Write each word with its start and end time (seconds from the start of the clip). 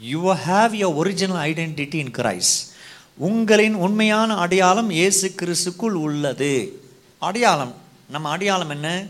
You 0.00 0.34
have 0.34 0.72
your 0.72 0.94
original 0.94 1.52
identity 1.52 1.94
in 1.94 2.10
Christ 2.10 2.72
உங்களின் 3.18 3.74
உண்மையான 3.74 4.34
அடையாளம் 4.34 4.90
இயேசு 4.90 5.34
கிறிஸ்துக்குள் 5.40 5.96
உள்ளது. 6.06 6.82
அடையாளம். 7.18 7.74
நம்ம 8.08 8.28
அடையாளம் 8.28 8.68
என்ன? 8.68 9.06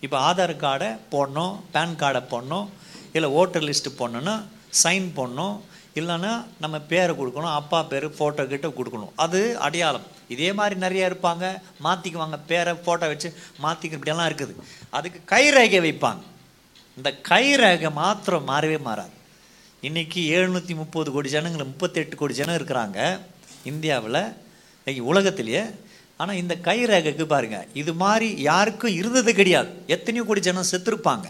இப்போ 0.00 0.32
ஆதார் 0.32 0.54
கார்டை 0.64 0.98
போடணும் 1.12 1.54
பேன் 1.74 1.94
கார்டை 2.00 2.22
போடணும் 2.32 2.66
இல்லை 3.12 3.30
ஓட்டர் 3.30 3.62
லிஸ்ட்டு 3.62 3.94
போடணுன்னா 3.98 4.44
சைன் 4.82 5.08
போடணும் 5.16 5.60
இல்லைன்னா 5.94 6.44
நம்ம 6.58 6.78
பேரை 6.78 7.16
கொடுக்கணும் 7.16 7.54
அப்பா 7.60 7.82
பேர் 7.82 8.06
ஃபோட்டோ 8.08 8.46
கிட்ட 8.46 8.68
கொடுக்கணும். 8.68 9.12
அது 9.16 9.58
அடையாளம். 9.58 10.06
இதே 10.28 10.52
மாதிரி 10.52 10.80
நிறைய 10.80 11.10
இருப்பாங்க. 11.10 11.60
மாற்றிக்குவாங்க 11.84 12.38
பேரை 12.46 12.72
ஃபோட்டோ 12.72 13.06
வச்சு 13.12 13.34
மாற்றிக்க 13.62 13.98
இப்படியெல்லாம் 13.98 14.30
இருக்குது. 14.30 14.54
அதுக்கு 14.90 15.36
கைரேகை 15.36 15.80
வைப்பாங்க. 15.88 16.22
இந்த 16.96 17.12
கைரேகை 17.28 17.92
மாத்திரம் 17.92 18.48
மாறவே 18.48 18.80
மாறாது. 18.80 19.22
இன்றைக்கி 19.86 20.20
எழுநூற்றி 20.34 20.74
முப்பது 20.80 21.08
கோடி 21.14 21.28
ஜனங்கள் 21.32 21.68
முப்பத்தெட்டு 21.70 22.14
கோடி 22.18 22.34
ஜனம் 22.38 22.56
இருக்கிறாங்க 22.58 22.98
இந்தியாவில் 23.70 25.00
உலகத்திலேயே. 25.10 25.62
ஆனால் 26.20 26.38
இந்த 26.42 26.54
கை 26.66 26.76
ரேகைக்கு 26.90 27.24
பாருங்கள் 27.32 27.66
இது 27.80 27.92
மாதிரி 28.02 28.28
யாருக்கும் 28.46 28.96
இருந்தது 29.00 29.32
கிடையாது. 29.40 29.70
எத்தனையோ 29.94 30.24
கோடி 30.28 30.42
ஜனம் 30.48 30.70
செத்துருப்பாங்க 30.70 31.26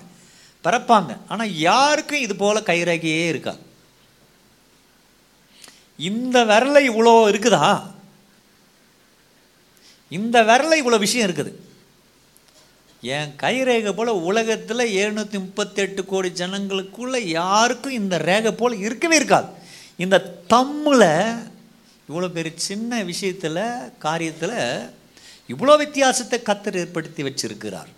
பிறப்பாங்க. 0.67 1.13
ஆனால் 1.33 1.57
யாருக்கும் 1.69 2.25
இது 2.27 2.37
போல் 2.43 2.67
கை 2.71 2.79
ரேகையே 2.91 3.27
இருக்கா 3.33 3.55
இந்த 6.11 6.45
விரலை 6.53 6.85
இவ்வளோ 6.93 7.17
இருக்குதா? 7.33 7.67
இந்த 10.21 10.37
விரலை 10.53 10.79
இவ்வளோ 10.85 11.05
விஷயம் 11.07 11.29
இருக்குது. 11.29 11.53
என் 13.13 13.33
கைரேகை 13.43 13.93
போல் 13.95 14.11
உலகத்தில் 14.29 14.93
எழுநூற்றி 15.01 15.39
முப்பத்தெட்டு 15.45 16.03
கோடி 16.11 16.29
ஜனங்களுக்குள்ளே 16.41 17.21
யாருக்கும் 17.39 17.99
இந்த 18.01 18.15
ரேகை 18.29 18.53
போல் 18.61 18.77
இருக்கவே 18.87 19.17
இருக்காது. 19.21 19.49
இந்த 20.05 20.17
தம்மில் 20.55 21.11
இவ்வளோ 22.09 22.29
பெரிய 22.37 22.55
சின்ன 22.69 23.03
விஷயத்தில் 23.11 23.63
காரியத்தில் 24.05 24.59
இவ்வளோ 25.53 25.75
வித்தியாசத்தை 25.83 26.39
கத்தர் 26.49 26.79
ஏற்படுத்தி 26.83 27.23
வச்சுருக்கிறார். 27.27 27.91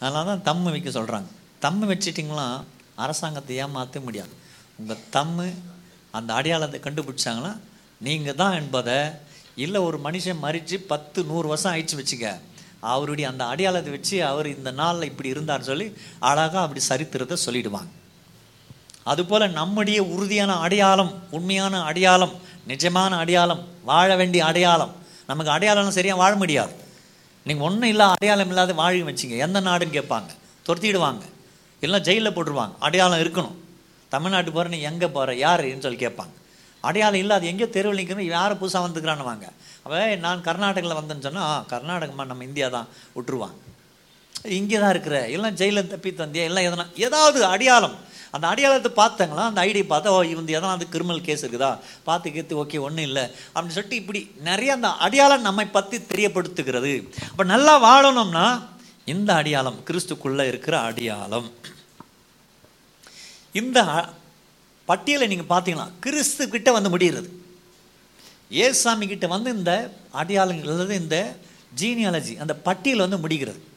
அதனால 0.00 0.24
தான் 0.30 0.46
தம்மு 0.48 0.70
வைக்க 0.74 0.90
சொல்கிறாங்க 0.98 1.30
தம்மு 1.64 1.84
வச்சிட்டிங்களா 1.92 2.46
அரசாங்கத்தை 3.04 3.54
ஏமாற்ற 3.64 4.00
முடியாது. 4.06 4.34
உங்கள் 4.80 5.04
தம்மு 5.16 5.46
அந்த 6.16 6.30
அடையாளத்தை 6.38 6.80
கண்டுபிடிச்சாங்களா 6.80 7.52
நீங்கள் 8.06 8.40
தான் 8.42 8.58
என்பதை 8.60 8.98
இல்லை 9.64 9.80
ஒரு 9.88 9.98
மனுஷன் 10.06 10.42
மறித்து 10.44 10.76
பத்து 10.92 11.18
நூறு 11.30 11.46
வருஷம் 11.52 11.72
ஆயிடுச்சு 11.72 11.98
வச்சுக்க 12.00 12.28
அவருடைய 12.84 13.30
அந்த 13.30 13.44
அடையாளத்தை 13.44 13.92
வச்சு 13.92 14.24
அவர் 14.24 14.56
இந்த 14.56 14.70
நாளில் 14.70 15.08
இப்படி 15.10 15.30
இருந்தார்னு 15.30 15.68
சொல்லி 15.70 15.96
அழகாக 16.18 16.60
அப்படி 16.60 16.80
சரித்திரத்தை 16.80 17.36
சொல்லிடுவாங்க. 17.46 17.92
அதுபோல் 19.02 19.50
நம்முடைய 19.50 20.02
உறுதியான 20.02 20.52
அடையாளம் 20.56 21.12
உண்மையான 21.30 21.82
அடையாளம் 21.82 22.34
நிஜமான 22.68 23.10
அடையாளம் 23.10 23.62
வாழ 23.84 24.16
வேண்டிய 24.16 24.44
அடையாளம். 24.44 24.92
நமக்கு 25.26 25.52
அடையாளம் 25.52 25.90
சரியாக 25.90 26.18
வாழ 26.18 26.34
முடியாது. 26.34 26.72
நீங்கள் 27.44 27.66
ஒன்றும் 27.66 27.88
இல்லை 27.88 28.06
அடையாளம் 28.06 28.48
இல்லாத 28.48 28.72
வாழ 28.72 28.96
வச்சிங்க. 28.96 29.36
எந்த 29.36 29.60
நாடுன்னு 29.60 29.96
கேட்பாங்க. 29.98 30.30
துரத்திடுவாங்க. 30.66 31.22
இல்லைன்னா 31.80 32.00
ஜெயிலில் 32.00 32.36
போட்டுருவாங்க. 32.36 32.72
அடையாளம் 32.78 33.20
இருக்கணும். 33.20 33.54
தமிழ்நாட்டு 34.08 34.52
போகிற 34.52 34.76
நீ 34.76 34.82
எங்கே 34.82 35.08
போகிற 35.08 35.34
யாருன்னு 35.34 35.80
சொல்லி 35.80 36.06
கேட்பாங்க. 36.06 36.34
அடையாளம் 36.88 37.22
இல்லை. 37.22 37.34
அது 37.38 37.50
எங்கேயோ 37.50 37.68
தெருவில் 37.76 38.00
நிற்கணும் 38.00 38.30
யாரை 38.36 38.54
புதுசாக 38.62 38.86
வந்துக்கிறான்னு 38.86 39.28
வாங்க 39.30 39.46
அப்போ 39.84 39.98
நான் 40.24 40.46
கர்நாடகாவில் 40.48 40.98
வந்தேன்னு 41.00 41.26
சொன்னால் 41.28 41.66
கர்நாடகமாக 41.74 42.30
நம்ம 42.30 42.44
இந்தியா 42.50 42.68
தான் 42.76 42.88
விட்டுருவாங்க. 43.16 43.58
இங்கே 44.58 44.78
தான் 44.82 44.92
இருக்கிற 44.94 45.16
எல்லாம் 45.34 45.56
ஜெயிலில் 45.60 45.92
தப்பி 45.92 46.10
தந்தியா? 46.22 46.44
எல்லாம் 46.50 46.66
எதனா 46.68 46.84
ஏதாவது 47.06 47.38
அடையாளம். 47.52 47.96
அந்த 48.36 48.46
அடையாளத்தை 48.52 48.90
பார்த்தாங்களா? 48.98 49.42
அந்த 49.50 49.60
ஐடி 49.68 49.82
பார்த்தா 49.90 50.12
ஓ 50.14 50.20
இவங்க 50.32 50.50
எதனா 50.56 50.72
அது 50.76 50.86
கிரிமினல் 50.94 51.22
கேஸ் 51.26 51.42
இருக்குதா? 51.44 51.70
பார்த்து 52.08 52.32
கேத்து 52.36 52.58
ஓகே 52.62 52.80
ஒன்றும் 52.86 53.06
இல்லை. 53.08 53.24
அப்படின்னு 53.52 53.76
சொல்லிட்டு 53.76 54.00
இப்படி 54.02 54.20
நிறைய 54.48 54.72
அந்த 54.78 54.90
அடையாளம் 55.06 55.46
நம்மை 55.48 55.66
பற்றி 55.76 55.98
தெரியப்படுத்துகிறது. 56.10 56.92
அப்போ 57.30 57.44
நல்லா 57.54 57.74
வாழணும்னா 57.86 58.46
இந்த 59.14 59.30
அடையாளம் 59.40 59.78
கிறிஸ்துக்குள்ளே 59.88 60.46
இருக்கிற 60.52 60.74
அடையாளம். 60.88 61.48
இந்த 63.62 63.80
பட்டியலை 64.84 65.26
நீங்கள் 65.26 65.58
பார்த்தீங்கன்னா 65.58 65.90
கிறிஸ்து 66.00 66.48
கிட்டே 66.48 66.70
வந்து 66.70 66.90
முடிகிறது. 66.90 67.42
ஏசாமி 68.50 69.06
கிட்ட 69.06 69.26
வந்து 69.26 69.50
இந்த 69.50 69.92
அடையாளங்கள் 70.10 70.68
அல்லது 70.68 70.94
இந்த 70.94 71.36
ஜீனியாலஜி 71.80 72.38
அந்த 72.38 72.54
பட்டியல் 72.54 72.98
வந்து 72.98 73.18
முடிகிறது. 73.18 73.72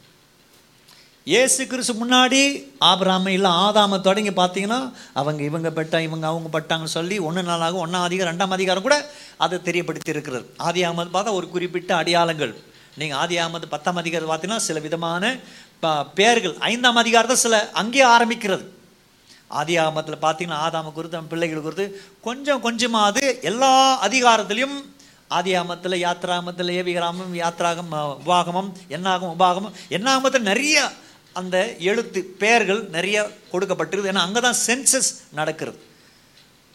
ஏசு 1.26 1.68
கிறிஸ்து 1.68 1.94
முன்னாடி 1.94 2.64
ஆபிராம 2.82 3.28
இல்லை 3.28 3.52
ஆதாம 3.52 4.02
தொடங்கி 4.02 4.30
பார்த்தீங்கன்னா 4.30 4.92
அவங்க 5.14 5.44
இவங்க 5.44 5.70
பெட்டா 5.70 6.00
இவங்க 6.00 6.28
அவங்க 6.28 6.60
பட்டாங்கன்னு 6.60 6.84
சொல்லி 6.84 7.20
ஒன்று 7.20 7.44
நாளாக 7.44 7.88
ஒன்றாம் 7.88 8.04
அதிகாரம் 8.04 8.38
ரெண்டாம் 8.38 8.48
அதிகாரம் 8.48 8.82
கூட 8.82 9.12
அதை 9.38 9.60
தெரியப்படுத்தி 9.64 10.10
இருக்கிறது 10.10 10.54
ஆதி 10.58 10.84
ஆமது 10.84 11.08
பார்த்தா 11.14 11.32
ஒரு 11.32 11.50
குறிப்பிட்ட 11.50 11.96
அடையாளங்கள். 11.96 12.56
நீங்கள் 12.98 13.18
ஆதி 13.18 13.38
ஆமது 13.38 13.62
பத்தாம் 13.70 13.96
அதிகாரம் 13.96 14.30
பார்த்தீங்கன்னா 14.30 14.58
சில 14.58 14.80
விதமான 14.80 15.38
ப- 15.80 16.06
பெயர்கள். 16.06 16.56
ஐந்தாம் 16.58 16.96
அதிகாரத்தை 16.96 17.38
சில 17.38 17.72
அங்கேயே 17.72 18.06
ஆரம்பிக்கிறது. 18.06 18.66
ஆதி 19.48 19.74
ஆகமத்தில் 19.82 20.24
பார்த்தீங்கன்னா 20.26 20.62
ஆதாம 20.68 20.94
குறித்து 20.94 21.18
நம்ம 21.18 21.32
பிள்ளைகள் 21.34 21.66
குறித்து 21.66 21.86
கொஞ்சம் 22.28 22.64
கொஞ்சமாவது 22.68 23.24
எல்லா 23.52 23.72
அதிகாரத்திலையும் 24.08 24.78
ஆதி 25.38 25.52
ஆமத்தில் 25.60 25.96
யாத்ராமத்தில் 26.06 26.72
ஏவிகிராமம் 26.80 27.34
யாத்ராகம் 27.44 27.92
உபாகமம் 28.26 28.70
என்னாகும் 28.96 29.34
உபாகமம் 29.36 29.76
என்னாகமத்தில் 29.98 30.50
நிறைய 30.52 30.86
அந்த 31.40 31.58
எழுத்து 31.90 32.20
பெயர்கள் 32.42 32.82
நிறைய 32.96 33.18
கொடுக்கப்பட்டிருக்குது. 33.52 34.12
ஏன்னா 34.14 34.24
அங்கே 34.28 34.42
தான் 34.46 34.60
சென்சஸ் 34.68 35.10
நடக்கிறது. 35.40 35.80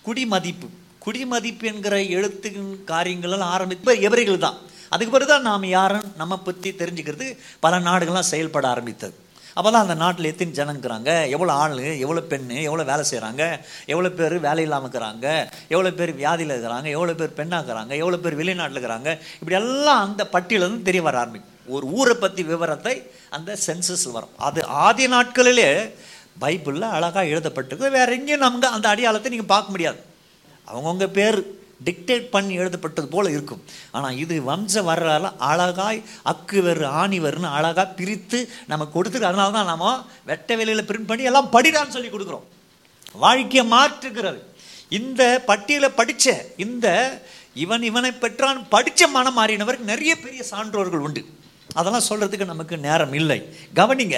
குடிமதிப்பு. 0.05 0.69
குடிமதிப்பு 1.05 1.67
என்கிற 1.73 1.95
எழுத்து 2.17 2.51
காரியங்களெல்லாம் 2.91 3.55
ஆரம்பித்து 3.57 3.95
எவரிகள் 4.09 4.45
தான் 4.45 4.59
அதுக்கு 4.95 5.13
பிறகு 5.15 5.31
தான் 5.33 5.49
நாம் 5.51 5.65
யாரும் 5.79 6.07
நம்ம 6.21 6.39
பற்றி 6.47 6.71
தெரிஞ்சுக்கிறது 6.81 7.27
பல 7.65 7.79
நாடுகள்லாம் 7.89 8.31
செயல்பட 8.33 8.67
ஆரம்பித்தது. 8.75 9.15
அப்போ 9.57 9.69
தான் 9.71 9.85
அந்த 9.87 9.97
நாட்டில் 10.03 10.29
எத்தனை 10.31 10.53
ஜனங்கிறாங்க 10.59 11.11
எவ்வளோ 11.35 11.53
ஆள் 11.63 11.77
எவ்வளோ 12.05 12.23
பெண்ணு 12.33 12.57
எவ்வளோ 12.69 12.85
வேலை 12.91 13.05
செய்கிறாங்க 13.11 13.43
எவ்வளோ 13.93 14.11
பேர் 14.19 14.37
வேலை 14.49 14.63
இல்லாமல் 14.67 14.87
இருக்கிறாங்க? 14.87 15.27
எவ்வளோ 15.75 15.91
பேர் 15.99 16.13
வியாதியில் 16.21 16.55
இருக்கிறாங்க? 16.55 16.89
எவ்வளோ 16.97 17.15
பேர் 17.21 17.39
பெண்ணாக்குறாங்க 17.41 17.93
எவ்வளோ 18.03 18.21
பேர் 18.25 18.39
வெளிநாட்டில் 18.41 18.77
இருக்கிறாங்க? 18.77 19.11
இப்படி 19.41 19.59
எல்லாம் 19.63 20.03
அந்த 20.07 20.25
பட்டியலேருந்து 20.35 20.89
தெரிய 20.89 21.03
வர 21.09 21.19
ஆரம்பிக்கும். 21.23 21.51
ஒரு 21.77 21.87
ஊரை 21.99 22.15
பற்றி 22.23 22.43
விவரத்தை 22.53 22.95
அந்த 23.37 23.51
சென்சஸ் 23.67 24.07
வரும். 24.17 24.35
அது 24.49 24.61
ஆதி 24.87 25.05
நாட்களிலே 25.17 25.69
பைபிளில் 26.43 26.95
அழகாக 26.97 27.31
எழுதப்பட்டிருக்கு 27.33 27.97
வேற 27.99 28.09
எங்கேயும் 28.19 28.45
நமக்கு 28.47 28.75
அந்த 28.77 28.87
அடையாளத்தை 28.93 29.31
நீங்கள் 29.35 29.53
பார்க்க 29.55 29.75
முடியாது. 29.75 30.01
அவங்கவுங்க 30.71 31.07
பேர். 31.19 31.41
டிக்டேட் 31.87 32.27
பண்ணி 32.35 32.55
எழுதப்பட்டது 32.63 33.09
போல் 33.15 33.33
இருக்கும். 33.35 33.63
ஆனால் 33.97 34.19
இது 34.23 34.35
வம்ச 34.49 34.85
வரலாறு 34.89 35.31
அழகாய் 35.51 36.01
அக்கு 36.33 36.59
ஆணிவர்னு 36.63 36.89
ஆணி 37.03 37.19
வருன்னு 37.27 37.51
அழகாக 37.59 37.89
பிரித்து 37.99 38.41
நம்ம 38.71 38.89
கொடுத்துருக்கு 38.95 39.31
அதனால 39.33 39.51
தான் 39.59 39.71
நம்ம 39.73 39.93
வெட்ட 40.31 40.57
வெளியில் 40.61 40.89
பிரிண்ட் 40.89 41.11
பண்ணி 41.11 41.29
எல்லாம் 41.33 41.53
படிடான்னு 41.57 41.95
சொல்லி 41.97 42.11
கொடுக்குறோம். 42.15 42.47
வாழ்க்கையை 43.25 43.65
மாற்றுகிறது. 43.77 44.41
இந்த 44.99 45.23
பட்டியலை 45.51 45.89
படித்த 46.01 46.35
இந்த 46.65 46.87
இவன் 47.65 47.83
இவனை 47.91 48.11
பெற்றான் 48.25 48.61
படித்த 48.75 49.07
மனம் 49.15 49.39
மாறினவருக்கு 49.39 49.93
நிறைய 49.93 50.13
பெரிய 50.25 50.43
சான்றோர்கள் 50.51 51.05
உண்டு. 51.07 51.23
அதெல்லாம் 51.79 52.07
சொல்கிறதுக்கு 52.09 52.53
நமக்கு 52.53 52.77
நேரம் 52.87 53.15
இல்லை. 53.19 53.37
கவனிங்க 53.79 54.17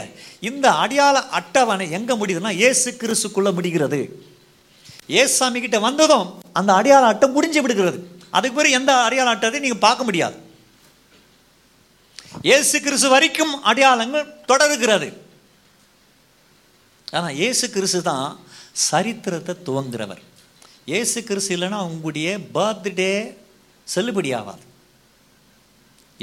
இந்த 0.49 0.67
அடையாள 0.83 1.17
அட்டவணை 1.39 1.87
எங்கே 1.99 2.15
முடியுதுன்னா 2.21 2.53
ஏசு 2.69 2.91
கிறிஸுக்குள்ளே 3.01 3.53
முடிகிறது. 3.59 4.01
ஏசாமி 5.09 5.59
கிட்ட 5.65 5.79
வந்ததும் 5.87 6.29
அந்த 6.59 6.71
அடையாள 6.79 7.05
அட்டை 7.13 7.27
முடிஞ்சு 7.37 7.61
விடுகிறது. 7.65 7.99
அதுக்கு 8.37 8.59
பிறகு 8.59 8.79
எந்த 8.79 8.93
அடையாள 9.07 9.29
அட்டத்தை 9.35 9.61
நீங்கள் 9.65 9.85
பார்க்க 9.87 10.09
முடியாது. 10.09 10.37
இயேசு 12.49 12.77
கிறிஸ்து 12.85 13.09
வரைக்கும் 13.15 13.53
அடையாளங்கள் 13.71 14.31
தொடருகிறது. 14.51 15.09
ஆனால் 17.17 17.37
இயேசு 17.41 17.65
கிறிஸ்து 17.75 18.01
தான் 18.11 18.29
சரித்திரத்தை 18.91 19.55
துவங்குறவர். 19.67 20.23
இயேசு 20.93 21.19
கிறிஸ்து 21.29 21.53
இல்லைன்னா 21.57 21.81
உங்களுடைய 21.91 22.29
பர்த்டே 22.57 23.13
செல்லுபடி 23.87 24.31
ஆகாது. 24.39 24.65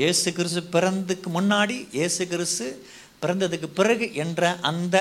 இயேசு 0.01 0.27
கிறிஸ்து 0.37 0.61
பிறந்துக்கு 0.75 1.29
முன்னாடி 1.37 1.77
இயேசு 1.97 2.23
கிறிஸ்து 2.33 2.67
பிறந்ததுக்கு 3.23 3.67
பிறகு 3.79 4.05
என்ற 4.23 4.51
அந்த 4.69 4.95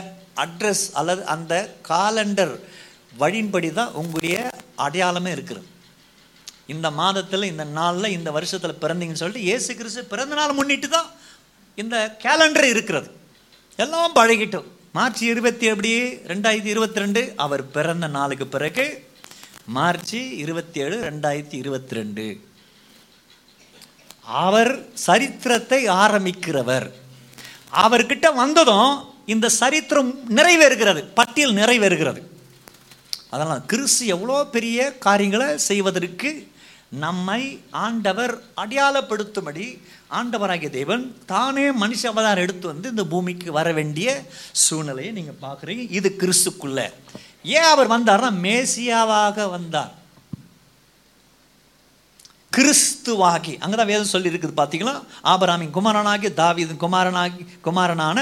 அட்ரஸ் 0.45 0.87
அல்லது 1.01 1.23
அந்த 1.35 1.55
காலண்டர் 1.91 2.55
வழியின்படி 3.19 3.73
தான் 3.73 3.93
உங்களுடைய 3.93 4.51
அடையாளமே 4.77 5.31
இருக்கிறது. 5.31 5.67
இந்த 6.67 6.91
மாதத்தில் 6.91 7.43
இந்த 7.43 7.65
நாளில் 7.65 8.15
இந்த 8.17 8.31
வருஷத்தில் 8.31 8.81
பிறந்தீங்கன்னு 8.83 9.23
சொல்லிட்டு 9.23 9.49
ஏசு 9.55 9.75
கிறிஸ்து 9.75 10.05
பிறந்த 10.05 10.35
நாள் 10.35 10.53
முன்னிட்டு 10.53 10.89
தான் 10.89 11.09
இந்த 11.75 12.17
கேலண்டர் 12.25 12.69
இருக்கிறது. 12.75 13.11
எல்லாம் 13.77 14.15
பழகிட்டோம். 14.15 14.69
மார்ச் 14.93 15.23
இருபத்தி 15.23 15.67
எப்படி 15.67 15.93
ரெண்டாயிரத்தி 16.33 16.71
இருபத்தி 16.75 16.99
ரெண்டு 16.99 17.33
அவர் 17.37 17.71
பிறந்த 17.71 18.07
நாளுக்கு 18.07 18.47
பிறகு 18.47 19.05
மார்ச் 19.67 20.15
இருபத்தி 20.15 20.81
ஏழு 20.81 20.97
ரெண்டாயிரத்தி 21.11 21.55
இருபத்தி 21.55 21.95
ரெண்டு 21.95 22.41
அவர் 24.23 24.73
சரித்திரத்தை 24.95 25.89
ஆரம்பிக்கிறவர். 25.89 26.91
அவர்கிட்ட 27.85 28.35
வந்ததும் 28.35 29.05
இந்த 29.27 29.49
சரித்திரம் 29.49 30.11
நிறைவேறுகிறது 30.37 31.05
பட்டியல் 31.15 31.53
நிறைவேறுகிறது. 31.53 32.21
அதனால் 33.35 33.67
கிறிஸ்து 33.73 34.05
எவ்வளோ 34.15 34.39
பெரிய 34.57 34.79
காரியங்களை 35.07 35.49
செய்வதற்கு 35.71 36.31
நம்மை 37.05 37.43
ஆண்டவர் 37.87 38.33
அடையாளப்படுத்தும்படி 38.63 39.67
ஆண்டவராகிய 40.19 40.71
தேவன் 40.79 41.05
தானே 41.33 41.67
மனுஷ 41.83 42.01
அவதாரம் 42.13 42.45
எடுத்து 42.45 42.67
வந்து 42.73 42.89
இந்த 42.95 43.05
பூமிக்கு 43.13 43.49
வர 43.59 43.69
வேண்டிய 43.79 44.09
சூழ்நிலையை 44.63 45.11
நீங்கள் 45.19 45.43
பார்க்குறீங்க. 45.45 45.85
இது 45.99 46.09
கிறிஸ்துக்குள்ள. 46.23 46.81
ஏன் 47.59 47.69
அவர் 47.75 47.93
வந்தார்னா 47.95 48.31
மேசியாவாக 48.47 49.47
வந்தார். 49.57 49.93
கிறிஸ்துவாகி. 52.57 53.53
அங்கே 53.63 53.77
தான் 53.81 53.91
வேதம் 53.93 54.13
சொல்லி 54.15 54.31
இருக்குது 54.31 54.59
பார்த்தீங்களா? 54.61 54.95
ஆபராமின் 55.33 55.75
குமாரனாகி 55.77 56.29
தாவீதின் 56.43 56.83
குமாரனாகி 56.85 57.43
குமாரனான 57.67 58.19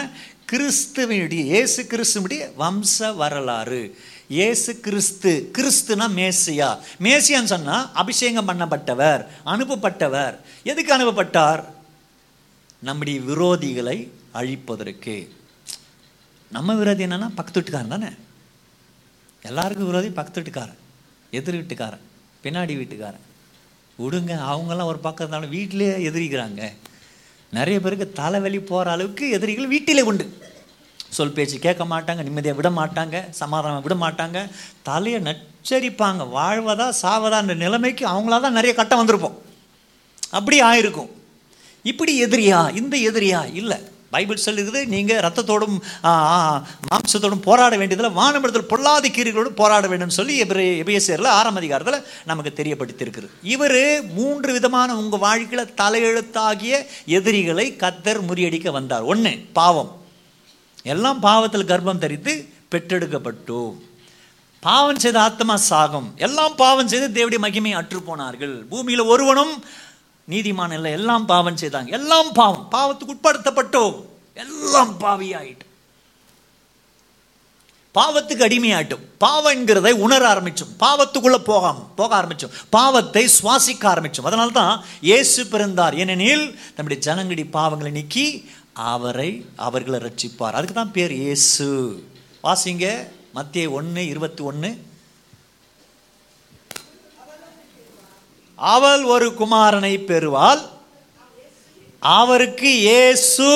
கிறிஸ்துவனுடைய 0.53 1.43
இயேசு 1.53 1.81
கிறிஸ்துவனுடைய 1.93 2.43
வம்ச 2.63 3.15
வரலாறு. 3.23 3.83
இயேசு 4.29 4.81
கிறிஸ்து 4.81 5.51
கிறிஸ்துனா 5.59 6.07
மேசியா. 6.19 6.79
மேசியான்னு 7.01 7.53
சொன்னால் 7.53 7.91
அபிஷேகம் 7.95 8.49
பண்ணப்பட்டவர் 8.49 9.27
அனுப்பப்பட்டவர். 9.45 10.35
எதுக்கு 10.63 10.91
அனுப்பப்பட்டார்? 10.97 11.65
நம்முடைய 12.79 13.21
விரோதிகளை 13.21 14.09
அழிப்பதற்கு. 14.35 15.29
நம்ம 16.51 16.75
விரோதி 16.75 17.05
என்னன்னா 17.05 17.29
பக்கத்து 17.35 17.61
வீட்டுக்காரன் 17.61 17.89
தானே. 17.89 18.07
எல்லாருக்கும் 19.43 19.87
விரோதி 19.87 20.09
பக்கத்து 20.09 20.41
வீட்டுக்காரன் 20.41 20.79
எதிர் 21.31 21.55
வீட்டுக்காரன் 21.55 22.05
பின்னாடி 22.43 22.75
வீட்டுக்காரன். 22.81 23.25
விடுங்க 24.01 24.33
அவங்கெல்லாம் 24.51 24.91
ஒரு 24.93 24.99
பக்கம் 24.99 25.29
இருந்தாலும் 25.29 25.51
வீட்டிலே 25.51 26.11
எதிரிக்கிறாங்க. 26.11 26.73
நிறைய 27.53 27.81
பேருக்கு 27.81 28.13
தலைவலி 28.13 28.61
போகிற 28.61 28.91
அளவுக்கு 28.91 29.31
எதிரிகள் 29.31 29.67
வீட்டிலே 29.67 30.01
உண்டு. 30.01 30.29
சொல் 31.17 31.35
பேச்சு 31.37 31.59
கேட்க 31.59 31.85
மாட்டாங்க 31.85 32.23
நிம்மதியாக 32.27 32.59
விட 32.61 32.71
மாட்டாங்க 32.81 33.31
சமாதானம் 33.31 33.85
விட 33.87 33.95
மாட்டாங்க. 34.05 34.39
தலையை 34.83 35.21
நச்சரிப்பாங்க 35.21 36.25
வாழ்வதா 36.37 36.89
சாவதான்ற 37.03 37.57
நிலைமைக்கு 37.65 38.07
அவங்களா 38.07 38.41
தான் 38.41 38.59
நிறைய 38.61 38.75
கட்டம் 38.75 39.01
வந்திருப்போம். 39.03 39.37
அப்படி 40.31 40.61
ஆயிருக்கும். 40.63 41.11
இப்படி 41.83 42.25
எதிரியா? 42.25 42.77
இந்த 42.77 42.97
எதிரியா? 42.97 43.55
இல்லை. 43.55 43.79
பைபிள் 44.11 44.45
சொல்லுகிறது 44.45 44.87
நீங்கள் 44.87 45.21
ரத்தத்தோடும் 45.25 45.75
மாம்சத்தோடும் 46.91 47.43
போராட 47.47 47.77
வேண்டியதில் 47.77 48.17
வானமிடத்தில் 48.19 48.71
பொல்லாத 48.71 49.09
கீரிகளோடு 49.09 49.51
போராட 49.61 49.89
வேண்டும்னு 49.89 50.19
சொல்லி 50.19 50.43
எபிரே 50.43 50.65
எபிஎஸ்ஆரில் 50.83 51.27
ஆறாம் 51.27 51.57
அதிகாரத்தில் 51.57 52.07
நமக்கு 52.25 52.63
தெரியப்படுத்தியிருக்கிறது. 52.63 53.29
இவர் 53.43 53.81
மூன்று 54.15 54.53
விதமான 54.53 54.97
உங்கள் 54.97 55.25
வாழ்க்கையில் 55.27 55.75
தலையெழுத்தாகிய 55.83 56.87
எதிரிகளை 57.05 57.77
கத்தர் 57.85 58.23
முறியடிக்க 58.31 58.71
வந்தார். 58.71 59.03
ஒன்று 59.03 59.47
பாவம். 59.53 59.93
எல்லாம் 60.89 61.21
பாவத்தில் 61.21 61.65
கர்ப்பம் 61.65 61.99
தரித்து 61.99 62.49
பெற்றெடுக்கப்பட்டோம். 62.71 63.75
பாவம் 64.61 64.99
செய்த 64.99 65.21
ஆத்மா 65.21 65.59
சாகம். 65.71 66.15
எல்லாம் 66.17 66.55
பாவம் 66.55 66.89
செய்து 66.89 67.09
தேவடைய 67.19 67.39
மகிமை 67.39 67.73
அற்று 67.73 68.03
போனார்கள். 68.03 68.57
பூமியில் 68.71 69.11
ஒருவனும் 69.13 69.65
நீதிமான 70.31 70.73
இல்லை. 70.73 70.93
எல்லாம் 70.93 71.27
பாவம் 71.27 71.57
செய்தாங்க. 71.57 71.91
எல்லாம் 71.91 72.33
பாவம். 72.33 72.69
பாவத்துக்கு 72.73 73.15
உட்படுத்தப்பட்டோம். 73.15 73.95
எல்லாம் 74.35 75.01
பாவியாயிட்டு. 75.01 75.67
பாவத்துக்கு 77.95 78.45
அடிமையாட்டும் 78.47 79.05
பாவங்கிறதை 79.21 79.91
உணர 79.91 80.35
ஆரம்பிச்சோம். 80.35 80.75
பாவத்துக்குள்ளே 80.81 81.39
போகாம 81.45 81.79
போக 81.97 82.23
ஆரம்பிச்சோம். 82.23 82.53
பாவத்தை 82.71 83.29
சுவாசிக்க 83.43 83.85
ஆரம்பிச்சோம். 83.85 84.27
அதனால 84.31 84.51
தான் 84.51 84.85
இயேசு 85.01 85.47
பிறந்தார். 85.47 85.97
ஏனெனில் 85.97 86.59
நம்முடைய 86.77 87.15
ஜனங்கடி 87.15 87.45
பாவங்களை 87.53 87.91
நீக்கி 87.91 88.51
அவரை 88.87 89.31
அவர்களை 89.67 89.99
ரட்சிப்பார். 90.07 90.57
அதுக்கு 90.57 90.75
தான் 90.75 90.97
பேர் 90.97 91.13
இயேசு. 91.13 91.69
வாசிங்க 92.47 92.87
மத்திய 93.37 93.71
ஒன்று 93.79 94.03
இருபத்தி 94.13 94.43
ஒன்று 94.51 94.71
அவள் 98.59 99.03
ஒரு 99.15 99.29
குமாரனை 99.41 99.95
பெறுவாள். 100.11 100.63
அவருக்கு 102.19 102.71
இயேசு 102.79 103.49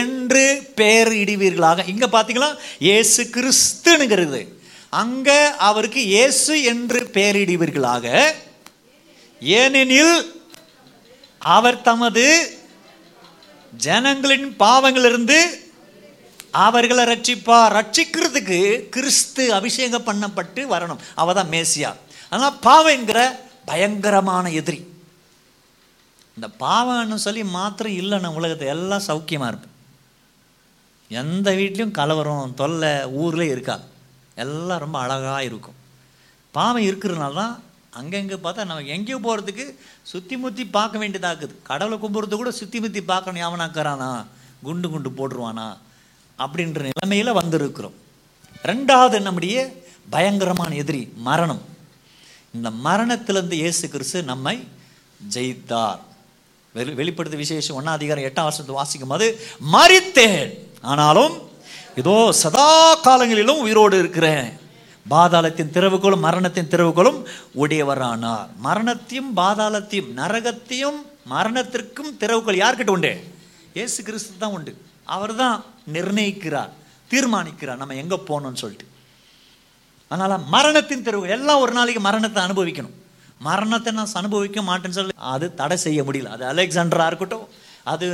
என்று 0.00 0.44
பெயர் 0.80 1.12
இடுவீர்களாக. 1.22 1.88
இங்க 1.92 2.06
பாத்தீங்களா? 2.06 2.50
இயேசு 2.78 3.22
கிறிஸ்துனுங்கிறது 3.34 4.40
அங்க 5.02 5.30
அவருக்கு 5.68 6.02
இயேசு 6.06 6.52
என்று 6.72 7.00
பெயரிடுவீர்களாக 7.16 8.06
ஏனெனில் 9.40 10.14
அவர் 11.38 11.82
தமது 11.88 12.26
ஜனங்களின் 13.86 14.48
பாவங்களிலிருந்து 14.62 15.38
அவர்களை 16.50 17.04
ரட்சிப்பா 17.04 17.58
ரட்சிக்கிறதுக்கு 17.76 18.58
கிறிஸ்து 18.94 19.54
அபிஷேகம் 19.54 20.06
பண்ணப்பட்டு 20.06 20.60
வரணும். 20.74 21.02
அவ 21.14 21.32
தான் 21.32 21.52
மேசியா 21.54 21.90
ஆனால் 22.30 22.58
பாவங்கிற 22.66 23.18
பயங்கரமான 23.64 24.50
எதிரி. 24.50 24.80
இந்த 26.36 26.48
பாவம்னு 26.64 27.18
சொல்லி 27.26 27.44
மாத்திரம் 27.44 27.98
இல்லை 28.00 28.16
நம்ம 28.18 28.40
உலகத்தை 28.40 28.68
எல்லாம் 28.74 29.06
சௌக்கியமாக 29.08 29.50
இருப்பேன் 29.50 29.76
எந்த 31.10 31.48
வீட்லேயும் 31.58 31.96
கலவரம் 31.98 32.54
தொல்லை 32.54 32.92
ஊரில் 33.22 33.50
இருக்கா. 33.54 33.76
எல்லாம் 34.44 34.82
ரொம்ப 34.84 34.98
அழகாக 34.98 35.44
இருக்கும். 35.44 35.78
பாவம் 36.52 36.86
இருக்கிறதுனால 36.88 37.34
தான் 37.34 37.56
அங்கங்கே 38.00 38.36
பார்த்தா 38.44 38.68
நம்ம 38.70 38.88
எங்கேயோ 38.96 39.18
போகிறதுக்கு 39.26 39.64
சுற்றி 40.12 40.36
முற்றி 40.42 40.64
பார்க்க 40.76 41.02
வேண்டியதாக 41.02 41.32
இருக்குது. 41.32 41.62
கடவுளை 41.70 41.96
கும்பிட்றது 42.02 42.36
கூட 42.40 42.50
சுற்றி 42.60 42.78
முற்றி 42.84 43.00
பார்க்கணும் 43.12 43.42
யாவனாக்கிறானா 43.44 44.10
குண்டு 44.66 44.88
குண்டு 44.92 45.10
போட்டுருவானா? 45.18 45.68
அப்படின்ற 46.38 46.80
நிலைமையில் 46.88 47.38
வந்திருக்கிறோம். 47.40 47.96
ரெண்டாவது 48.70 49.16
நம்முடைய 49.26 49.56
பயங்கரமான 50.14 50.70
எதிரி? 50.82 51.02
மரணம். 51.28 51.62
இந்த 52.56 52.68
மரணத்திலேருந்து 52.86 53.56
இயேசு 53.62 53.84
கிறிஸ்து 53.94 54.20
நம்மை 54.32 54.56
ஜெயித்தார். 55.34 56.00
வெளி 56.76 56.92
வெளிப்படுத்த 57.00 57.36
விசேஷம் 57.42 57.76
ஒன்றாம் 57.78 57.98
அதிகாரம் 57.98 58.26
எட்டாம் 58.28 58.48
வருஷத்தை 58.48 58.74
வாசிக்கும் 58.78 59.12
போது 59.12 59.26
மறித்தேன் 59.74 60.50
ஆனாலும் 60.92 61.34
இதோ 62.00 62.16
சதா 62.40 62.68
காலங்களிலும் 63.06 63.62
உயிரோடு 63.64 63.96
இருக்கிறேன். 64.02 64.48
பாதாளத்தின் 65.12 65.72
திறவுகளும் 65.76 66.24
மரணத்தின் 66.26 66.70
திறவுகளும் 66.72 67.18
உடையவரானார். 67.62 68.48
மரணத்தையும் 68.66 69.30
பாதாளத்தையும் 69.40 70.10
நரகத்தையும் 70.20 70.98
மரணத்திற்கும் 71.32 72.12
திறவுகள் 72.20 72.60
யார்கிட்ட 72.62 72.92
உண்டு? 72.96 73.12
இயேசு 73.76 73.98
கிறிஸ்து 74.08 74.38
தான் 74.42 74.54
உண்டு. 74.58 74.72
அவர் 75.16 75.34
தான் 75.42 75.56
நிர்ணயிக்கிறார் 75.94 76.72
தீர்மானிக்கிறார் 77.12 77.80
நம்ம 77.82 77.98
எங்கே 78.02 78.18
போகணும்னு 78.30 78.62
சொல்லிட்டு. 78.62 78.86
அதனால் 80.12 80.44
மரணத்தின் 80.54 81.06
தெருவு 81.06 81.32
எல்லாம் 81.36 81.62
ஒரு 81.64 81.72
நாளைக்கு 81.78 82.02
மரணத்தை 82.08 82.40
அனுபவிக்கணும். 82.46 82.96
மரணத்தை 83.48 83.90
நான் 83.96 84.18
அனுபவிக்க 84.20 84.60
மாட்டேன்னு 84.68 84.98
சொல்லி 84.98 85.14
அது 85.34 85.46
தடை 85.60 85.76
செய்ய 85.86 86.00
முடியல. 86.06 86.32
அது 86.36 86.44
அலெக்சாண்டரா 86.52 87.06
இருக்கட்டும் 87.10 87.46
அது 87.92 88.08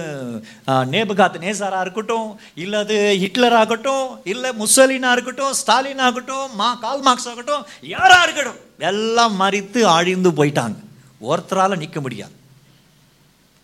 நேபுகாத் 0.94 1.42
நேசாராக 1.44 1.84
இருக்கட்டும் 1.86 2.28
இல்லை 2.62 2.78
அது 2.84 2.96
ஹிட்லர் 3.22 3.56
ஆகட்டும் 3.62 4.06
இல்லை 4.32 4.50
முசலினா 4.62 5.10
இருக்கட்டும் 5.16 5.52
ஸ்டாலின் 5.60 6.02
ஆகட்டும் 6.06 6.54
மா 6.60 6.68
கால் 6.84 7.04
மார்க்ஸ் 7.08 7.28
ஆகட்டும் 7.32 7.64
யாராக 7.94 8.24
இருக்கட்டும் 8.26 8.60
எல்லாம் 8.90 9.36
மறித்து 9.42 9.82
அழிந்து 9.96 10.32
போயிட்டாங்க. 10.38 10.78
ஒருத்தரால் 11.30 11.80
நிற்க 11.82 12.00
முடியாது. 12.06 12.34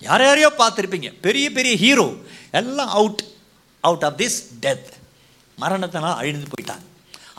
யார் 0.08 0.24
யாரையோ 0.26 0.50
பார்த்துருப்பீங்க. 0.60 1.08
பெரிய 1.26 1.46
பெரிய 1.56 1.74
ஹீரோ 1.84 2.06
எல்லாம் 2.60 2.92
out 3.00 3.24
out 3.88 4.06
of 4.08 4.20
this 4.20 4.38
death 4.64 4.88
மரணத்தினால் 5.62 6.18
அழிந்து 6.20 6.52
போயிட்டாங்க. 6.52 6.84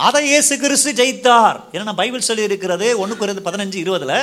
அதை 0.07 0.19
இயேசு 0.29 0.53
கிறிஸ்து 0.61 0.91
ஜெயித்தார். 0.99 1.57
ஏன்னா 1.77 1.93
பைபிள் 1.99 2.27
சொல்லி 2.27 2.43
இருக்கிறது 2.49 2.87
ஒன்று 3.01 3.15
குறைந்து 3.17 3.45
பதினஞ்சு 3.47 3.77
இருபதில் 3.83 4.15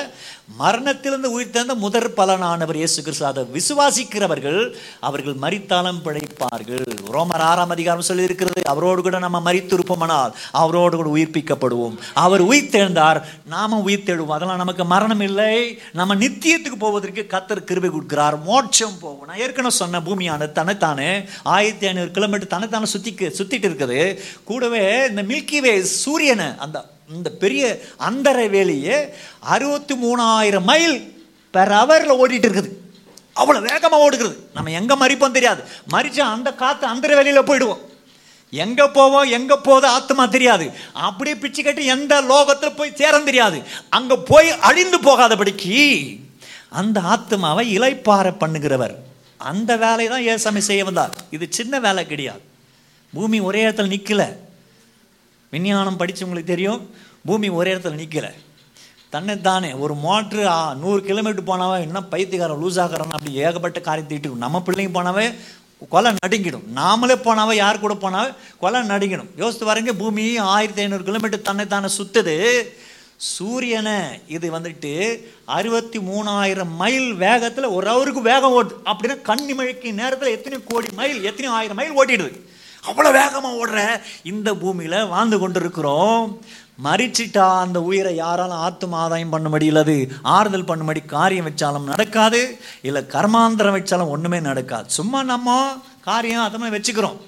மரணத்திலிருந்து 0.57 1.40
உயிர்த்தெழுந்த 1.40 1.75
முதற் 1.75 2.14
பலனானவர் 2.17 2.75
இயேசு 2.75 3.02
கிறிஸ்து 3.02 3.26
அதை 3.26 3.43
விசுவாசிக்கிறவர்கள் 3.57 4.75
அவர்கள் 5.00 5.35
மரித்தாலும் 5.35 6.00
பிழைப்பார்கள். 6.05 6.87
ரோமர் 7.14 7.45
ஆறாம் 7.49 7.71
அதிகாரம் 7.71 8.07
சொல்லியிருக்கிறது 8.09 8.62
அவரோடு 8.62 9.02
கூட 9.02 9.19
நம்ம 9.19 9.52
மறித்திருப்போமானால் 9.52 10.33
அவரோடு 10.52 10.97
கூட 10.97 11.11
உயிர்ப்பிக்கப்படுவோம். 11.17 11.97
அவர் 12.14 12.45
உயிர்த்தெழுந்தார் 12.45 13.23
நாம 13.47 13.83
உயிர்த்தெழுவோம் 13.87 14.35
அதெல்லாம் 14.38 14.62
நமக்கு 14.64 14.85
மரணம் 14.85 15.21
இல்லை. 15.21 15.78
நம்ம 15.93 16.14
நித்தியத்துக்கு 16.14 16.78
போவதற்கு 16.78 17.26
கத்தர் 17.35 17.67
கிருபை 17.71 17.90
கொடுக்கிறார். 17.90 18.43
மோட்சம் 18.43 18.99
போவோம். 19.00 19.26
நான் 19.26 19.38
ஏற்கனவே 19.38 19.75
சொன்ன 19.75 20.00
பூமியானது 20.00 20.52
தன்னைத்தானே 20.52 21.25
ஆயிரத்தி 21.43 21.87
ஐநூறு 21.87 22.11
கிலோமீட்டர் 22.11 22.55
தன்னைத்தானே 22.55 22.85
சுத்திக்கு 22.97 23.35
சுத்திட்டு 23.40 23.69
இருக்குது. 23.71 24.19
கூடவே 24.45 25.07
இந்த 25.09 25.23
மில்கி 25.23 25.61
வே 25.61 25.83
சூரியனை 25.83 26.47
அந்த 26.59 26.97
இந்த 27.17 27.29
பெரிய 27.43 27.62
அந்தர 28.09 28.38
வேலையே 28.55 28.97
அறுபத்தி 29.55 29.95
மூணாயிரம் 30.05 30.67
மைல் 30.71 30.97
பெர் 31.55 31.73
ஹவரில் 31.79 32.19
ஓடிட்டு 32.23 32.47
இருக்குது. 32.49 32.71
அவ்வளோ 33.41 33.61
வேகமாக 33.69 34.05
ஓடுகிறது. 34.07 34.35
நம்ம 34.57 34.73
எங்கே 34.79 34.95
மறிப்போம் 35.03 35.37
தெரியாது. 35.37 35.61
மறிச்சா 35.95 36.25
அந்த 36.37 36.49
காற்று 36.62 36.87
அந்தர 36.93 37.11
வேலையில் 37.19 37.49
போயிடுவோம். 37.50 37.83
எங்கே 38.53 38.87
போவோம் 38.97 39.31
எங்கே 39.38 39.57
போதோ 39.69 39.88
ஆத்மா 39.99 40.25
தெரியாது. 40.35 40.67
அப்படியே 41.09 41.35
பிச்சு 41.43 41.62
கட்டி 41.65 41.83
எந்த 41.95 42.15
லோகத்தில் 42.33 42.77
போய் 42.79 42.99
சேரம் 43.00 43.29
தெரியாது. 43.29 43.59
அங்கே 43.99 44.17
போய் 44.31 44.49
அழிந்து 44.69 44.99
போகாதபடிக்கு 45.09 45.77
அந்த 46.81 46.99
ஆத்மாவை 47.15 47.65
இலைப்பார 47.77 48.27
பண்ணுகிறவர். 48.43 48.95
அந்த 49.50 49.71
வேலையை 49.85 50.09
தான் 50.12 50.27
ஏசாமி 50.33 50.62
செய்ய 50.69 50.85
வந்தார். 50.88 51.15
இது 51.37 51.47
சின்ன 51.59 51.81
வேலை 51.87 52.05
கிடையாது. 52.12 52.43
பூமி 53.12 53.41
ஒரே 53.49 53.61
இடத்துல 53.67 53.93
நிற்கல 53.95 54.23
விஞ்ஞானம் 55.52 56.00
படித்தவங்களுக்கு 56.00 56.52
தெரியும். 56.55 56.83
பூமி 57.28 57.49
ஒரே 57.59 57.71
இடத்துல 57.75 57.99
நிற்கலை 58.00 58.33
தன்னைத்தானே 59.12 59.71
ஒரு 59.83 59.95
மோட்ரு 60.07 60.43
நூறு 60.81 61.00
கிலோமீட்டர் 61.07 61.49
போனாவே 61.50 61.76
என்ன 61.87 62.00
பைத்தியக்காரன் 62.14 62.61
லூசாகிறன் 62.64 63.14
அப்படி 63.17 63.33
ஏகப்பட்ட 63.45 63.81
காரியத்தை 63.87 64.33
நம்ம 64.45 64.62
பிள்ளைங்க 64.67 64.93
போனாவே 64.99 65.25
கொலை 65.93 66.11
நடுங்கிடும். 66.25 66.67
நாமளே 66.78 67.17
போனாவே 67.26 67.55
யார் 67.62 67.83
கூட 67.85 67.95
போனாவே 68.05 68.31
கொலை 68.62 68.81
நடுங்கிடும். 68.93 69.31
யோசித்து 69.43 69.69
வரங்க 69.71 69.93
பூமி 70.02 70.25
ஆயிரத்தி 70.55 70.83
ஐநூறு 70.85 71.05
கிலோமீட்டர் 71.09 71.47
தன்னைத்தானே 71.49 71.88
சுத்துது. 71.99 72.37
சூரியனை 73.33 73.97
இது 74.37 74.47
வந்துட்டு 74.57 74.93
அறுபத்தி 75.57 75.99
மூணாயிரம் 76.09 76.75
மைல் 76.83 77.09
வேகத்தில் 77.23 77.75
ஒரு 77.76 77.87
அவருக்கு 77.95 78.21
வேகம் 78.31 78.55
ஓடுது 78.59 78.76
அப்படின்னா 78.90 79.17
கண்ணிமழைக்கு 79.31 79.93
நேரத்தில் 80.00 80.35
எத்தனை 80.37 80.59
கோடி 80.71 80.88
மைல் 81.00 81.26
எத்தனை 81.31 81.50
ஆயிரம் 81.59 81.81
மைல் 81.81 81.97
ஓட்டிடுது. 82.00 82.38
அவ்வளோ 82.87 83.13
வேகமாக 83.13 83.67
ஓடுற 83.67 84.01
இந்த 84.23 84.55
பூமியில் 84.55 85.07
வாழ்ந்து 85.07 85.39
கொண்டிருக்கிறோம். 85.39 86.39
மறிச்சிட்டா 86.85 87.47
அந்த 87.59 87.83
உயிரை 87.83 88.15
யாராலும் 88.15 88.61
ஆத்தும் 88.67 88.95
ஆதாயம் 89.03 89.33
பண்ண 89.35 89.49
முடியலது 89.49 89.97
ஆறுதல் 90.23 90.69
பண்ணும்படி 90.69 91.07
காரியம் 91.07 91.49
வச்சாலும் 91.49 91.91
நடக்காது. 91.93 92.59
இல்லை 92.83 93.03
கர்மாந்திரம் 93.03 93.77
வச்சாலும் 93.79 94.09
ஒன்றுமே 94.09 94.41
நடக்காது. 94.41 94.89
சும்மா 94.89 95.23
நம்ம 95.23 95.67
காரியம் 96.01 96.45
அதை 96.45 96.61
மாதிரி 96.61 96.77
வச்சுக்கிறோம். 96.77 97.19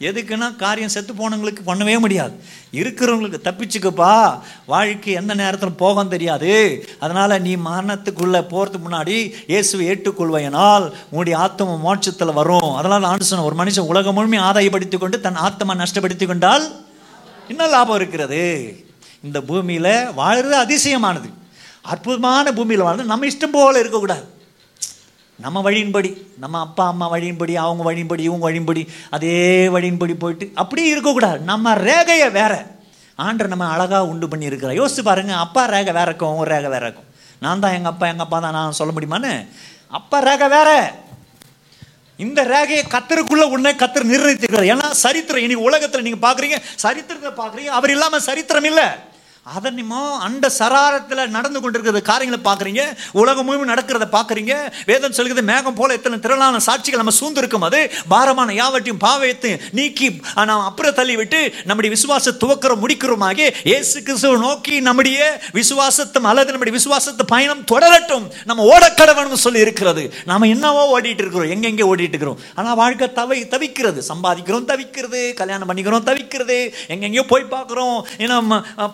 எதுக்குன்னா 0.00 0.56
காரியம் 0.56 0.90
செத்து 0.90 1.14
போனவங்களுக்கு 1.14 1.58
பண்ணவே 1.66 1.98
முடியாது. 1.98 2.32
இருக்கிறவங்களுக்கு 2.72 3.38
தப்பிச்சுக்கப்பா. 3.44 4.40
வாழ்க்கை 4.66 5.12
எந்த 5.12 5.34
நேரத்தில் 5.34 5.72
போகும் 5.72 6.08
தெரியாது. 6.08 6.86
அதனால் 7.00 7.40
நீ 7.40 7.56
மரணத்துக்குள்ளே 7.56 8.40
போகிறதுக்கு 8.50 8.90
முன்னாடி 8.90 9.32
இயேசுவை 9.46 9.88
ஏற்றுக்கொள்வையனால் 9.88 10.92
உன்னுடைய 11.10 11.38
ஆத்ம 11.38 11.76
மோட்சத்தில் 11.76 12.32
வரும். 12.32 12.74
அதனால் 12.74 13.02
ஆண்டு 13.02 13.24
சொன்ன 13.24 13.44
ஒரு 13.44 13.56
மனுஷன் 13.56 13.80
உலகம் 13.80 14.14
முழுமையும் 14.14 14.46
ஆதாயப்படுத்தி 14.46 14.98
கொண்டு 14.98 15.20
தன் 15.20 15.36
ஆத்மா 15.36 15.74
நஷ்டப்படுத்தி 15.74 16.26
கொண்டால் 16.26 16.84
என்ன 17.48 17.66
லாபம் 17.66 17.96
இருக்கிறது? 17.96 18.76
இந்த 19.22 19.40
பூமியில் 19.40 20.12
வாழ்கிறது 20.14 20.56
அதிசயமானது. 20.56 21.32
அற்புதமான 21.82 22.52
பூமியில் 22.52 22.82
வாழ்ந்து 22.82 23.04
நம்ம 23.04 23.26
இஷ்டம் 23.26 23.52
போல 23.52 23.78
இருக்கக்கூடாது. 23.78 24.33
நம்ம 25.42 25.60
வழியின்படி 25.66 26.10
நம்ம 26.42 26.56
அப்பா 26.66 26.84
அம்மா 26.92 27.06
வழியின்படி 27.14 27.54
அவங்க 27.62 27.82
வழியின்படி 27.88 28.22
இவங்க 28.28 28.44
வழியின்படி 28.48 28.82
அதே 29.16 29.38
வழியின்படி 29.74 30.14
போயிட்டு 30.22 30.46
அப்படியே 30.62 30.88
இருக்கக்கூடாது. 30.94 31.38
நம்ம 31.50 31.74
ரேகையை 31.88 32.28
வேற. 32.40 32.52
ஆண்டர் 33.18 33.52
நம்ம 33.52 33.66
அழகாக 33.74 34.10
உண்டு 34.12 34.26
பண்ணியிருக்கிறோம் 34.32 34.78
யோசிச்சு 34.80 35.02
பாருங்கள் 35.08 35.42
அப்பா 35.44 35.62
ரேகை 35.74 35.92
வேற 35.98 36.06
இருக்கும் 36.10 36.32
உங்க 36.34 36.46
ரேகை 36.52 36.70
வேற 36.74 36.82
இருக்கும். 36.86 37.08
நான் 37.44 37.62
தான் 37.64 37.74
எங்கள் 37.78 37.92
அப்பா 37.92 38.06
எங்கள் 38.12 38.26
அப்பா 38.26 38.38
தான் 38.44 38.56
நான் 38.58 38.78
சொல்ல 38.80 38.92
முடியுமான்னு? 38.96 39.32
அப்பா 39.98 40.18
ரேகை 40.28 40.48
வேற. 40.56 40.70
இந்த 42.18 42.40
ரேகையை 42.54 42.82
கத்தருக்குள்ள 42.94 43.44
உன்னை 43.54 43.72
கத்தர் 43.82 44.10
நிர்ணயித்திருக்கிறார். 44.12 44.70
ஏன்னா 44.74 44.88
சரித்திரம் 45.04 45.44
இனி 45.46 45.56
உலகத்தில் 45.68 46.06
நீங்கள் 46.06 46.24
பார்க்குறீங்க 46.26 46.58
சரித்திரத்தை 46.84 47.32
பார்க்குறீங்க 47.40 47.72
அவர் 47.78 47.94
இல்லாமல் 47.96 48.26
சரித்திரம் 48.28 48.68
இல்லை. 48.70 48.86
அதன் 49.52 49.76
நிமித்தம் 49.78 50.20
அண்ட 50.26 50.46
சராரத்தில் 50.58 51.32
நடந்து 51.36 51.58
கொண்டிருக்கிற 51.60 52.00
காரியங்களை 52.10 52.38
பார்க்குறீங்க 52.44 52.82
உலகம் 53.20 53.46
முழுவதும் 53.46 53.70
நடக்கிறத 53.72 54.06
பார்க்குறீங்க 54.14 54.54
வேதம் 54.90 55.16
சொல்கிறது 55.16 55.42
மேகம் 55.50 55.76
போல 55.80 55.96
எத்தனை 55.98 56.16
திரளான 56.24 56.60
சாட்சிகள் 56.66 57.02
நம்ம 57.02 57.14
சூழ்ந்திருக்கும் 57.18 57.66
அது. 57.68 57.80
பாரமான 58.12 58.54
யாவற்றையும் 58.60 59.02
பாவத்தை 59.04 59.52
நீக்கி 59.78 60.08
நாம் 60.50 60.64
அப்புறம் 60.68 60.96
தள்ளி 61.00 61.16
விட்டு 61.20 61.40
நம்முடைய 61.70 61.90
விசுவாச 61.96 62.32
துவக்கிற 62.44 62.72
முடிக்கிறோமாகி 62.84 63.46
இயேசு 63.70 63.96
கிறிஸ்துவை 64.06 64.38
நோக்கி 64.46 64.76
நம்முடைய 64.88 65.18
விசுவாசத்தை 65.58 66.22
அல்லது 66.32 66.54
நம்முடைய 66.54 66.74
விசுவாசத்தை 66.78 67.26
பயணம் 67.34 67.62
தொடரட்டும். 67.72 68.26
நம்ம 68.48 68.66
ஓடக்கடவன் 68.72 69.44
சொல்லி 69.44 69.60
இருக்கிறது. 69.66 70.04
நாம் 70.30 70.50
என்னவோ 70.54 70.82
ஓடிட்டு 70.94 71.22
இருக்கிறோம் 71.24 71.52
எங்கெங்கே 71.54 71.86
ஓடிட்டு 71.90 72.14
இருக்கிறோம். 72.16 72.40
ஆனால் 72.58 72.78
வாழ்க்கை 72.82 73.06
தவை 73.20 73.38
தவிக்கிறது. 73.54 74.00
சம்பாதிக்கிறோம் 74.10 74.68
தவிக்கிறது. 74.72 75.22
கல்யாணம் 75.42 75.68
பண்ணிக்கிறோம் 75.70 76.08
தவிக்கிறது. 76.10 76.58
எங்கெங்கேயோ 76.94 77.26
போய் 77.34 77.46
பார்க்குறோம். 77.54 77.96
ஏன்னா 78.24 78.36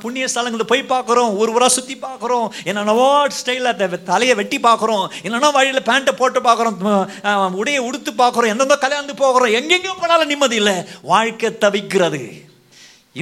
புண்ணிய 0.05 0.27
ஸ்தலங்களை 0.41 0.65
போய் 0.71 0.83
பார்க்குறோம் 0.93 1.33
ஒரு 1.41 1.51
ஊராக 1.57 1.71
சுற்றி 1.77 1.95
பார்க்குறோம் 2.05 2.47
என்னென்னவோ 2.71 3.09
ஸ்டைலில் 3.39 3.99
தலையை 4.11 4.35
வெட்டி 4.39 4.59
பார்க்குறோம் 4.69 5.05
என்னென்ன 5.27 5.51
வழியில் 5.57 5.87
பேண்ட்டை 5.89 6.13
போட்டு 6.21 6.41
பார்க்குறோம் 6.47 7.57
உடையை 7.61 7.81
உடுத்து 7.89 8.13
பார்க்குறோம் 8.23 8.53
எந்தெந்த 8.53 8.77
கல்யாணத்துக்கு 8.85 9.25
போகிறோம் 9.25 9.55
எங்கெங்கேயோ 9.59 9.95
போனாலும் 10.03 10.31
நிம்மதி 10.33 10.57
இல்லை. 10.61 10.77
வாழ்க்கை 11.13 11.51
தவிக்கிறது. 11.65 12.23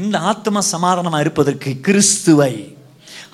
இந்த 0.01 0.17
ஆத்ம 0.31 0.63
சமாதானமாக 0.75 1.25
இருப்பதற்கு 1.25 1.73
கிறிஸ்துவை. 1.87 2.53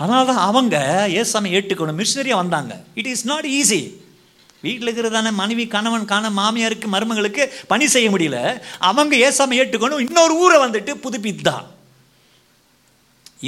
அதனால 0.00 0.22
தான் 0.30 0.44
அவங்க 0.48 0.76
ஏசாமி 1.20 1.54
ஏற்றுக்கணும் 1.58 2.00
மிஷினரியாக 2.00 2.42
வந்தாங்க. 2.42 2.72
இட் 3.00 3.10
இஸ் 3.12 3.26
நாட் 3.32 3.48
ஈஸி 3.58 3.82
வீட்டில் 4.66 4.88
இருக்கிறதான 4.88 5.32
மனைவி 5.42 5.64
கணவன் 5.74 6.10
காண 6.12 6.30
மாமியாருக்கு 6.40 6.88
மருமகளுக்கு 6.94 7.42
பணி 7.72 7.86
செய்ய 7.94 8.08
முடியல. 8.14 8.38
அவங்க 8.90 9.14
ஏசாமி 9.28 9.60
ஏற்றுக்கணும் 9.62 10.04
இன்னொரு 10.08 10.34
ஊரை 10.44 10.58
வந்துட்டு 10.66 10.94
புதுப்பித்தான். 11.04 11.66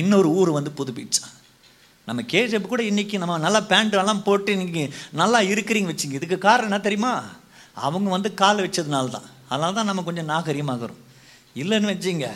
இன்னொரு 0.00 0.28
ஊர் 0.38 0.50
வந்து 0.58 0.70
புதுப்பிச்சான் 0.78 1.32
நம்ம 2.08 2.22
கேஜப் 2.32 2.70
கூட 2.72 2.82
இன்றைக்கி 2.90 3.16
நம்ம 3.22 3.38
நல்லா 3.44 3.60
பேண்ட்டெல்லாம் 3.70 4.26
போட்டு 4.26 4.50
இன்னைக்கு 4.56 4.82
நல்லா 5.20 5.38
இருக்கிறீங்க 5.52 5.88
வச்சுங்க. 5.90 6.16
இதுக்கு 6.18 6.38
காரணம் 6.48 6.70
என்ன 6.70 6.82
தெரியுமா? 6.84 7.12
அவங்க 7.86 8.08
வந்து 8.16 8.30
கால் 8.42 8.62
வச்சதுனால 8.64 9.06
தான். 9.14 9.26
அதனால 9.52 9.74
தான் 9.78 9.88
நம்ம 9.90 10.04
கொஞ்சம் 10.08 10.28
நாகரிகமாகிறோம். 10.28 11.00
இல்லைன்னு 11.60 11.92
வச்சுங்க 11.94 12.28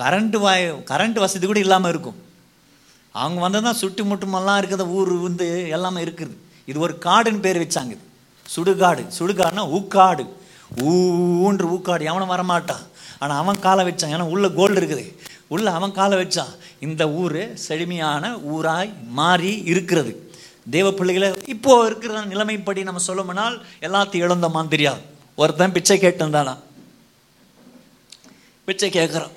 கரண்ட்டு 0.00 0.38
வாய் 0.44 0.64
கரண்ட் 0.90 1.18
வசதி 1.24 1.46
கூட 1.46 1.58
இல்லாமல் 1.58 1.92
இருக்கும். 1.92 2.18
அவங்க 3.22 3.40
வந்து 3.44 3.60
தான் 3.66 3.78
சுட்டு 3.80 4.02
முட்டுமெல்லாம் 4.10 4.60
இருக்கிற 4.60 4.84
ஊர் 4.98 5.12
வந்து 5.28 5.46
எல்லாமே 5.76 6.04
இருக்குது. 6.06 6.34
இது 6.70 6.78
ஒரு 6.86 6.94
காடுன்னு 7.06 7.44
பேர் 7.46 7.62
வச்சாங்க 7.64 7.92
இது. 7.96 8.04
சுடுகாடு. 8.54 9.02
சுடுகாடுனா 9.18 9.64
ஊக்காடு. 9.78 10.24
ஊன்று 10.90 11.66
ஊக்காடு. 11.76 12.02
எவனும் 12.10 12.32
வரமாட்டான். 12.34 12.84
ஆனால் 13.22 13.40
அவன் 13.42 13.64
காலை 13.66 13.82
வச்சான். 13.88 14.12
ஏன்னா 14.14 14.26
உள்ளே 14.34 14.48
கோல்டு 14.58 14.78
இருக்குது. 14.80 15.04
உள்ளே 15.54 15.70
அவன் 15.78 15.96
காலை 15.98 16.16
வச்சான். 16.18 16.52
இந்த 16.86 17.02
ஊர் 17.20 17.40
செழுமையான 17.66 18.24
ஊராய் 18.52 18.92
மாறி 19.18 19.52
இருக்கிறது. 19.72 20.12
தேவ 20.74 20.90
பிள்ளைகளை 20.92 21.28
இப்போ 21.54 21.72
இருக்கிற 21.86 22.20
நிலைமைப்படி 22.32 22.82
நம்ம 22.88 23.00
சொல்லமுன்னால் 23.06 23.56
எல்லாத்தையும் 23.86 24.24
இழந்தோமான்னு 24.24 24.74
தெரியாது 24.74 25.00
ஒருத்தன் 25.36 25.74
பிச்சை 25.76 25.98
கேட்டு 25.98 26.30
தானா 26.30 26.54
பிச்சை 28.64 28.88
கேட்குறான். 28.90 29.32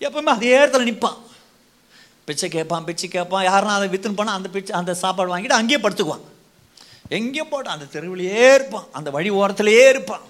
எப்பவுமே 0.00 0.32
அதே 0.36 0.52
இடத்துல 0.58 0.86
நிற்பான். 0.88 1.18
பிச்சை 2.24 2.48
கேட்பான் 2.48 2.84
பிச்சை 2.84 3.08
கேட்பான். 3.08 3.46
யாருன்னா 3.46 3.76
அதை 3.76 3.88
வித்துன்னு 3.88 4.16
போனால் 4.16 4.34
அந்த 4.34 4.48
பிச்சை 4.48 4.76
அந்த 4.76 4.94
சாப்பாடு 5.02 5.36
வாங்கிட்டு 5.36 5.58
அங்கேயே 5.60 5.80
படுத்துக்குவான். 5.80 6.24
எங்கேயும் 7.08 7.52
போட்டான் 7.52 7.74
அந்த 7.76 7.86
தெருவிலேயே 7.92 8.54
இருப்பான். 8.54 8.86
அந்த 8.92 9.08
வழி 9.16 9.30
ஓரத்துலேயே 9.40 9.88
இருப்பான். 9.88 10.24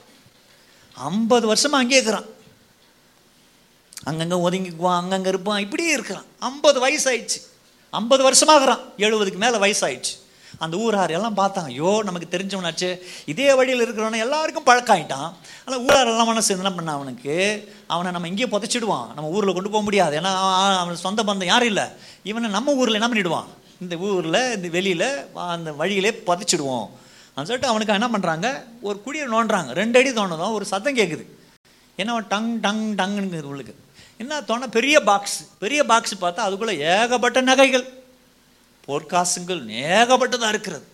ஐம்பது 1.10 1.46
வருஷமாக 1.46 1.82
அங்கேயே 1.82 2.00
இருக்கிறான். 2.00 2.32
அங்கங்கே 4.02 4.36
ஒதுங்கிக்குவான் 4.36 5.00
அங்கங்கே 5.02 5.28
இருப்பான் 5.28 5.60
இப்படியே 5.60 5.92
இருக்கிறான் 5.92 6.24
ஐம்பது 6.38 6.78
வயசாயிடுச்சு. 6.88 7.40
ஐம்பது 7.90 8.30
வருஷமாகறான். 8.30 8.82
எழுபதுக்கு 8.98 9.36
மேலே 9.36 9.56
வயசாயிடுச்சு. 9.56 10.12
அந்த 10.58 10.76
ஊரார் 10.76 11.10
எல்லாம் 11.10 11.36
பார்த்தாங்க 11.36 11.64
ஐயோ 11.64 12.02
நமக்கு 12.04 12.36
தெரிஞ்சவனாச்சு. 12.36 13.00
இதே 13.26 13.54
வழியில் 13.54 13.82
இருக்கிறவன 13.84 14.18
எல்லாருக்கும் 14.18 14.66
பழக்காயிட்டான். 14.66 15.30
ஆனால் 15.64 15.82
ஊரார் 15.86 16.06
எல்லாம் 16.06 16.26
மனசு 16.26 16.56
என்ன 16.56 16.72
பண்ண 16.72 16.92
அவனுக்கு? 16.92 17.34
அவனை 17.86 18.12
நம்ம 18.12 18.28
இங்கேயே 18.28 18.48
புதைச்சிடுவான். 18.48 19.14
நம்ம 19.14 19.30
ஊரில் 19.30 19.52
கொண்டு 19.52 19.70
போக 19.70 19.82
முடியாது. 19.84 20.20
ஏன்னா 20.20 20.32
அவன் 20.78 20.96
சொந்த 20.96 21.22
பந்தம் 21.22 21.44
யாரும் 21.44 21.66
இல்லை. 21.66 21.84
இவனை 22.22 22.50
நம்ம 22.50 22.74
ஊரில் 22.74 23.00
என்ன 23.00 23.08
பண்ணிடுவான்? 23.08 23.46
இந்த 23.80 23.96
ஊரில் 23.96 24.54
இந்த 24.56 24.68
வெளியில் 24.68 25.08
அந்த 25.34 25.72
வழியிலே 25.72 26.10
புதைச்சிடுவோம். 26.10 26.88
அப்படின்னு 27.36 27.50
சொல்லிட்டு 27.50 27.66
அவனுக்கு 27.66 27.92
என்ன 27.92 28.08
பண்ணுறாங்க 28.08 28.62
ஒரு 28.82 29.00
குடியை 29.00 29.28
நோண்டுறாங்க. 29.28 29.70
ரெண்டு 29.72 29.98
அடி 29.98 30.10
தோணுதான் 30.10 30.52
ஒரு 30.52 30.64
சத்தம் 30.64 30.96
கேட்குது 30.96 31.24
ஏன்னா 31.98 32.26
டங் 32.28 32.60
டங் 32.60 32.94
டங்குங்கிறது 32.94 33.42
உள்ளுக்கு. 33.42 33.74
என்ன 34.24 34.36
தோண 34.48 34.66
பெரிய 34.76 34.96
பாக்ஸ் 35.08 35.38
பெரிய 35.62 35.80
பாக்ஸ் 35.90 36.14
பார்த்தா 36.20 36.42
அதுக்குள்ளே 36.46 36.74
ஏகப்பட்ட 36.92 37.38
நகைகள். 37.48 37.86
பொற்காசுங்கள் 38.86 39.60
ஏகப்பட்டதாக 39.96 40.52
இருக்கிறது. 40.54 40.86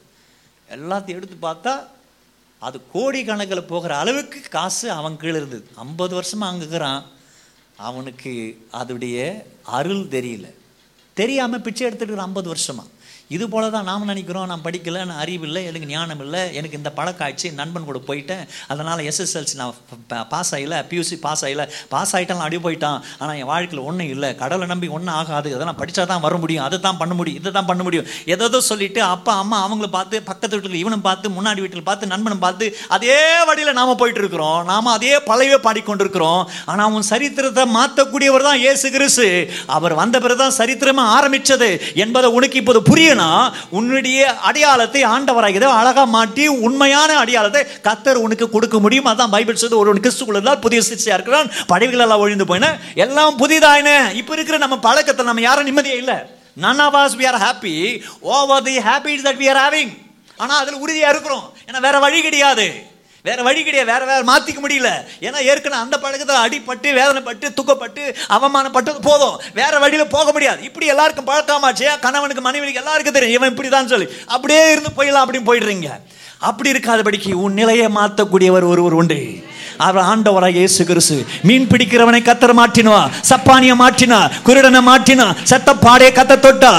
எல்லாத்தையும் 0.77 1.19
எடுத்து 1.19 1.37
பார்த்தா 1.47 1.73
அது 2.67 2.79
கோடி 2.95 3.21
கணக்கில் 3.25 3.69
போகிற 3.73 3.93
அளவுக்கு 4.03 4.39
காசு 4.57 4.87
அவன் 5.01 5.21
கீழே 5.23 5.37
இருந்தது. 5.41 5.65
ஐம்பது 5.85 6.15
வருஷமாக 6.19 6.53
அங்கே 6.53 6.65
இருக்கிறான். 6.65 7.03
அவனுக்கு 7.89 8.33
அதோடைய 8.81 9.19
அருள் 9.79 10.05
தெரியல. 10.17 10.47
தெரியாமல் 11.21 11.65
பிச்சை 11.67 11.87
எடுத்துட்டு 11.87 12.27
ஐம்பது 12.29 12.49
வருஷமாக 12.53 12.89
இது 13.37 13.45
போல 13.55 13.65
தான் 13.75 13.89
நாம் 13.91 14.09
நினைக்கிறோம் 14.11 14.47
நான் 14.51 14.63
படிக்கல 14.67 15.03
நான் 15.09 15.21
அறிவு 15.25 15.45
இல்லை 15.49 15.61
எனக்கு 15.71 15.89
ஞானம் 15.95 16.23
இல்லை 16.27 16.43
எனக்கு 16.59 16.79
இந்த 16.81 16.91
பழக்கம் 16.99 17.59
நண்பன் 17.61 17.87
கூட 17.89 17.99
போயிட்டேன். 18.09 18.45
அதனால் 18.73 19.01
எஸ்எஸ்எல்சி 19.11 19.55
நான் 19.61 19.75
பாஸ் 20.33 20.51
ஆகல 20.57 20.77
பியூசி 20.91 21.17
பாஸ் 21.25 21.43
ஆகல. 21.47 21.65
பாஸ் 21.93 22.13
ஆகிட்டான் 22.17 22.45
அடி 22.47 22.59
போயிட்டான். 22.65 22.99
ஆனால் 23.21 23.37
என் 23.41 23.51
வாழ்க்கையில் 23.51 23.83
ஒன்றும் 23.89 24.11
இல்லை. 24.15 24.31
கடவுளை 24.41 24.67
நம்பி 24.73 24.89
ஒன்றும் 24.97 25.15
ஆகாது. 25.19 25.49
அதெல்லாம் 25.57 25.79
படித்தா 25.81 26.05
தான் 26.13 26.25
வர 26.27 26.35
முடியும். 26.45 26.65
அதை 26.67 26.79
தான் 26.87 26.99
பண்ண 27.03 27.15
முடியும். 27.19 27.39
இதை 27.41 27.53
தான் 27.59 27.69
பண்ண 27.71 27.83
முடியும். 27.87 28.07
எதோ 28.35 28.61
சொல்லிட்டு 28.71 29.01
அப்பா 29.15 29.35
அம்மா 29.43 29.59
அவங்கள 29.67 29.91
பார்த்து 29.97 30.23
பக்கத்து 30.31 30.57
வீட்டில் 30.57 30.81
இவனும் 30.83 31.05
பார்த்து 31.09 31.35
முன்னாடி 31.37 31.63
வீட்டில் 31.65 31.87
பார்த்து 31.91 32.11
நண்பனும் 32.15 32.43
பார்த்து 32.47 32.69
அதே 32.97 33.21
வழியில் 33.51 33.79
நாம் 33.81 33.95
போயிட்டு 34.03 34.23
இருக்கிறோம் 34.25 34.59
நாம் 34.73 34.93
அதே 34.97 35.15
பழைய 35.31 35.61
பாடிக்கொண்டிருக்கிறோம். 35.67 36.43
ஆனால் 36.71 36.87
அவன் 36.89 37.09
சரித்திரத்தை 37.13 37.67
மாற்றக்கூடியவர் 37.79 38.49
தான் 38.49 38.61
ஏசு 38.73 38.87
கிறிசு 38.97 39.29
அவர் 39.79 39.97
வந்த 40.03 40.17
பிறகு 40.27 40.43
தான் 40.45 40.59
சரித்திரமாக 40.61 41.15
ஆரம்பித்தது 41.19 41.71
என்பதை 42.07 42.31
உனக்கு 42.39 42.61
இப்போது 42.63 42.83
புரியணும். 42.91 43.19
இல்லைன்னா 43.21 43.69
உன்னுடைய 43.79 44.21
அடையாளத்தை 44.49 45.03
ஆண்டவராக 45.15 45.69
அழகா 45.81 46.05
மாட்டி 46.17 46.45
உண்மையான 46.67 47.11
அடையாளத்தை 47.23 47.63
கத்தர் 47.87 48.23
உனக்கு 48.27 48.47
கொடுக்க 48.55 48.77
முடியும். 48.85 49.09
அதான் 49.13 49.35
பைபிள் 49.37 49.61
சொல்லுது 49.63 49.81
ஒரு 49.83 50.05
கிறிஸ்துக்குள்ளதால் 50.05 50.63
புதிய 50.65 50.81
சிருஷ்டியா 50.89 51.17
இருக்கிறான் 51.19 51.49
படைவுகள் 51.73 52.05
எல்லாம் 52.07 52.23
ஒழிந்து 52.25 52.49
போயின. 52.51 52.69
எல்லாம் 53.05 53.39
புதிதாயின 53.43 53.91
இப்ப 54.21 54.35
இருக்கிற 54.37 54.59
நம்ம 54.65 54.79
பழக்கத்தை 54.89 55.25
நம்ம 55.31 55.47
யாரும் 55.49 55.69
நிம்மதியே 55.71 55.97
இல்லை. 56.03 56.19
None 56.65 56.83
of 56.87 56.99
us 57.03 57.17
we 57.21 57.27
are 57.33 57.41
happy 57.47 57.75
over 58.35 58.65
the 58.69 58.77
happy 58.89 59.15
that 59.27 59.41
we 59.43 59.49
are 59.55 59.61
having 59.65 59.93
ஆனால் 60.43 60.61
அதில் 60.63 60.83
உறுதியாக 60.85 61.13
இருக்கிறோம். 61.15 61.47
ஏன்னா 61.69 61.81
வேற 61.89 61.97
வழி 62.07 62.21
கிடையாது. 62.29 62.69
வேற 63.23 63.43
வழி 63.43 63.65
கிடையாது 63.65 63.93
வேற 63.93 64.23
வேற 64.23 64.23
மாத்திக்க 64.33 64.59
முடியல. 64.67 64.91
ஏன்னா 65.21 65.39
ஏற்கனவே 65.43 65.83
அந்த 65.83 65.99
பழக்கத்தில் 65.99 66.43
அடிப்பட்டு 66.45 66.99
வேதனைப்பட்டு 66.99 67.49
துக்கப்பட்டு 67.55 68.15
அவமானப்பட்டது 68.29 68.99
போதும். 69.03 69.41
வேற 69.55 69.79
வழியில 69.79 70.05
போக 70.05 70.33
முடியாது. 70.33 70.63
இப்படி 70.63 70.87
எல்லாருக்கும் 70.87 71.27
பழக்கமாச்சு 71.27 72.01
கணவனுக்கு 72.01 72.43
மனைவிக்கு 72.43 72.79
எல்லாருக்கும் 72.79 73.13
தெரியும். 73.13 73.43
இவன் 73.43 73.57
இப்படிதான் 73.57 73.87
சொல்லி. 73.87 74.09
அப்படியே 74.27 74.71
இருந்து 74.71 74.91
போயிடலாம் 74.97 75.25
அப்படின்னு 75.25 75.49
போயிடுறீங்க. 75.51 75.89
அப்படி 76.39 76.71
இருக்காதபடிக்கு 76.71 77.33
உன் 77.33 77.53
நிலையை 77.53 77.87
மாற்றக்கூடியவர் 77.87 78.67
ஒருவர் 78.67 78.93
உண்டு. 78.93 79.43
அவர் 79.87 80.07
ஆண்டவராக 80.13 80.59
இயேசு 80.61 80.83
கிறிஸ்து. 80.91 81.17
மீன் 81.49 81.69
பிடிக்கிறவனை 81.73 82.21
கத்தர 82.29 82.53
மாற்றினா 82.61 82.97
சப்பானிய 83.31 83.75
மாற்றினா 83.83 84.19
குருடனை 84.47 84.81
மாற்றினா 84.91 85.27
செத்த 85.51 85.75
பாடைய 85.85 86.11
கத்த 86.19 86.39
தொட்டா 86.47 86.73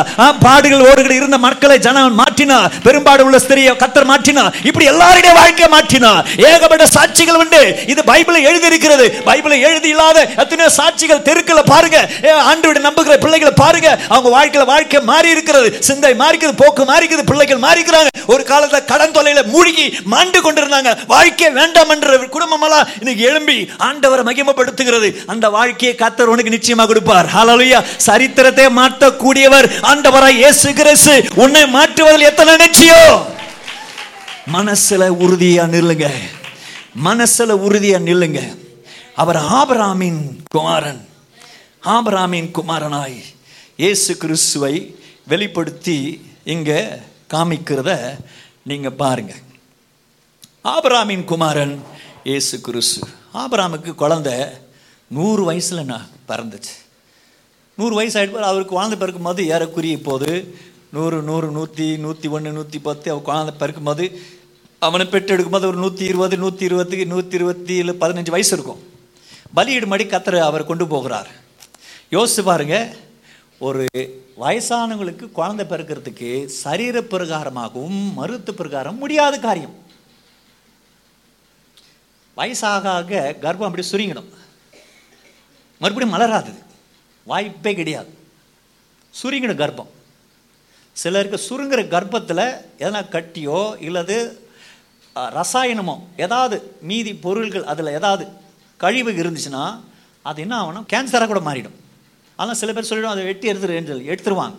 பாடுகள் 0.46 0.86
ஓடுகள் 0.90 1.18
இருந்த 1.20 1.38
மக்களை 1.48 1.78
ஜனவன் 1.88 2.18
மாற்றினா 2.22 2.58
பெரும்பாடு 2.86 3.26
உள்ள 3.28 3.40
ஸ்திரியை 3.46 3.74
கத்தர் 3.84 4.10
மாற்றினா 4.12 4.46
இப்படி 4.70 4.88
எல்லாருடைய 4.94 5.34
வாழ்க்கையை 5.40 5.70
மாற்றினா 5.76 6.12
ஏகப்பட்ட 6.48 6.88
சாட்சிகள் 6.98 7.40
உண்டு. 7.44 7.62
இது 7.94 8.02
பைபிளை 8.12 8.42
எழுதி 8.50 8.68
இருக்கிறது 8.72 9.08
பைபிளை 9.30 9.60
எழுதி 9.70 9.90
இல்லாத 9.96 10.18
எத்தனையோ 10.44 10.70
சாட்சிகள் 10.80 11.26
தெருக்களை 11.30 11.64
பாருங்க. 11.74 12.00
ஆண்டு 12.50 12.86
நம்புகிற 12.88 13.16
பிள்ளைகளை 13.26 13.54
பாருங்க. 13.64 13.90
அவங்க 14.14 14.30
வாழ்க்கையில 14.38 14.66
வாழ்க்கை 14.74 15.02
மாறி 15.12 15.30
இருக்கிறது 15.36 15.68
சிந்தை 15.88 16.14
மாறிக்கிறது 16.24 16.62
போக்கு 16.64 16.84
மாறிக்கிறது 16.92 17.30
பிள்ளைகள் 17.32 17.64
மாறிக்கிறாங்க. 17.68 18.10
ஒரு 18.34 18.44
காலத்துல 18.52 18.80
கடன் 18.92 19.16
தொல்லையில 19.16 19.42
மூழ்கி 19.54 19.86
மாண்டு 20.14 20.40
கொண்டிருந்தாங்க. 20.46 20.92
வாழ்க்கை 21.14 21.50
வேண்டாம் 21.60 21.92
என்ற 21.96 22.18
குடும்பமெல்லாம் 22.36 22.88
இன்னைக்கு 23.00 23.24
எழும்பி 23.30 23.58
ஆண்டவரை 23.88 24.24
மகிமப்படுத்துகிறது. 24.30 25.10
அந்த 25.34 25.50
வாழ்க்கையை 25.50 25.94
கத்தர் 26.02 26.32
உனக்கு 26.34 26.56
நிச்சயமா 26.56 26.86
கொடுப்பார். 26.88 27.30
ஹalleluya 27.36 27.80
சரித்திரத்தை 28.08 28.66
மாற்றக்கூடியவர் 28.80 29.68
ஆண்டவராய் 29.92 30.40
இயேசு 30.44 30.74
கிறிஸ்து. 30.80 31.16
உன்னை 31.44 31.64
மாற்றுவதில் 31.78 32.30
எத்தனை 32.32 32.56
நிச்சயம் 32.66 33.16
மனசுல 34.54 35.04
உறுதியா 35.26 35.66
நில்லுங்க. 35.76 36.08
மனசுல 37.08 37.52
உறுதியா 37.68 37.98
நில்லுங்க. 38.10 38.42
அவர் 39.22 39.40
ஆபராமின் 39.60 40.22
குமாரன். 40.56 41.02
ஆபராமின் 41.96 42.50
குமாரனாய் 42.58 43.20
இயேசு 43.84 44.12
கிறிஸ்துவை 44.18 44.76
வெளிப்படுத்தி 45.32 45.98
இங்க 46.54 47.00
காமிக்கிறத 47.34 47.92
நீங்க 48.70 48.90
பாருங்க. 49.02 49.34
ஆபராமின் 50.74 51.24
குமாரன் 51.32 51.74
இயேசு 52.30 52.56
கிறிஸ்து. 52.66 53.00
ஆபராமுக்கு 53.42 53.92
குழந்த 54.02 54.30
நூறு 55.18 55.44
வயசில் 55.48 55.88
நான் 55.92 56.10
பிறந்துச்சு. 56.28 56.74
நூறு 57.78 57.94
வயசு 58.00 58.16
ஆகிட்டு 58.20 58.50
அவருக்கு 58.50 58.76
குழந்தை 58.76 58.98
பிறக்கும் 59.02 59.28
போது 59.28 59.42
ஏறக்குரிய 59.54 60.00
இப்போது 60.00 60.30
நூறு 60.96 61.18
நூறு 61.30 61.48
நூற்றி 61.58 61.88
நூற்றி 62.04 62.30
ஒன்று 62.36 62.52
நூற்றி 62.58 62.80
பத்து 62.88 63.12
அவர் 63.14 63.28
குழந்தை 63.30 63.54
பிறக்கும் 63.62 63.90
போது 63.90 64.06
அவனை 64.88 65.06
பெற்றெடுக்கும் 65.14 65.56
போது 65.58 65.70
ஒரு 65.72 65.80
நூற்றி 65.86 66.06
இருபது 66.12 66.38
நூற்றி 66.44 66.64
இருபத்துக்கு 66.70 67.08
நூற்றி 67.16 67.38
இருபத்தி 67.40 67.76
இல்லை 67.84 67.96
பதினஞ்சு 68.04 68.36
வயசு 68.38 68.54
இருக்கும். 68.58 68.82
பலியிடும்படி 69.60 70.06
கத்தர் 70.14 70.40
அவர் 70.50 70.70
கொண்டு 70.72 70.88
போகிறார். 70.94 71.30
யோசித்து 72.16 72.44
பாருங்க 72.52 72.78
ஒரு 73.68 73.86
வயசானவங்களுக்கு 74.44 75.26
குழந்தை 75.40 75.66
பிறக்கிறதுக்கு 75.72 76.30
சரீர 76.64 77.02
பிரகாரமாகவும் 77.14 78.02
மருத்துவ 78.20 78.58
பிரகாரம் 78.62 79.02
முடியாத 79.06 79.36
காரியம். 79.48 79.76
வயசாக 82.42 82.86
ஆக 82.98 83.36
கர்ப்பம் 83.42 83.70
அப்படி 83.70 83.86
சுருங்கிடும். 83.92 84.30
மறுபடியும் 85.82 86.16
மலராது. 86.16 86.54
வாய்ப்பே 87.32 87.72
கிடையாது. 87.80 88.12
சுருங்கிடும் 89.22 89.62
கர்ப்பம். 89.64 89.92
சிலருக்கு 91.02 91.38
சுருங்குற 91.50 91.82
கர்ப்பத்தில் 91.96 92.46
எதனா 92.84 93.02
கட்டியோ 93.16 93.60
இல்லது 93.88 94.18
ரசாயனமோ 95.16 95.96
ஏதாவது 96.26 96.58
மீதி 96.90 97.12
பொருள்கள் 97.26 97.66
அதில் 97.72 97.96
ஏதாவது 98.00 98.26
கழிவு 98.84 99.12
இருந்துச்சுன்னா 99.22 99.64
அது 100.30 100.42
என்ன 100.46 100.56
ஆகணும்? 100.62 100.88
கேன்சராக 100.94 101.30
கூட 101.32 101.42
மாறிடும். 101.48 101.78
ஆனால் 102.42 102.60
சில 102.62 102.74
பேர் 102.74 102.90
சொல்லிடும் 102.90 103.14
அதை 103.14 103.24
வெட்டி 103.30 103.52
எடுத்துருன்னு 103.52 103.92
சொல்லி 103.92 104.12
எடுத்துருவாங்க. 104.14 104.58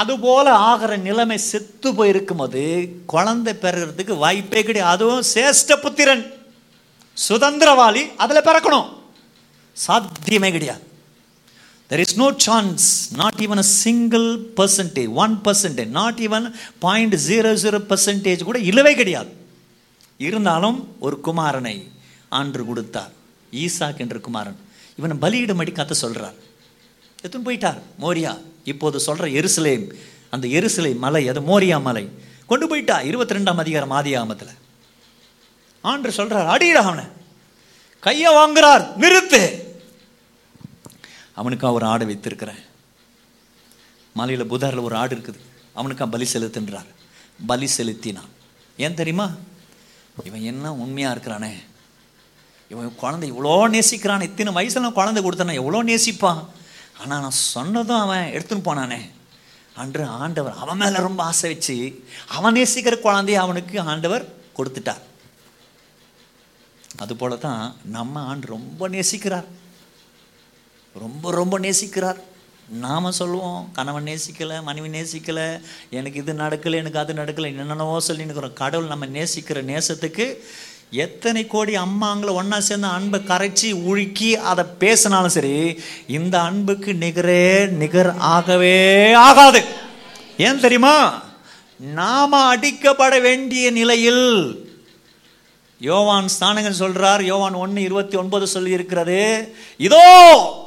அதுபோல 0.00 0.54
ஆகிற 0.54 0.96
நிலைமை 0.96 1.38
செத்து 1.38 1.94
போயிருக்கும் 1.94 2.36
போது 2.36 2.62
குழந்தை 3.06 3.52
பெறுறதுக்கு 3.54 4.16
வாய்ப்பே 4.16 4.62
கிடையாது. 4.62 4.92
அதுவும் 4.92 5.24
சேஷ்ட 5.34 5.76
புத்திரன். 5.80 6.24
சுதந்திரவாளி 7.28 8.02
அதில் 8.16 8.46
பிறக்கணும். 8.48 8.88
சாத்தியமே 9.72 10.50
கிடையாது. 10.50 10.82
There 11.90 11.98
is 11.98 12.16
no 12.16 12.28
chance 12.36 13.14
not 13.14 13.38
even 13.38 13.56
a 13.56 13.62
single 13.62 14.26
percentage 14.56 15.12
one 15.12 15.40
percentage 15.44 15.92
not 15.98 16.18
even 16.18 16.46
point 16.78 17.14
zero 17.28 17.50
zero 17.64 17.80
percentage 17.90 18.44
கூட 18.44 18.58
இல்லவே 18.58 18.94
கிடையாது. 18.94 19.30
இருந்தாலும் 20.18 20.96
ஒரு 21.00 21.18
குமாரனை 21.24 21.76
ஆண்டு 22.28 22.64
கொடுத்தார். 22.64 23.12
ஈசாக் 23.52 23.98
என்ற 23.98 24.18
குமாரன். 24.18 24.58
இவனை 24.98 25.16
பலியிடும்படி 25.22 25.72
கதை 25.72 25.96
சொல்கிறார் 25.96 26.34
எத்தனை 27.22 27.44
போயிட்டார் 27.46 27.80
மோரியா. 28.00 28.32
இப்போது 28.64 29.00
சொல்ற 29.06 29.18
எருசலேம் 29.18 29.94
அந்த 30.30 30.46
எருசலை 30.46 30.96
மலை 30.96 31.28
அது 31.28 31.40
மோரியா 31.40 31.82
மலை. 31.82 32.08
கொண்டு 32.46 32.68
போயிட்டா 32.68 33.00
இருபத்தி 33.00 33.34
ரெண்டாம் 33.34 33.56
அதிகாரம் 33.56 33.90
ஆதியாமத்தில் 33.90 34.54
ஆண்டு 35.80 36.12
சொல்கிறார் 36.12 36.46
அடியிடா 36.46 36.82
அவனை. 36.82 37.04
கையை 38.00 38.34
வாங்குறார் 38.34 38.92
நிறுத்து. 39.00 39.62
அவனுக்காக 41.34 41.74
ஒரு 41.74 41.86
ஆடை 41.86 42.06
வைத்திருக்கிறேன். 42.06 42.70
மலையில் 44.14 44.46
புதாரில் 44.46 44.78
ஒரு 44.78 44.96
ஆடு 44.96 45.16
இருக்குது. 45.16 45.38
அவனுக்காக 45.72 46.10
பலி 46.10 46.28
செலுத்துன்றார். 46.32 46.86
பலி 47.46 47.66
செலுத்தினான். 47.66 48.28
ஏன் 48.76 48.94
தெரியுமா? 48.94 49.30
இவன் 50.24 50.42
என்ன 50.42 50.74
உண்மையாக 50.74 51.14
இருக்கிறானே? 51.14 51.52
இவன் 52.68 52.94
குழந்தை 52.94 53.32
இவ்வளோ 53.32 53.68
நேசிக்கிறான். 53.68 54.22
இத்தனை 54.22 54.52
வயசுல 54.52 54.92
குழந்தை 54.92 55.22
கொடுத்தானே 55.22 55.52
எவ்வளோ 55.52 55.84
நேசிப்பான்? 55.84 56.46
ஆனால் 57.02 57.22
நான் 57.24 57.40
சொன்னதும் 57.54 58.02
அவன் 58.04 58.32
எடுத்துன்னு 58.34 58.66
போனானே. 58.68 59.00
அன்று 59.82 60.04
ஆண்டவர் 60.22 60.58
அவன் 60.62 60.80
மேலே 60.82 60.98
ரொம்ப 61.06 61.20
ஆசை 61.30 61.50
வச்சு 61.52 61.76
அவன் 62.36 62.56
நேசிக்கிற 62.56 62.96
குழந்தைய 63.04 63.38
அவனுக்கு 63.44 63.76
ஆண்டவர் 63.92 64.24
கொடுத்துட்டார். 64.58 65.02
அதுபோல 66.98 67.36
தான் 67.36 67.62
நம்ம 67.96 68.20
ஆண்டு 68.30 68.46
ரொம்ப 68.56 68.88
நேசிக்கிறார். 68.88 69.48
ரொம்ப 71.04 71.30
ரொம்ப 71.40 71.58
நேசிக்கிறார். 71.66 72.20
நாம் 72.84 73.16
சொல்லுவோம் 73.20 73.62
கணவன் 73.72 74.08
நேசிக்கலை 74.10 74.56
மனைவி 74.62 74.88
நேசிக்கலை 74.88 75.46
எனக்கு 75.98 76.18
இது 76.20 76.32
நடக்கலை 76.32 76.76
எனக்கு 76.82 77.00
அது 77.02 77.12
நடக்கலை 77.14 77.48
என்னென்னவோ 77.52 78.00
சொல்லி 78.00 78.24
இருக்கிறோம். 78.24 78.58
கடவுள் 78.62 78.92
நம்ம 78.92 79.06
நேசிக்கிற 79.16 79.60
நேசத்துக்கு 79.70 80.26
எத்தனை 80.92 81.46
கோடி 81.46 81.74
அம்மாங்களை 81.74 82.34
ஒன்றா 82.34 82.60
சேர்ந்து 82.60 82.86
அன்பை 82.86 83.20
கரைச்சி 83.20 83.68
உழுக்கி 83.90 84.32
அதை 84.32 84.64
பேசினாலும் 84.78 85.34
சரி 85.36 85.80
இந்த 86.06 86.40
அன்புக்கு 86.40 86.92
நிகரே 86.92 87.68
நிகர் 87.68 88.16
ஆகவே 88.18 89.12
ஆகாது. 89.12 89.62
ஏன் 90.36 90.60
தெரியுமா? 90.60 91.22
நாம 91.78 92.56
அடிக்கப்பட 92.56 93.20
வேண்டிய 93.20 93.70
நிலையில் 93.70 94.26
யோவான் 95.78 96.28
ஸ்தானங்கள் 96.34 96.80
சொல்றார் 96.80 97.22
யோவான் 97.22 97.54
ஒன்று 97.54 97.82
இருபத்தி 97.82 98.16
ஒன்பது 98.16 98.46
சொல்லி 98.46 98.70
இருக்கிறது 98.70 99.54
இதோ 99.76 100.06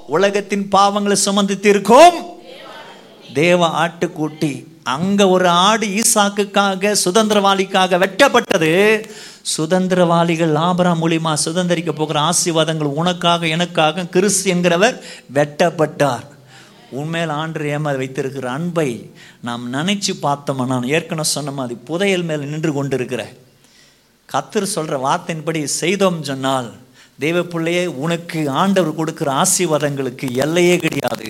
உலகத்தின் 0.08 0.68
பாவங்களை 0.72 1.14
சுமந்து 1.14 1.60
தீர்க்கும் 1.60 2.18
தேவ 3.34 3.68
ஆட்டுக்கூட்டி. 3.84 4.54
அங்க 4.94 5.22
ஒரு 5.28 5.48
ஆடு 5.48 5.88
ஈசாக்குக்காக 6.02 6.92
சுதந்திரவாளிக்காக 7.06 8.00
வெட்டப்பட்டது. 8.04 8.72
சுதந்திரவாளிகள் 9.58 10.52
லாபரா 10.58 10.92
மூலியமா 11.02 11.34
சுதந்திரிக்க 11.46 11.92
போகிற 11.92 12.20
ஆசீர்வாதங்கள் 12.20 12.92
உனக்காக 13.02 13.48
எனக்காக 13.48 14.06
கிறிஸ் 14.06 14.48
என்கிறவர் 14.48 14.98
வெட்டப்பட்டார். 15.34 16.26
உண்மையில் 16.92 17.34
ஆண்டு 17.40 17.66
ஏமா 17.78 17.94
வைத்திருக்கிற 18.02 18.52
அன்பை 18.52 18.90
நாம் 19.42 19.74
நினைச்சு 19.74 20.14
பார்த்தோம்னா 20.22 20.66
நான் 20.74 20.92
ஏற்கனவே 20.96 21.28
சொன்ன 21.30 21.52
மாதிரி 21.52 21.80
புதையல் 21.90 22.28
மேல் 22.30 22.50
நின்று 22.54 22.74
கொண்டிருக்கிறேன் 22.74 23.34
கத்தர் 24.30 24.74
சொல்ற 24.76 24.96
வார்த்தையின்படி 25.08 25.64
செய்தோம் 25.82 26.24
சொன்னால் 26.24 26.70
தெய்வ 27.20 27.42
பிள்ளையே 27.42 27.86
உனக்கு 27.86 28.40
ஆண்டவர் 28.62 29.00
கொடுக்கிற 29.00 29.30
ஆசீர்வாதங்களுக்கு 29.44 30.28
எல்லையே 30.46 30.78
கிடையாது. 30.78 31.28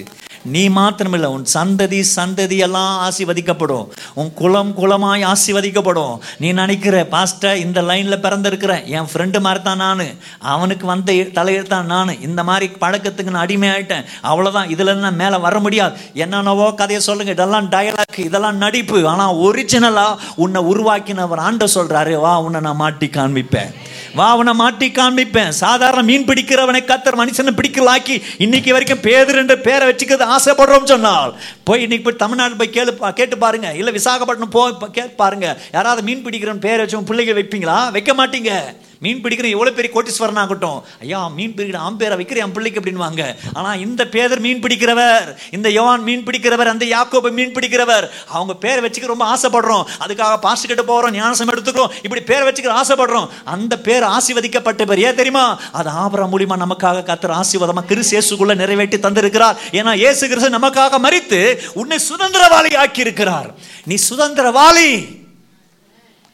நீ 0.53 0.69
மாத்திரமில்லை 0.69 1.29
உன் 1.35 1.45
சந்ததி 1.53 1.99
சந்ததி 2.15 2.57
எல்லாம் 2.65 2.91
ஆசிர்வதிக்கப்படும். 3.05 3.85
உன் 4.13 4.33
குலம் 4.33 4.73
குலமாய் 4.79 5.23
ஆசிர்வதிக்கப்படும். 5.31 6.19
நீ 6.37 6.51
நினைக்கிற 6.51 7.05
பாஸ்டர் 7.05 7.57
இந்த 7.57 7.81
லைனில் 7.81 8.21
பிறந்திருக்கிறேன் 8.25 8.83
என் 8.97 9.09
ஃப்ரெண்டு 9.11 9.39
மாதிரி 9.39 9.63
தான் 9.63 9.77
நான். 9.77 10.03
அவனுக்கு 10.39 10.85
வந்த 10.85 11.13
தலையெழுத்தான் 11.37 11.91
நான். 11.93 12.21
இந்த 12.21 12.43
மாதிரி 12.43 12.71
பழக்கத்துக்கு 12.83 13.33
நான் 13.35 13.45
அடிமையாயிட்டேன். 13.45 14.05
அவ்வளோதான் 14.31 14.69
இதில் 14.69 14.93
நான் 14.97 15.21
மேலே 15.23 15.37
வர 15.37 15.59
முடியாது. 15.59 15.95
என்னென்னவோ 16.13 16.73
கதையை 16.73 17.01
சொல்லுங்க. 17.01 17.31
இதெல்லாம் 17.31 17.69
டயலாக் 17.75 18.19
இதெல்லாம் 18.19 18.57
நடிப்பு. 18.57 19.07
ஆனால் 19.07 19.35
ஒரிஜினலாக 19.47 20.19
உன்னை 20.35 20.61
உருவாக்கினவர் 20.73 21.43
ஆண்ட 21.47 21.67
சொல்கிறாரு 21.75 22.15
வா 22.25 22.39
உன்னை 22.39 22.61
நான் 22.61 22.81
மாட்டி 22.83 23.09
காண்பிப்பேன். 23.17 23.71
வா 24.15 24.25
அவனை 24.31 24.53
மாட்டி 24.53 24.87
காண்பிப்பேன். 24.97 25.49
சாதாரண 25.63 26.01
மீன் 26.09 26.27
பிடிக்கிறவனை 26.27 26.81
கத்தர் 26.91 27.19
மனுஷனை 27.21 27.51
பிடிக்கலாக்கி 27.57 28.15
இன்னைக்கு 28.37 28.73
வரைக்கும் 28.73 29.03
பேதர் 29.07 29.39
என்ற 29.41 29.55
பேரை 29.67 29.85
வச்சுக்கிறது 29.89 30.33
ஆசைப்படுறோம் 30.35 30.83
சொன்னால் 30.83 31.39
போய் 31.63 31.81
இன்னைக்கு 31.81 32.09
போய் 32.09 32.17
தமிழ்நாடு 32.17 32.55
போய் 32.55 32.69
கேளு 32.73 32.97
பா- 33.01 33.13
கேட்டு 33.13 33.37
பாருங்க. 33.37 33.73
இல்லை 33.73 33.93
விசாகப்பட்டினம் 33.93 34.49
போய் 34.49 34.73
கேட்டு 34.91 35.09
பாருங்க. 35.09 35.57
யாராவது 35.73 36.01
மீன் 36.03 36.25
பிடிக்கிறவன் 36.25 36.59
பேரை 36.59 36.77
வச்சு 36.77 37.01
பிள்ளைங்க 37.01 37.35
வைப்பீங்களா? 37.35 37.91
வைக்க 37.91 38.13
மாட்டீங்க. 38.13 38.75
மீன் 39.03 39.21
பிடிக்கிற 39.23 39.47
எவ்வளோ 39.55 39.71
பெரிய 39.77 39.91
கோட்டீஸ்வரன் 39.95 40.41
ஆகட்டும். 40.43 40.79
ஐயா 41.03 41.21
மீன் 41.37 41.53
பிடிக்கிற 41.57 41.79
ஆம் 41.87 41.99
பேரை 42.01 42.15
வைக்கிற 42.19 42.43
என் 42.45 42.53
பிள்ளைக்கு 42.55 42.81
அப்படின்வாங்க 42.81 43.23
ஆனால் 43.59 43.79
இந்த 43.85 44.01
பேதர் 44.15 44.43
மீன் 44.45 44.61
பிடிக்கிறவர் 44.65 45.27
இந்த 45.57 45.69
யவான் 45.77 46.05
மீன் 46.07 46.25
பிடிக்கிறவர் 46.27 46.71
அந்த 46.73 46.85
யாக்கோபு 46.95 47.31
மீன் 47.39 47.53
பிடிக்கிறவர் 47.57 48.07
அவங்க 48.35 48.53
பேரை 48.65 48.81
வச்சுக்க 48.85 49.13
ரொம்ப 49.13 49.25
ஆசைப்படுறோம். 49.33 49.83
அதுக்காக 50.05 50.35
பாஸ்ட் 50.45 50.69
கிட்ட 50.71 50.85
போகிறோம் 50.91 51.15
ஞானசம் 51.19 51.51
எடுத்துக்கிறோம். 51.55 51.93
இப்படி 52.05 52.23
பேரை 52.31 52.43
வச்சுக்கிற 52.47 52.75
ஆசைப்படுறோம். 52.81 53.27
அந்த 53.55 53.73
பேர் 53.87 54.05
ஆசீர்வதிக்கப்பட்ட 54.15 54.85
பேர். 54.91 55.03
ஏன் 55.07 55.19
தெரியுமா? 55.21 55.45
அது 55.79 55.89
ஆபரம் 56.03 56.31
மூலியமாக 56.33 56.63
நமக்காக 56.65 57.03
கத்துற 57.09 57.33
ஆசிவதமாக 57.41 57.87
கிறிஸ் 57.91 58.13
இயேசுக்குள்ள 58.15 58.55
நிறைவேற்றி 58.63 58.99
தந்திருக்கிறார். 59.07 59.59
ஏன்னா 59.79 59.93
இயேசு 60.03 60.23
கிறிஸ்து 60.31 60.55
நமக்காக 60.57 60.99
மறித்து 61.07 61.41
உன்னை 61.81 61.99
சுதந்திரவாளி 62.09 62.71
ஆக்கி 62.83 63.05
இருக்கிறார் 63.05 63.49
நீ 63.89 63.97
சுதந்திரவாளி. 64.09 64.89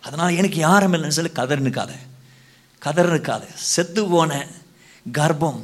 அதனால் 0.03 0.37
எனக்கு 0.41 0.59
யாரும் 0.67 0.93
இல்லைன்னு 0.95 1.17
சொல்லி 1.17 1.33
கதர்னுக்காத 1.41 1.91
கதர்னுக்காத 2.85 3.43
செத்து 3.53 4.05
போன 4.05 4.47
கர்ப்பம் 5.13 5.61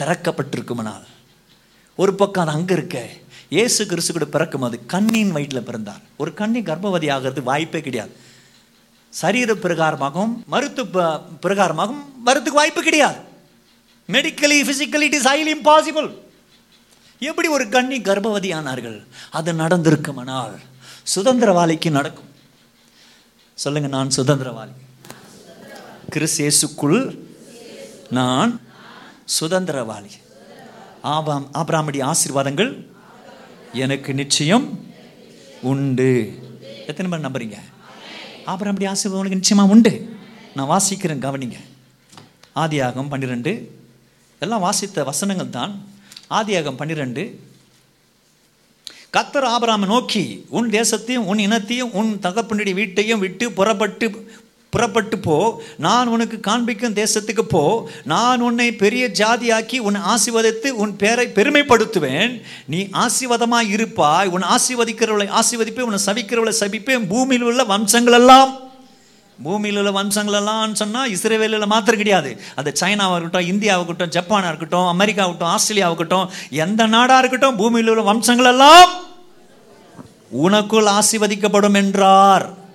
திறக்கப்பட்டிருக்குமனால் 0.00 1.04
ஒரு 1.96 2.14
பக்கம் 2.14 2.46
அது 2.46 2.56
அங்கே 2.56 2.74
இருக்க 2.74 3.08
இயேசு 3.48 3.86
கிறிஸ்து 3.86 4.12
கூட 4.12 4.24
பிறக்கும் 4.24 4.62
அது 4.62 4.86
கண்ணின் 4.86 5.32
வயிற்றில் 5.32 5.62
பிறந்தார். 5.62 6.00
ஒரு 6.16 6.34
கண்ணி 6.34 6.60
கர்ப்பவதி 6.60 7.12
ஆகிறது 7.12 7.42
வாய்ப்பே 7.42 7.80
கிடையாது. 7.80 8.16
சரீர 9.10 9.54
பிரகாரமாகவும் 9.54 10.44
மருத்துவ 10.46 11.18
ப- 11.18 11.48
பிரகாரமாகவும் 11.48 12.04
வரத்துக்கு 12.26 12.48
வாய்ப்பு 12.48 12.82
கிடையாது. 12.82 13.18
Medically 14.08 14.66
physically 14.66 15.00
it 15.00 15.14
is 15.14 15.28
highly 15.28 15.54
impossible 15.62 16.14
எப்படி 17.18 17.48
ஒரு 17.48 17.68
கண்ணி 17.68 18.00
கர்ப்பவதியானார்கள் 18.00 19.06
அது 19.30 19.52
நடந்திருக்குமானால் 19.52 20.58
சுதந்திரவாளிக்கு 21.16 21.90
நடக்கும். 21.90 22.34
சொல்லுங்கள் 23.54 23.90
நான் 23.90 24.10
சுதந்திரவாளி. 24.16 24.87
கிறிஸ்தேசுக்குள் 26.12 27.18
நான் 28.10 28.60
சுதந்திரவாளி. 29.40 30.10
ஆபாம் 31.02 31.48
ஆபிராமடி 31.52 32.00
ஆசீர்வாதங்கள் 32.00 32.86
எனக்கு 33.72 34.14
நிச்சயம் 34.14 34.86
உண்டு. 35.62 36.38
எத்தனை 36.86 37.18
பேர் 37.18 37.30
நம்புறீங்க? 37.30 37.58
ஆபிராமடி 38.44 38.86
ஆசீர்வாதம் 38.86 39.30
உனக்கு 39.30 39.68
உண்டு. 39.68 40.16
நான் 40.54 40.80
வாசிக்கிறேன் 40.80 41.20
கவனிங்க. 41.20 41.54
ஆதியாகம் 42.56 43.08
பன்னிரெண்டு. 43.08 43.78
எல்லாம் 44.38 44.60
வாசித்த 44.60 45.04
வசனங்கள் 45.04 45.50
தான். 45.50 45.88
ஆதியாகம் 46.30 46.76
பன்னிரெண்டு. 46.76 47.40
கத்தர் 49.12 49.46
ஆபராமை 49.46 49.86
நோக்கி 49.86 50.46
உன் 50.48 50.70
தேசத்தையும் 50.70 51.16
உன் 51.16 51.38
இனத்தையும் 51.38 51.92
உன் 51.92 52.18
தகப்பனுடைய 52.22 52.74
வீட்டையும் 52.74 53.18
விட்டு 53.18 53.52
புறப்பட்டு 53.52 54.32
புறப்பட்டு 54.70 55.18
போ. 55.18 55.62
நான் 55.76 56.08
உனக்கு 56.08 56.40
காண்பிக்கும் 56.40 56.94
தேசத்துக்கு 56.94 57.40
போ. 57.40 57.90
நான் 58.04 58.40
உன்னை 58.40 58.72
பெரிய 58.72 59.08
ஜாதியாக்கி 59.08 59.78
உன்னை 59.78 60.00
ஆசிர்வதித்து 60.00 60.68
உன் 60.68 60.96
பேரை 60.96 61.26
பெருமைப்படுத்துவேன். 61.26 62.42
நீ 62.66 62.88
ஆசிர்வாதமாக 62.92 63.68
இருப்பாய். 63.68 64.28
உன் 64.28 64.42
ஆசிர்வதிக்கிறவளை 64.42 65.28
ஆசிர்வதிப்பேன். 65.40 65.80
உன்னை 65.80 66.00
சபிக்கிறவளை 66.06 66.52
சபிப்பேன். 66.60 67.06
பூமியில் 67.08 67.42
உள்ள 67.42 67.64
வம்சங்கள் 67.64 68.12
எல்லாம் 68.12 68.66
பூமியில் 69.42 69.76
உள்ள 69.76 69.90
வம்சங்கள் 69.90 70.34
சொன்னால் 70.72 71.10
இஸ்ரேவேலில் 71.10 71.66
மாத்திரம் 71.66 72.00
கிடையாது. 72.00 72.40
அது 72.56 72.72
சைனாவாக 72.80 73.16
இருக்கட்டும் 73.16 73.50
இந்தியாவாக 73.54 73.84
இருக்கட்டும் 73.84 74.14
ஜப்பானாக 74.16 74.46
இருக்கட்டும் 74.46 74.86
அமெரிக்கா 74.86 75.24
இருக்கட்டும் 75.24 75.86
இருக்கட்டும் 75.86 76.30
எந்த 76.50 76.86
நாடாக 76.86 77.18
இருக்கட்டும் 77.18 77.56
பூமியில் 77.56 77.88
உள்ள 77.88 78.02
வம்சங்கள் 78.02 78.44
எல்லாம் 78.44 78.90
உனக்குள் 80.44 80.98
ஆசிர்வதிக்கப்படும் 80.98 81.74
என்றார். 81.74 82.66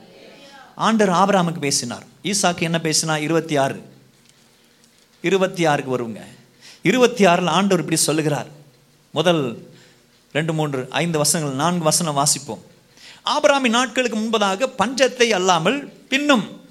ஆண்டர் 0.78 1.14
ஆபராமுக்கு 1.22 1.60
பேசினார். 1.60 2.04
ஈசாக்கு 2.24 2.62
என்ன 2.62 2.80
பேசினார் 2.80 3.22
இருபத்தி 3.22 3.58
ஆறு 3.58 3.84
இருபத்தி 5.22 5.66
ஆறுக்கு 5.66 5.92
வருவங்க 5.92 6.26
இருபத்தி 6.82 7.26
ஆறில் 7.26 7.48
ஆண்டவர் 7.48 7.84
இப்படி 7.84 8.02
சொல்லுகிறார். 8.02 8.48
முதல் 9.12 9.72
ரெண்டு 10.32 10.54
மூன்று 10.54 10.88
ஐந்து 10.90 11.18
வசனங்கள் 11.18 11.56
நான்கு 11.56 11.84
வசனம் 11.84 12.18
வாசிப்போம். 12.18 12.60
ஆபராமி 13.26 13.70
நாட்களுக்கு 13.70 14.20
முன்பதாக 14.20 14.68
பஞ்சத்தை 14.78 15.30
அல்லாமல் 15.30 15.94
பின்னும் 16.10 16.63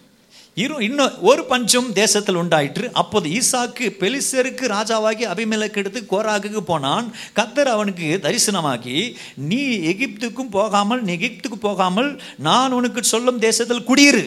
இரு 0.56 0.74
இன்னும் 0.84 1.12
ஒரு 1.20 1.44
பஞ்சம் 1.44 1.92
தேசத்தில் 1.92 2.34
உண்டாயிற்று. 2.34 2.92
அப்போது 2.92 3.28
ஈசாக்கு 3.28 3.84
பெலிசருக்கு 4.00 4.64
ராஜாவாகி 4.74 5.24
அபிமெலக்கு 5.32 5.78
எடுத்து 5.82 6.00
கோராகுக்கு 6.10 6.60
போனான். 6.60 7.06
கத்தர் 7.38 7.70
அவனுக்கு 7.74 8.20
தரிசனமாகி 8.22 8.96
நீ 9.36 9.62
எகிப்துக்கும் 9.92 10.50
போகாமல் 10.50 11.02
நீ 11.02 11.14
எகிப்துக்கு 11.16 11.58
போகாமல் 11.60 12.20
நான் 12.38 12.72
உனக்கு 12.72 13.02
சொல்லும் 13.02 13.38
தேசத்தில் 13.38 13.86
குடியிரு. 13.90 14.24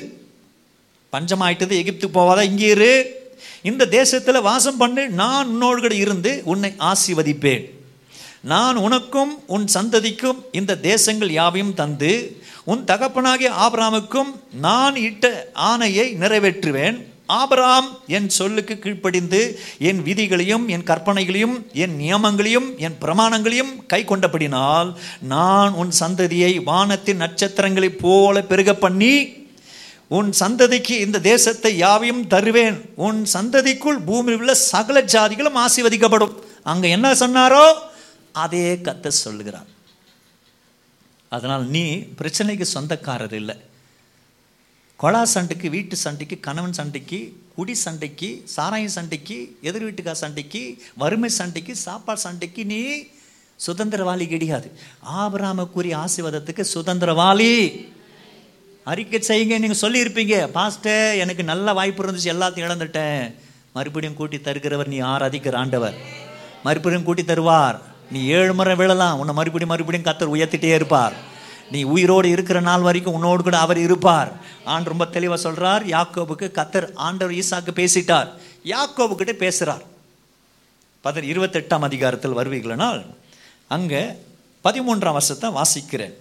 பஞ்சமாயிட்டது 1.13 1.75
எகிப்துக்கு 1.81 2.17
போவாதா? 2.19 2.41
இங்கே 2.41 2.67
இரு. 2.67 2.93
இந்த 3.61 3.85
தேசத்தில் 3.99 4.45
வாசம் 4.49 4.77
பண்ணு 4.77 5.09
நான் 5.09 5.47
உன்னோடு 5.47 5.79
கூட 5.81 5.95
இருந்து 5.95 6.41
உன்னை 6.45 6.73
ஆசீர்வதிப்பேன். 6.91 7.63
நான் 8.51 8.75
உனக்கும் 8.75 9.31
உன் 9.47 9.65
சந்ததிக்கும் 9.73 10.39
இந்த 10.51 10.77
தேசங்கள் 10.77 11.31
யாவையும் 11.31 11.73
தந்து 11.73 12.11
உன் 12.63 12.83
தகப்பனாகிய 12.83 13.49
ஆபராமுக்கும் 13.65 14.31
நான் 14.65 14.95
இட்ட 14.95 15.25
ஆணையை 15.69 16.05
நிறைவேற்றுவேன். 16.23 16.97
ஆபராம் 17.27 17.87
என் 18.07 18.27
சொல்லுக்கு 18.29 18.75
கீழ்ப்படிந்து 18.79 19.39
என் 19.79 20.01
விதிகளையும் 20.03 20.67
என் 20.67 20.85
கற்பனைகளையும் 20.89 21.55
என் 21.73 21.95
நியமங்களையும் 22.01 22.67
என் 22.77 22.97
பிரமாணங்களையும் 23.01 23.73
கை 23.87 24.01
கொண்டபடினால் 24.03 24.91
நான் 25.21 25.73
உன் 25.73 25.91
சந்ததியை 25.99 26.51
வானத்தின் 26.63 27.21
நட்சத்திரங்களைப் 27.21 27.99
போல 28.01 28.43
பெருக 28.51 28.73
பண்ணி 28.73 29.15
உன் 30.07 30.31
சந்ததிக்கு 30.39 30.95
இந்த 31.05 31.19
தேசத்தை 31.31 31.77
யாவையும் 31.77 32.23
தருவேன். 32.27 32.77
உன் 32.95 33.25
சந்ததிக்குள் 33.33 33.99
பூமியில் 34.05 34.39
உள்ள 34.39 34.53
சகல 34.53 35.01
ஜாதிகளும் 35.01 35.59
ஆசீர்வதிக்கப்படும். 35.65 36.35
அங்கே 36.63 36.89
என்ன 36.89 37.13
சொன்னாரோ? 37.13 37.65
அதே 38.43 38.67
கத்த 38.87 39.07
சொல்லுகிறார் 39.23 39.71
அதனால் 41.35 41.63
நீ 41.75 41.83
பிரச்சனைக்கு 42.19 42.65
சொந்தக்காரர் 42.73 43.35
இல்லை. 43.41 43.55
கொலா 44.99 45.21
சண்டைக்கு 45.35 45.67
வீட்டு 45.75 45.95
சண்டைக்கு 46.03 46.35
கணவன் 46.47 46.77
சண்டைக்கு 46.79 47.19
குடி 47.55 47.73
சண்டைக்கு 47.85 48.29
சாராயம் 48.55 48.95
சண்டைக்கு 48.97 49.37
எதிர் 49.67 49.85
வீட்டுக்கார 49.87 50.17
சண்டைக்கு 50.23 50.61
வறுமை 51.01 51.29
சண்டைக்கு 51.39 51.73
சாப்பாடு 51.85 52.19
சண்டைக்கு 52.25 52.63
நீ 52.71 52.79
சுதந்திரவாளி 53.65 54.25
கிடையாது. 54.27 54.67
ஆபராமக்குரிய 55.21 55.95
ஆசீர்வாதத்துக்கு 56.03 56.63
சுதந்திரவாளி. 56.75 57.51
அறிக்கை 58.91 59.19
செய்யுங்க 59.27 59.55
நீங்கள் 59.63 59.81
சொல்லியிருப்பீங்க 59.83 60.35
பாஸ்டே 60.57 60.95
எனக்கு 61.23 61.43
நல்ல 61.51 61.73
வாய்ப்பு 61.79 62.03
இருந்துச்சு 62.03 62.33
எல்லாத்தையும் 62.35 62.67
இழந்துட்டேன். 62.67 63.23
மறுபடியும் 63.75 64.17
கூட்டி 64.19 64.37
தருகிறவர் 64.37 64.91
நீ 64.93 64.99
ஆராதிக்கிற 65.13 65.55
ஆண்டவர். 65.63 65.97
மறுபடியும் 66.63 67.07
கூட்டி 67.07 67.23
தருவார். 67.23 67.79
நீ 68.11 68.19
ஏழு 68.25 68.53
முறை 68.53 68.75
விழலாம். 68.75 69.19
உன்னை 69.19 69.33
மறுபடியும் 69.35 69.73
மறுபடியும் 69.73 70.07
கத்தர் 70.07 70.33
உயர்த்திட்டே 70.35 70.71
இருப்பார். 70.79 71.15
நீ 71.71 71.83
உயிரோடு 71.83 72.29
இருக்கிற 72.29 72.59
நாள் 72.59 72.81
வரைக்கும் 72.81 73.13
உன்னோடு 73.13 73.43
கூட 73.43 73.57
அவர் 73.57 73.77
இருப்பார். 73.77 74.31
ஆண்டு 74.73 74.89
ரொம்ப 74.89 75.05
தெளிவாக 75.05 75.39
சொல்கிறார் 75.41 75.83
யாக்கோபுக்கு 75.87 76.47
கத்தர் 76.59 76.87
ஆண்டவர் 77.07 77.35
ஈசாக்கு 77.41 77.71
பேசிட்டார். 77.81 78.29
யாக்கோபுக்கிட்ட 78.73 79.35
பேசுகிறார் 79.45 79.83
பேசுறார் 81.05 81.29
இருபத்தெட்டாம் 81.31 81.85
அதிகாரத்தில் 81.87 82.37
வருவீர்களானால் 82.39 83.01
அங்கே 83.67 84.01
பதிமூன்றாம் 84.65 85.17
வருஷத்தை 85.17 85.49
வாசிக்கிறேன். 85.59 86.15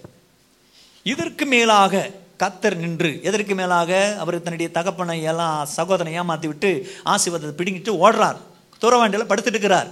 இதற்கு 1.03 1.45
மேலாக 1.45 2.09
கத்தர் 2.41 2.75
நின்று 2.75 3.11
எதற்கு 3.23 3.53
மேலாக? 3.55 3.91
அவர் 4.21 4.43
தன்னுடைய 4.45 4.69
தகப்பனை 4.77 5.21
எல்லாம் 5.31 5.59
சகோதரனை 5.65 6.13
ஏமாற்றி 6.13 6.47
விட்டு 6.47 6.71
ஆசீர்வாதத்தை 7.13 7.55
பிடிங்கிட்டு 7.59 7.93
ஓடுறார். 8.03 8.39
துறவாண்டியில் 8.81 9.29
படுத்துட்டு 9.29 9.57
இருக்கிறார் 9.57 9.89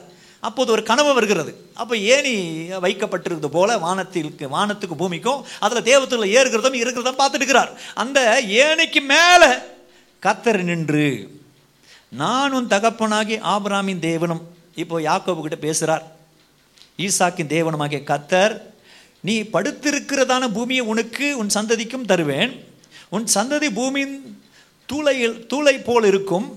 அப்போது 0.47 0.73
ஒரு 0.75 0.83
கனவு 0.89 1.11
வருகிறது. 1.17 1.51
அப்போ 1.81 1.93
ஏணி 2.13 2.33
வைக்கப்பட்டிருக்கிறது 2.85 3.51
போல 3.57 3.77
வானத்திற்கு 3.85 4.47
வானத்துக்கு 4.55 4.95
பூமிக்கும் 5.01 5.43
அதில் 5.65 5.87
தேவத்தில் 5.89 6.33
ஏறுகிறதும் 6.37 6.79
இருக்கிறதும் 6.81 7.19
பார்த்துட்டு 7.21 7.41
இருக்கிறார். 7.41 7.71
அந்த 8.03 8.19
ஏணிக்கு 8.63 9.01
மேலே 9.13 9.49
கத்தர் 10.23 10.61
நின்று 10.69 11.07
நான் 12.21 12.55
உன் 12.57 12.71
தகப்பனாகி 12.73 13.35
ஆபிராமின் 13.53 14.03
தேவனும் 14.09 14.43
இப்போ 14.81 14.95
யாக்கோபு 15.09 15.41
கிட்ட 15.41 15.57
பேசுகிறார் 15.67 16.05
ஈசாக்கின் 17.05 17.53
தேவனமாகிய 17.55 18.01
கத்தர் 18.11 18.53
நீ 19.27 19.35
படுத்திருக்கிறதான 19.55 20.43
பூமியை 20.57 20.83
உனக்கு 20.91 21.25
உன் 21.41 21.53
சந்ததிக்கும் 21.53 22.09
தருவேன். 22.11 22.53
உன் 23.15 23.27
சந்ததி 23.35 23.69
பூமியின் 23.79 24.15
தூளையில் 24.89 25.37
தூளை 25.51 25.75
போல் 25.87 26.07
இருக்கும். 26.11 26.47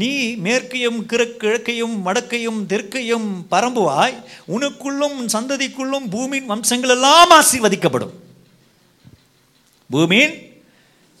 நீ 0.00 0.12
மேற்கையும் 0.44 0.98
கிழக்கையும் 1.10 1.94
வடக்கையும் 2.04 2.60
தெற்கையும் 2.72 3.28
பரம்புவாய். 3.50 4.16
உனக்குள்ளும் 4.48 5.14
உன் 5.18 5.32
சந்ததிக்குள்ளும் 5.32 6.06
பூமியின் 6.10 6.46
வம்சங்கள் 6.46 6.90
எல்லாம் 6.90 7.30
ஆசீர்வதிக்கப்படும். 7.30 8.14
பூமியின் 9.90 10.34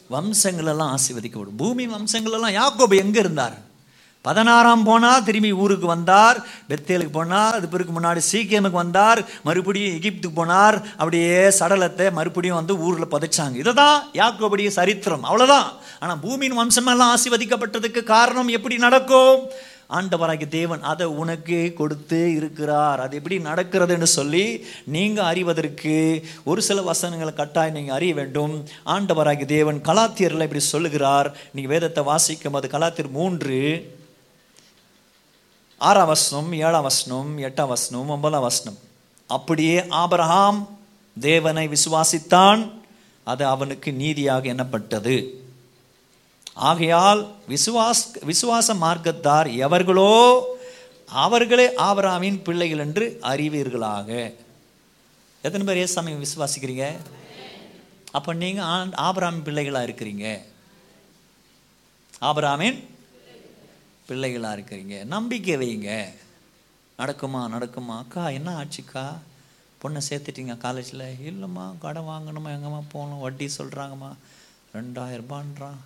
வம்சங்கள் 0.08 0.66
எல்லாம் 0.66 0.92
ஆசீர்வதிக்கப்படும். 0.96 1.56
பூமியின் 1.56 1.90
வம்சங்கள் 1.90 2.36
எல்லாம் 2.38 2.56
யாக்கோபு 2.60 2.96
எங்க 3.04 3.18
இருந்தார்? 3.18 3.56
பதினாறாம் 4.26 4.84
போனால் 4.88 5.24
திரும்பி 5.26 5.50
ஊருக்கு 5.62 5.86
வந்தார் 5.94 6.38
பெத்தேலுக்கு 6.68 7.14
போனார் 7.18 7.56
அது 7.58 7.68
பிறகு 7.74 7.96
முன்னாடி 7.96 8.20
சீக்கியமுக்கு 8.30 8.82
வந்தார் 8.82 9.20
மறுபடியும் 9.48 9.96
எகிப்துக்கு 9.98 10.38
போனார் 10.40 10.78
அப்படியே 11.00 11.36
சடலத்தை 11.58 12.06
மறுபடியும் 12.18 12.58
வந்து 12.60 12.76
ஊரில் 12.86 13.12
புதைச்சாங்க. 13.14 13.56
இதுதான் 13.64 13.98
யாக்கோபுடைய 14.20 14.70
சரித்திரம் 14.78 15.28
அவ்வளோதான் 15.28 15.68
ஆனால் 16.02 16.20
பூமியின் 16.24 16.58
வம்சமெல்லாம் 16.60 17.12
ஆசிர்வதிக்கப்பட்டதுக்கு 17.14 18.02
காரணம் 18.16 18.50
எப்படி 18.56 18.76
நடக்கும்? 18.86 19.40
ஆண்டவராகிய 19.96 20.48
தேவன் 20.54 20.84
அதை 20.90 21.06
உனக்கு 21.22 21.58
கொடுத்து 21.80 22.20
இருக்கிறார். 22.36 23.00
அது 23.04 23.18
எப்படி 23.18 23.36
நடக்கிறதுன்னு 23.48 24.08
சொல்லி 24.18 24.44
நீங்கள் 24.94 25.28
அறிவதற்கு 25.30 25.96
ஒரு 26.50 26.60
சில 26.68 26.82
வசனங்களை 26.88 27.32
கட்டாயம் 27.34 27.76
நீங்கள் 27.78 27.96
அறிய 27.96 28.14
வேண்டும். 28.20 28.54
ஆண்டவராகிய 28.94 29.48
தேவன் 29.56 29.80
கலாத்தியரில் 29.88 30.46
இப்படி 30.46 30.64
சொல்லுகிறார். 30.72 31.30
நீங்கள் 31.54 31.74
வேதத்தை 31.74 32.04
வாசிக்கும் 32.10 32.58
அது 32.60 32.70
கலாத்தியர் 32.76 33.16
மூன்று 33.18 33.60
ஆறாம் 35.78 36.06
வசனம் 36.06 36.52
ஏழாம் 36.52 36.82
வசனம் 36.82 37.38
எட்டாம் 37.38 37.68
வசனம் 37.68 38.08
ஒன்பதாம் 38.08 38.40
வசனம். 38.40 38.78
அப்படியே 39.26 39.80
ஆபரஹாம் 39.80 40.66
தேவனை 41.20 41.68
விசுவாசித்தான் 41.68 42.70
அது 43.24 43.46
அவனுக்கு 43.46 43.92
நீதியாக 43.92 44.54
எண்ணப்பட்டது. 44.54 45.28
ஆகையால் 46.54 47.34
விசுவாஸ் 47.48 48.16
விசுவாச 48.26 48.74
மார்க்கத்தார் 48.80 49.56
எவர்களோ 49.56 50.42
அவர்களே 51.06 51.68
ஆபராமின் 51.76 52.42
பிள்ளைகள் 52.42 52.78
என்று 52.78 53.18
அறிவீர்களாக. 53.22 54.34
எத்தனை 55.42 55.74
பேர் 55.74 55.90
ஏசாமி 55.90 56.24
விசுவாசிக்கிறீங்க? 56.24 56.96
அப்போ 58.12 58.32
நீங்கள் 58.32 58.64
ஆ- 58.64 59.12
பிள்ளைகளாக 59.44 59.86
இருக்கிறீங்க. 59.86 60.42
ஆபராமின் 62.20 62.84
பிள்ளைகளாக 64.06 64.56
இருக்கிறீங்க 64.56 65.04
நம்பிக்கை 65.04 65.56
வைங்க. 65.56 66.08
நடக்குமா 66.98 67.40
நடக்குமா? 67.54 67.98
அக்கா 67.98 68.28
என்ன 68.28 68.64
ஆச்சுக்கா? 68.64 69.16
பொண்ணை 69.82 70.00
சேர்த்துட்டீங்க 70.08 70.56
காலேஜில் 70.56 71.00
இல்லைம்மா 71.00 71.78
கடன் 71.78 72.02
வாங்கணுமா 72.02 72.48
எங்கம்மா 72.48 72.82
போகணும்? 72.88 73.18
வட்டி 73.18 73.50
சொல்கிறாங்கம்மா 73.58 74.12
ரெண்டாயிரரூபான்றான் 74.74 75.80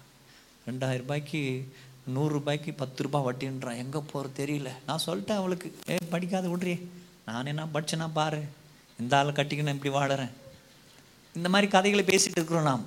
ரெண்டாயிரரூபாய்க்கு 0.67 0.97
ரூபாய்க்கு 0.97 1.73
நூறுரூபாய்க்கு 2.15 2.77
பத்து 2.77 3.03
ரூபா 3.03 3.31
வட்டின்றான் 3.31 3.77
எங்கே 3.77 3.99
போகிறது 3.99 4.47
தெரியல. 4.47 4.69
நான் 4.87 5.01
சொல்லிட்டேன் 5.07 5.35
அவளுக்கு. 5.35 5.79
ஏ 5.91 5.97
படிக்காத 6.11 6.49
விட்றி. 6.49 6.89
நான் 7.27 7.47
என்ன 7.47 7.67
படிச்சேன்னா 7.75 8.11
பாரு. 8.13 8.43
இந்த 9.01 9.17
ஆளை 9.17 9.33
கட்டிக்கின்னு 9.33 9.75
இப்படி 9.75 9.95
வாடுறேன். 9.95 10.31
இந்த 11.35 11.49
மாதிரி 11.49 11.71
கதைகளை 11.71 12.05
பேசிகிட்டு 12.05 12.39
இருக்கிறோம் 12.41 12.63
நாம். 12.63 12.85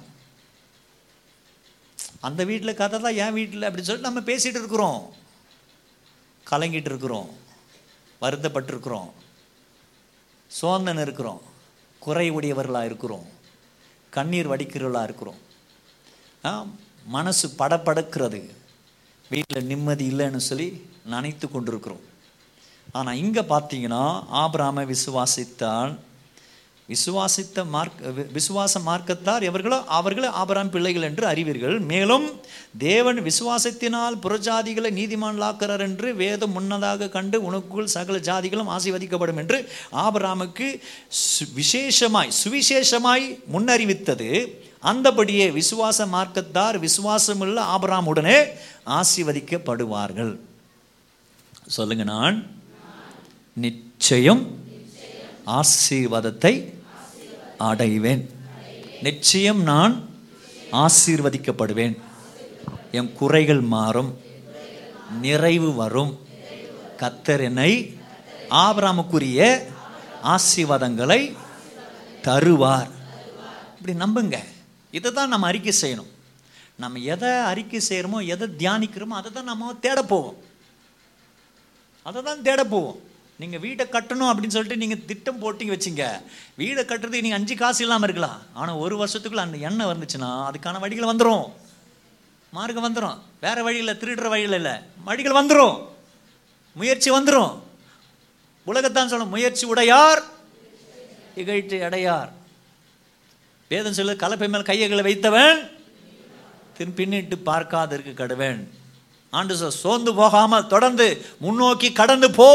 அந்த 2.20 2.44
வீட்டில் 2.44 2.74
கதை 2.74 3.00
தான் 3.00 3.16
என் 3.16 3.34
வீட்டில் 3.34 3.62
அப்படின்னு 3.62 3.90
சொல்லிட்டு 3.90 4.12
நம்ம 4.12 4.20
பேசிகிட்டு 4.20 4.62
இருக்கிறோம். 4.64 5.14
கலங்கிட்டு 6.52 6.90
இருக்கிறோம் 6.92 7.30
வருத்தப்பட்டிருக்கிறோம் 8.24 9.12
சோந்தன் 10.52 11.02
இருக்கிறோம் 11.06 11.42
குறை 12.02 12.28
உடையவர்களாக 12.38 12.90
இருக்கிறோம் 12.90 13.28
கண்ணீர் 14.16 14.50
வடிக்கிறவர்களாக 14.52 15.08
இருக்கிறோம். 15.10 15.42
மனசு 17.16 17.48
படபடக்கிறது. 17.60 18.42
வீட்டில் 19.32 19.70
நிம்மதி 19.72 20.06
இல்லைன்னு 20.14 20.42
சொல்லி 20.48 20.68
நினைத்து 21.14 21.46
கொண்டிருக்கிறோம். 21.52 22.04
ஆனால் 22.98 23.20
இங்கே 23.24 23.44
பார்த்தீங்கன்னா 23.52 24.04
ஆபிராம 24.42 24.84
விசுவாசித்தான் 24.92 25.92
விசுவாசித்த 26.92 27.66
மார்க் 27.66 28.02
விசுவாச 28.34 28.80
மார்க்கத்தார் 28.86 29.42
எவர்களோ 29.42 29.84
அவர்களே 29.84 30.28
ஆபராம் 30.28 30.70
பிள்ளைகள் 30.70 31.02
என்று 31.02 31.26
அறிவீர்கள். 31.26 31.80
மேலும் 31.80 32.40
தேவன் 32.78 33.20
விசுவாசத்தினால் 33.20 34.20
புறஜாதிகளை 34.24 34.92
நீதிமான்களாக்குறார் 34.92 35.80
என்று 35.80 36.16
வேதம் 36.16 36.52
முன்னதாக 36.52 37.10
கண்டு 37.10 37.52
உனக்குள் 37.52 37.84
சகல 37.84 38.18
ஜாதிகளும் 38.18 38.70
ஆசீர்வதிக்கப்படும் 38.70 39.38
என்று 39.38 39.70
ஆபராமுக்கு 39.92 40.80
சு- 41.08 41.54
விசேஷமாய் 41.56 42.32
சுவிசேஷமாய் 42.44 43.40
முன்னறிவித்தது. 43.54 44.48
அந்தபடியே 44.84 45.52
விசுவாச 45.52 46.06
மார்க்கத்தார் 46.06 46.80
விசுவாசமுள்ள 46.80 47.62
ஆபராமுடனே 47.62 48.48
ஆசீர்வதிக்கப்படுவார்கள். 48.86 50.38
சொல்லுங்க 51.68 52.04
நான். 52.04 52.52
நிச்சயம் 53.54 54.60
ஆசீர்வாதத்தை 55.46 56.81
அடைவேன். 57.68 58.24
நிச்சயம் 59.02 59.62
நான் 59.72 59.94
ஆசீர்வதிக்கப்படுவேன். 60.72 61.96
என் 62.92 63.14
குறைகள் 63.14 63.62
மாறும். 63.76 64.12
நிறைவு 65.22 65.70
வரும். 65.82 66.14
கத்தர் 67.02 67.44
என்னை 67.50 67.72
ஆசீர்வாதங்களை 70.36 71.22
தருவார். 72.26 72.90
இப்படி 73.78 73.94
நம்புங்க. 74.04 74.38
இதை 74.92 75.12
தான் 75.12 75.34
நம்ம 75.34 75.48
அறிக்கை 75.48 75.74
செய்யணும். 75.82 76.12
நம்ம 76.76 77.00
எதை 77.14 77.30
அறிக்கை 77.52 77.80
செய்கிறோமோ 77.90 78.20
எதை 78.34 78.48
தியானிக்கிறோமோ 78.60 79.16
அதை 79.20 79.32
தான் 79.32 79.50
நம்ம 79.52 79.74
தேட 79.86 80.00
போவோம். 80.02 80.38
அதை 82.04 82.22
தான் 82.28 82.46
தேட 82.48 82.62
போவோம். 82.64 83.00
நீங்கள் 83.42 83.62
வீட்டை 83.66 83.84
கட்டணும் 83.94 84.30
அப்படின்னு 84.32 84.56
சொல்லிட்டு 84.56 84.82
நீங்கள் 84.82 85.04
திட்டம் 85.10 85.42
போட்டிங்க 85.44 85.74
வச்சிங்க. 85.76 86.06
வீடை 86.62 86.82
கட்டுறதுக்கு 86.84 87.26
நீங்கள் 87.26 87.40
அஞ்சு 87.40 87.56
காசு 87.62 87.82
இல்லாமல் 87.86 88.08
இருக்கலாம். 88.08 88.40
ஆனால் 88.60 88.80
ஒரு 88.84 88.96
வருஷத்துக்குள்ள 89.02 89.44
அந்த 89.48 89.60
எண்ணெய் 89.68 89.92
வந்துச்சுன்னா 89.92 90.30
அதுக்கான 90.50 90.82
வழிகள் 90.84 91.12
வந்துடும் 91.12 91.46
மார்க்கம் 92.56 92.86
வந்துடும் 92.88 93.18
வேற 93.46 93.58
வழியில் 93.68 94.00
திருடுற 94.02 94.28
வழியில் 94.34 94.58
இல்லை. 94.60 94.76
வழிகள் 95.08 95.40
வந்துடும் 95.40 95.76
முயற்சி 96.80 97.10
வந்துடும் 97.18 97.54
உலகத்தான் 98.72 99.12
சொல்ல 99.12 99.26
முயற்சி 99.36 99.66
உடையார் 99.72 100.22
இகழ்ச்சி 101.42 101.78
அடையார். 101.88 102.30
வேதம் 103.72 103.98
சொல்லு 103.98 104.14
கலப்பை 104.24 104.48
மேல் 104.54 104.70
கையகளை 104.70 105.04
வைத்தவன் 105.08 105.60
தின் 106.78 106.96
பின்னிட்டு 106.98 107.38
பார்க்காதற்கு 107.50 108.14
கடுவேன். 108.22 108.62
ஆண்டு 109.34 109.54
சோர்ந்து 109.84 110.12
போகாமல் 110.22 110.70
தொடர்ந்து 110.74 111.06
முன்னோக்கி 111.44 111.90
கடந்து 112.00 112.28
போ. 112.40 112.50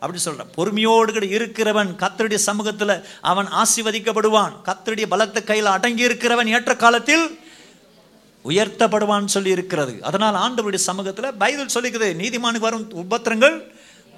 அப்படி 0.00 0.20
சொல்கிறான் 0.24 0.52
பொறுமையோடு 0.56 1.10
கூட 1.16 1.26
இருக்கிறவன் 1.38 1.90
கத்தருடைய 2.02 2.40
சமூகத்தில் 2.48 2.94
அவன் 3.30 3.48
ஆசிர்வதிக்கப்படுவான். 3.62 4.54
கத்தருடைய 4.68 5.06
பலத்த 5.14 5.38
கையில் 5.50 5.74
அடங்கி 5.76 6.06
இருக்கிறவன் 6.08 6.52
ஏற்ற 6.56 6.74
காலத்தில் 6.84 7.24
உயர்த்தப்படுவான்னு 8.50 9.34
சொல்லி 9.34 9.50
இருக்கிறது. 9.56 9.94
அதனால் 10.08 10.36
ஆண்டவருடைய 10.44 10.82
சமூகத்தில் 10.90 11.36
பைபிள் 11.42 11.74
சொல்லிக்குது 11.74 12.08
நீதிமானுக்கு 12.20 12.68
வரும் 12.68 12.86
உபத்திரங்கள் 13.02 13.56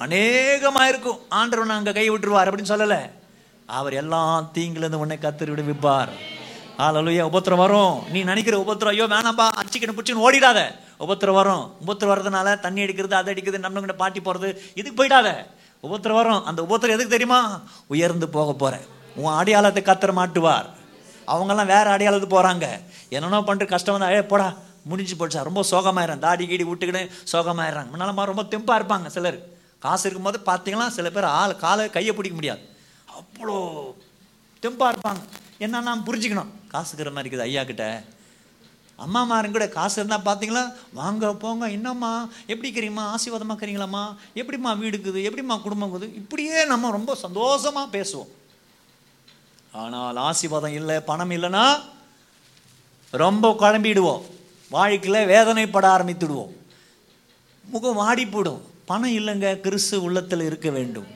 அநேகமாக 0.04 0.90
இருக்கும். 0.92 1.18
ஆண்டவன் 1.40 1.74
அங்கே 1.78 1.92
கை 1.96 2.06
விட்டுருவார் 2.10 2.48
அப்படின்னு 2.50 2.72
சொல்லலை. 2.74 3.00
அவர் 3.78 3.94
எல்லாம் 4.02 4.46
தீங்கிலிருந்து 4.54 5.00
உன்னை 5.02 5.16
கத்தரி 5.24 5.50
விடுவிப்பார். 5.52 6.12
ஆலலுயா 6.84 7.24
உபத்திரம் 7.30 7.62
வரும். 7.62 7.96
நீ 8.12 8.20
நினைக்கிற 8.30 8.56
உபத்திரம் 8.64 8.94
ஐயோ 8.94 9.06
வேணாம்பா 9.14 9.46
அச்சிக்கணும் 9.60 9.96
பிடிச்சின்னு 9.98 10.24
ஓடிடாத. 10.26 10.60
உபத்திரம் 11.06 11.38
வரும். 11.40 11.64
உபத்திரம் 11.84 12.12
வர்றதுனால 12.12 12.54
தண்ணி 12.66 12.84
அடிக்கிறது 12.84 13.16
அதை 13.20 13.32
அடிக்கிறது 13.34 13.64
நம்மளுங்கிட்ட 13.64 13.96
பாட்டி 14.02 14.20
போகிறது 14.28 14.48
இதுக்கு 14.80 14.96
போயிடாத. 15.00 15.28
உபத்திரம் 15.86 16.18
வரும். 16.20 16.42
அந்த 16.48 16.60
உபத்திரம் 16.66 16.96
எதுக்கு 16.96 17.14
தெரியுமா? 17.14 17.40
உயர்ந்து 17.92 18.26
போக 18.36 18.50
போகிறேன் 18.52 18.84
உன் 19.20 19.36
அடையாளத்தை 19.38 19.82
கத்திர 19.88 20.10
மாட்டுவார். 20.18 20.68
அவங்கெல்லாம் 21.32 21.70
வேறு 21.72 21.88
அடையாளத்து 21.94 22.28
போகிறாங்க 22.34 22.66
என்னென்னோ 23.14 23.40
பண்ணிட்டு 23.48 23.72
கஷ்டம் 23.72 23.94
வந்து 23.96 24.08
அழைய 24.10 24.24
போடா. 24.32 24.46
முடிஞ்சு 24.90 25.14
போச்சா. 25.18 25.40
ரொம்ப 25.48 25.60
சோகமாயிரம் 25.70 26.22
தாடி 26.24 26.44
கீடி 26.50 26.64
விட்டுக்கிட்டு 26.68 27.02
சோகமாயிடுறாங்க 27.32 27.90
முன்னாலமா 27.94 28.22
ரொம்ப 28.30 28.44
தெம்பாக 28.52 28.78
இருப்பாங்க 28.80 29.08
சிலர். 29.16 29.38
காசு 29.84 30.04
இருக்கும்போது 30.08 30.38
பார்த்தீங்கன்னா 30.48 30.88
சில 30.96 31.10
பேர் 31.16 31.32
ஆள் 31.40 31.60
காலை 31.64 31.84
கையை 31.96 32.12
பிடிக்க 32.16 32.36
முடியாது. 32.38 32.62
அவ்வளோ 33.18 33.56
தெம்பாக 34.64 34.92
இருப்பாங்க. 34.92 35.22
என்ன 35.64 35.82
நாம் 35.88 36.06
புரிஞ்சுக்கணும் 36.08 36.50
காசுக்கிற 36.74 37.12
மாதிரி 37.14 37.24
இருக்குது 37.24 37.46
ஐயா 37.48 37.62
கிட்ட. 37.70 37.86
அம்மாமாருங்க 39.04 39.50
கூட 39.50 39.68
காசு 39.68 40.04
இருந்தால் 40.04 40.26
பார்த்தீங்களா 40.26 40.72
வாங்க 40.92 41.34
போங்க 41.34 41.70
என்னம்மா? 41.70 42.28
எப்படி 42.46 42.68
இருக்கிறீம்மா 42.70 43.04
ஆசீர்வாதமாக 43.14 43.66
இருக்கிறீங்களாம்மா? 43.66 44.04
எப்படிம்மா 44.34 44.78
வீடு 44.78 44.96
இருக்குது? 44.98 45.20
எப்படிம்மா 45.28 45.62
குடும்பம் 45.62 45.92
இருக்குது? 45.92 46.14
இப்படியே 46.14 46.64
நம்ம 46.64 46.90
ரொம்ப 46.90 47.14
சந்தோஷமாக 47.14 47.98
பேசுவோம். 47.98 48.30
ஆனால் 49.72 50.16
ஆசீர்வாதம் 50.16 50.74
இல்லை 50.74 51.00
பணம் 51.00 51.30
இல்லைன்னா 51.30 51.66
ரொம்ப 53.10 53.56
குழம்பிடுவோம். 53.60 54.22
வாழ்க்கையில் 54.68 55.28
வேதனைப்பட 55.28 55.86
ஆரம்பித்துடுவோம். 55.96 56.52
முகம் 57.64 57.94
வாடி 57.94 58.26
போடும் 58.26 58.62
பணம் 58.84 59.16
இல்லைங்க 59.18 59.60
கிறிஸ்து 59.60 60.02
உள்ளத்தில் 60.02 60.40
இருக்க 60.40 60.70
வேண்டும். 60.70 61.06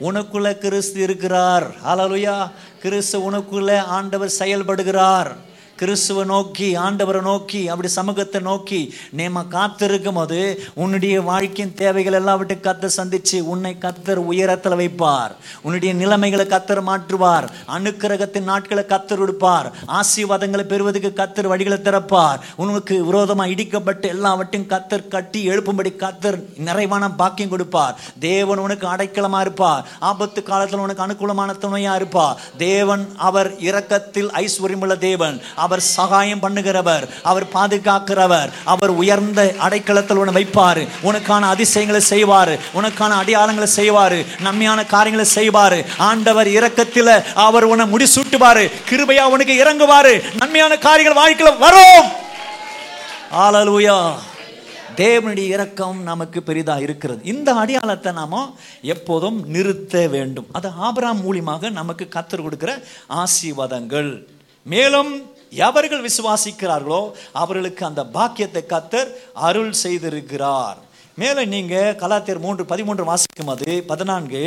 உனக்குள்ள 0.00 0.58
கிறிஸ்து 0.58 1.02
இருக்கிறார். 1.02 1.66
ஹalleluya 1.84 2.50
கிறிஸ்து 2.82 3.32
உனக்குள்ள 3.32 3.78
ஆண்டவர் 3.78 4.32
செயல்படுகிறார். 4.38 5.36
கிறிஸ்துவை 5.80 6.24
நோக்கி 6.24 6.66
ஆண்டவரை 6.76 7.20
நோக்கி 7.22 7.68
அப்படி 7.68 7.88
சமூகத்தை 7.88 8.40
நோக்கி 8.40 8.80
நேம 9.18 9.42
காத்திருக்கும் 9.54 10.18
போது 10.18 10.38
உன்னுடைய 10.74 11.14
வாழ்க்கையின் 11.28 11.74
தேவைகள் 11.74 12.18
எல்லாவற்றையும் 12.18 12.66
கத்தர் 12.66 12.96
சந்திச்சு 12.96 13.38
உன்னை 13.52 13.72
கத்தர் 13.84 14.20
உயரத்தில் 14.30 14.76
வைப்பார். 14.80 15.32
உன்னுடைய 15.62 15.94
நிலைமைகளை 15.94 16.46
கத்தர் 16.46 16.82
மாற்றுவார். 16.90 17.46
அனுக்கிரகத்தின் 17.76 18.48
நாட்களை 18.50 18.84
கத்தர் 18.92 19.22
கொடுப்பார் 19.22 19.68
ஆசீர்வாதங்களை 19.98 20.64
பெறுவதற்கு 20.72 21.12
கத்தர் 21.20 21.50
வழிகளை 21.52 21.78
திறப்பார். 21.88 22.38
உனக்கு 22.56 23.04
விரோதமாக 23.04 23.50
இடிக்கப்பட்டு 23.54 24.06
எல்லாவற்றையும் 24.14 24.70
கத்தர் 24.74 25.08
கட்டி 25.08 25.42
எழுப்பும்படி 25.48 25.92
கத்தர் 26.04 26.38
நிறைவான 26.68 27.10
பாக்கியம் 27.22 27.52
கொடுப்பார். 27.56 27.96
தேவன் 28.18 28.58
உனக்கு 28.58 28.88
அடைக்கலமாக 28.94 29.40
இருப்பார். 29.40 29.84
ஆபத்து 30.10 30.42
காலத்தில் 30.42 30.84
உனக்கு 30.86 31.06
அனுகூலமான 31.06 31.58
துணையாக 31.66 31.96
இருப்பார். 31.96 32.38
தேவன் 32.56 33.04
அவர் 33.16 33.50
இரக்கத்தில் 33.68 34.32
ஐஸ்வர்யமுள்ள 34.44 34.96
தேவன். 35.08 35.36
அவர் 35.64 35.73
அவர் 35.74 35.90
சகாயம் 35.98 36.42
பண்ணுகிறவர் 36.42 37.04
அவர் 37.30 37.46
பாதுகாக்கிறவர் 37.54 38.50
அவர் 38.72 38.92
உயர்ந்த 39.00 39.40
அடைக்கலத்தில் 39.66 40.20
உன்னை 40.22 40.34
வைப்பார். 40.38 40.82
உனக்கான 41.08 41.48
அதிசயங்களை 41.54 42.02
செய்வார் 42.12 42.52
உனக்கான 42.78 43.12
அடையாளங்களை 43.22 43.68
செய்வார் 43.78 44.18
நன்மையான 44.46 44.80
காரியங்களை 44.94 45.26
செய்வார். 45.38 45.78
ஆண்டவர் 46.08 46.50
இரக்கத்தில் 46.58 47.14
அவர் 47.46 47.66
உன்னை 47.70 47.86
முடிசூட்டுவார் 47.94 48.62
கிருபையா 48.90 49.24
உனக்கு 49.34 49.56
இறங்குவார். 49.62 50.12
நன்மையான 50.42 50.78
காரியங்கள் 50.86 51.20
வாழ்க்கையில் 51.22 51.60
வரும். 51.64 52.06
ஆலலூயா 53.46 53.98
தேவனுடைய 55.02 55.46
இரக்கம் 55.54 55.98
நமக்கு 56.08 56.38
பெரிதா 56.48 56.74
இருக்கிறது. 56.86 57.20
இந்த 57.32 57.50
அடையாளத்தை 57.60 58.10
நாம 58.20 58.42
எப்போதும் 58.94 59.38
நிறுத்த 59.54 60.06
வேண்டும். 60.14 60.48
அது 60.58 60.68
ஆபராம் 60.88 61.22
மூலியமாக 61.24 61.72
நமக்கு 61.80 62.06
கத்தர் 62.16 62.46
கொடுக்கிற 62.46 62.72
ஆசீர்வாதங்கள். 63.22 64.12
மேலும் 64.72 65.10
எவர்கள் 65.54 66.06
விசுவாசிக்கிறார்களோ 66.06 67.02
அவர்களுக்கு 67.32 67.86
அந்த 67.86 68.04
பாக்கியத்தை 68.06 68.62
கத்தர் 68.68 69.10
அருள் 69.34 69.74
செய்திருக்கிறார். 69.82 70.78
மேலும் 71.16 71.48
நீங்க 71.48 71.96
கலாத்தியர் 71.98 72.44
மூன்று 72.46 72.64
பதிமூன்று 72.64 73.04
வாசிக்கும் 73.04 73.52
அது 73.54 73.84
பதினான்கு 73.86 74.44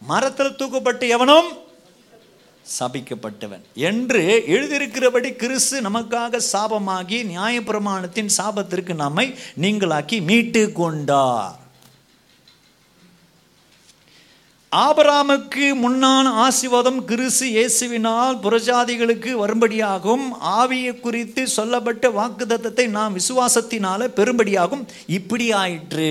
மரத்தில் 0.00 0.56
தூக்கப்பட்டு 0.58 1.06
எவனும் 1.08 1.50
சபிக்கப்பட்டவன். 2.78 3.64
என்று 3.74 4.22
எழுதியிருக்கிறபடி 4.48 5.30
கிறிஸ்து 5.36 5.80
நமக்காக 5.80 6.40
சாபமாகி 6.52 7.18
நியாயப்பிரமாணத்தின் 7.32 8.30
சாபத்திற்கு 8.36 8.94
நம்மை 8.94 9.26
நீங்களாக்கி 9.60 10.18
மீட்டு 10.22 10.72
கொண்டார். 10.72 11.58
ஆபராமுக்கு 14.82 15.66
முன்னான 15.82 16.26
ஆசீர்வாதம் 16.44 17.00
கிறிசு 17.10 17.46
இயேசுவினால் 17.56 18.36
புறஜாதிகளுக்கு 18.44 19.32
வரும்படியாகும். 19.42 20.24
ஆவியை 20.60 20.92
குறித்து 21.00 21.42
சொல்லப்பட்ட 21.56 22.08
வாக்குதத்தத்தை 22.18 22.86
நாம் 22.96 23.18
விசுவாசத்தினால 23.18 24.08
பெரும்படியாகும் 24.18 24.82
இப்படி 25.18 25.46
ஆயிற்று 25.60 26.08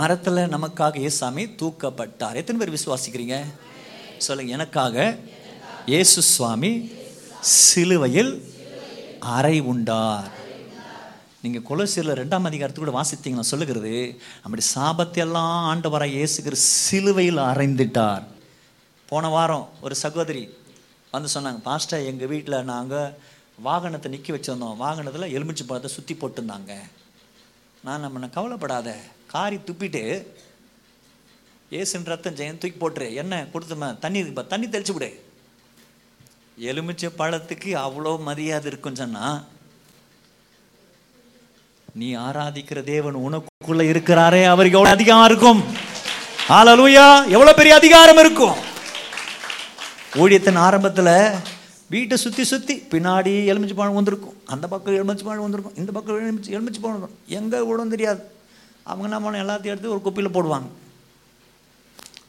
மரத்தில் 0.00 0.40
நமக்காக 0.54 0.96
இயேசாமி 1.04 1.44
தூக்கப்பட்டார். 1.60 2.38
எத்தனை 2.40 2.58
பேர் 2.60 2.76
விசுவாசிக்கிறீங்க? 2.78 3.38
சொல்லுங்க 4.26 4.52
எனக்காக 4.58 5.18
இயேசு 5.92 6.22
சுவாமி 6.22 6.72
சிலுவையில் 7.58 8.34
அறை 9.36 9.56
உண்டார். 9.72 10.28
நீங்கள் 11.48 11.68
கொலசியில் 11.70 12.18
ரெண்டாம் 12.20 12.48
அதிகாரத்து 12.50 12.82
கூட 12.82 12.94
வாசித்தீங்கன்னா 12.98 13.50
சொல்லுகிறது 13.52 13.94
அப்படி 14.44 14.64
சாபத்தையெல்லாம் 14.74 15.54
ஆண்டவராய் 15.72 16.16
இயேசுகிற 16.18 16.56
சிலுவையில் 16.86 17.42
அரைந்துட்டார் 17.50 18.24
போன 19.08 19.28
வாரம் 19.36 19.66
ஒரு 19.86 19.94
சகோதரி 20.04 20.44
வந்து 21.12 21.28
சொன்னாங்க 21.34 21.60
பாஸ்டர் 21.66 22.08
எங்கள் 22.08 22.30
வீட்டில் 22.32 22.66
நாங்கள் 22.72 23.12
வாகனத்தை 23.66 24.08
நிற்க 24.12 24.28
வச்சுருந்தோம். 24.34 24.76
வாகனத்தில் 24.82 25.32
எலுமிச்சை 25.36 25.64
பழத்தை 25.66 25.88
சுற்றி 25.94 26.14
போட்டிருந்தாங்க. 26.14 26.72
நான் 27.86 28.04
நம்ம 28.04 28.28
கவலைப்படாத. 28.36 28.88
காரி 29.32 29.56
துப்பிட்டு 29.68 30.02
ஏசுன்ற 31.78 32.12
ரத்தம் 32.12 32.36
ஜெயம் 32.40 32.60
தூக்கி 32.62 32.78
போட்டுரு. 32.82 33.08
என்ன 33.22 33.40
கொடுத்துமா? 33.54 33.88
தண்ணி 34.04 34.20
இருக்குப்பா 34.20 34.44
தண்ணி 34.52 34.66
தெளிச்சு 34.74 34.94
விடு 34.96 35.10
எலுமிச்சை 36.70 37.10
பழத்துக்கு 37.20 37.72
அவ்வளோ 37.86 38.12
மரியாதை 38.28 38.68
இருக்குன்னு 38.70 39.02
சொன்னால் 39.02 39.38
நீ 41.92 42.16
ஆராதிக்கிற 42.16 42.82
தேவன் 42.82 43.16
உனக்குள்ள 43.16 43.80
இருக்கிறாரே 43.80 44.44
அவருக்கு 44.44 44.78
எவ்வளவு 44.78 45.00
அதிகாரம் 45.00 45.24
இருக்கும்? 45.24 45.64
ஆலலூயா 46.48 47.24
எவ்வளவு 47.26 47.54
பெரிய 47.56 47.74
அதிகாரம் 47.74 48.18
இருக்கும்? 48.18 48.56
ஊழியத்தின் 50.14 50.58
ஆரம்பத்துல 50.58 51.34
வீட்டை 51.90 52.16
சுத்தி 52.16 52.44
சுத்தி 52.44 52.76
பின்னாடி 52.76 53.46
எலுமிச்சு 53.46 53.74
பழம் 53.74 53.94
வந்திருக்கும். 53.94 54.42
அந்த 54.46 54.68
பக்கம் 54.68 54.94
எலுமிச்சு 54.94 55.24
பழம் 55.24 55.40
வந்திருக்கும். 55.40 55.76
இந்த 55.76 55.92
பக்கம் 55.92 56.16
எலுமிச்சு 56.16 56.46
எலுமிச்சு 56.46 56.80
பழம் 56.80 56.80
வந்திருக்கும். 56.80 57.18
எங்க 57.26 57.64
விடும் 57.64 57.88
தெரியாது. 57.88 58.22
அவங்க 58.82 59.16
என்ன 59.16 59.30
பண்ண 59.30 59.42
எல்லாத்தையும் 59.42 59.64
எடுத்து 59.64 59.90
ஒரு 59.90 60.00
குப்பியில் 60.04 60.34
போடுவாங்க. 60.34 60.66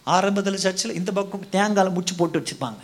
ஆரம்பத்தில் 0.04 0.58
சர்ச்சில் 0.58 0.93
இந்த 0.93 1.12
பக்கம் 1.12 1.50
தேங்காயில் 1.52 1.91
முச்சு 1.91 2.17
போட்டு 2.17 2.39
வச்சுப்பாங்க. 2.39 2.78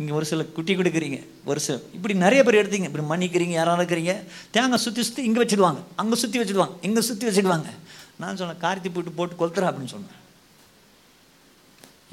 இங்கே 0.00 0.12
ஒரு 0.18 0.26
சில 0.30 0.44
குட்டி 0.56 0.72
கொடுக்குறீங்க. 0.78 1.18
ஒரு 1.50 1.60
சில 1.64 1.74
இப்படி 1.96 2.14
நிறைய 2.24 2.40
பேர் 2.46 2.60
எடுத்தீங்க. 2.62 2.88
இப்படி 2.90 3.06
மன்னிக்கிறீங்க 3.12 3.54
யாராவது 3.58 3.82
இருக்கிறீங்க. 3.82 4.14
தேங்காய் 4.54 4.84
சுற்றி 4.84 5.02
சுற்றி 5.08 5.24
இங்கே 5.28 5.40
வச்சுடுவாங்க. 5.42 5.80
அங்கே 6.02 6.16
சுற்றி 6.22 6.40
வச்சுடுவாங்க. 6.42 6.76
இங்கே 6.88 7.02
சுற்றி 7.08 7.26
வச்சுடுவாங்க. 7.28 7.70
நான் 8.22 8.38
சொன்னேன் 8.40 8.62
கார்த்தி 8.64 8.90
போட்டு 8.94 9.16
போட்டு 9.18 9.40
கொளுத்துறா 9.40 9.68
அப்படின்னு 9.70 9.94
சொன்னேன். 9.96 10.20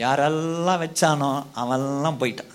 யாரெல்லாம் 0.03 0.81
வச்சானோ 0.85 1.31
அவெல்லாம் 1.63 2.19
போயிட்டான். 2.21 2.53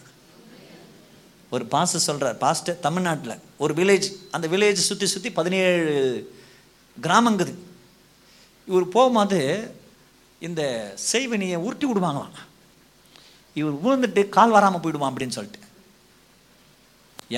ஒரு 1.55 1.65
பாஸ்டர் 1.75 2.07
சொல்கிறார் 2.07 2.39
பாஸ்டர் 2.45 2.81
தமிழ்நாட்டில் 2.87 3.43
ஒரு 3.65 3.73
வில்லேஜ் 3.81 4.09
அந்த 4.37 4.47
வில்லேஜ் 4.55 4.89
சுற்றி 4.89 5.07
சுற்றி 5.13 5.31
பதினேழு 5.39 5.93
கிராமங்குது 6.97 7.55
இவர் 8.69 8.95
போகும்போது 8.97 9.39
இந்த 10.47 10.63
செய்வனியை 11.13 11.59
உருட்டி 11.67 11.87
விடுவாங்களாம். 11.87 12.46
இவர் 13.61 13.81
விழுந்துட்டு 13.85 14.23
கால் 14.37 14.57
வராமல் 14.57 14.83
போயிடுவான் 14.85 15.13
அப்படின்னு 15.13 15.37
சொல்லிட்டு. 15.37 15.61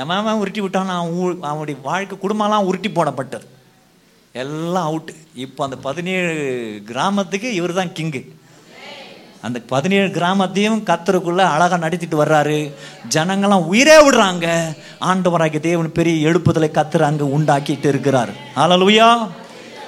எவன் 0.03 0.41
உருட்டி 0.43 0.61
விட்டான் 0.65 0.97
அவன் 0.97 1.45
அவனுடைய 1.51 1.77
வாழ்க்கை 1.87 2.17
குடும்பம்லாம் 2.23 2.67
உருட்டி 2.71 2.89
போடப்பட்டது. 2.89 3.47
எல்லாம் 4.43 4.89
அவுட்டு 4.89 5.13
இப்போ 5.45 5.65
அந்த 5.67 5.77
பதினேழு 5.87 6.35
கிராமத்துக்கு 6.91 7.49
இவர் 7.61 7.79
தான் 7.79 7.95
கிங்கு 7.99 8.23
அந்த 9.47 9.59
பதினேழு 9.73 10.09
கிராமத்தையும் 10.17 10.79
கத்தருக்குள்ளே 10.89 11.45
அழகாக 11.55 11.77
நடத்திட்டு 11.77 12.17
வர்றாரு. 12.23 12.57
ஜனங்கள்லாம் 13.15 13.69
உயிரே 13.73 13.97
விடுறாங்க. 14.05 14.47
ஆண்டவராகிய 15.01 15.61
தேவன் 15.61 15.97
பெரிய 15.99 16.15
எழுப்புதலை 16.29 16.71
கத்தர் 16.79 17.09
அங்கே 17.09 17.27
உண்டாக்கிட்டு 17.37 17.89
இருக்கிறார். 17.93 18.33
ஹalleluya 18.57 19.09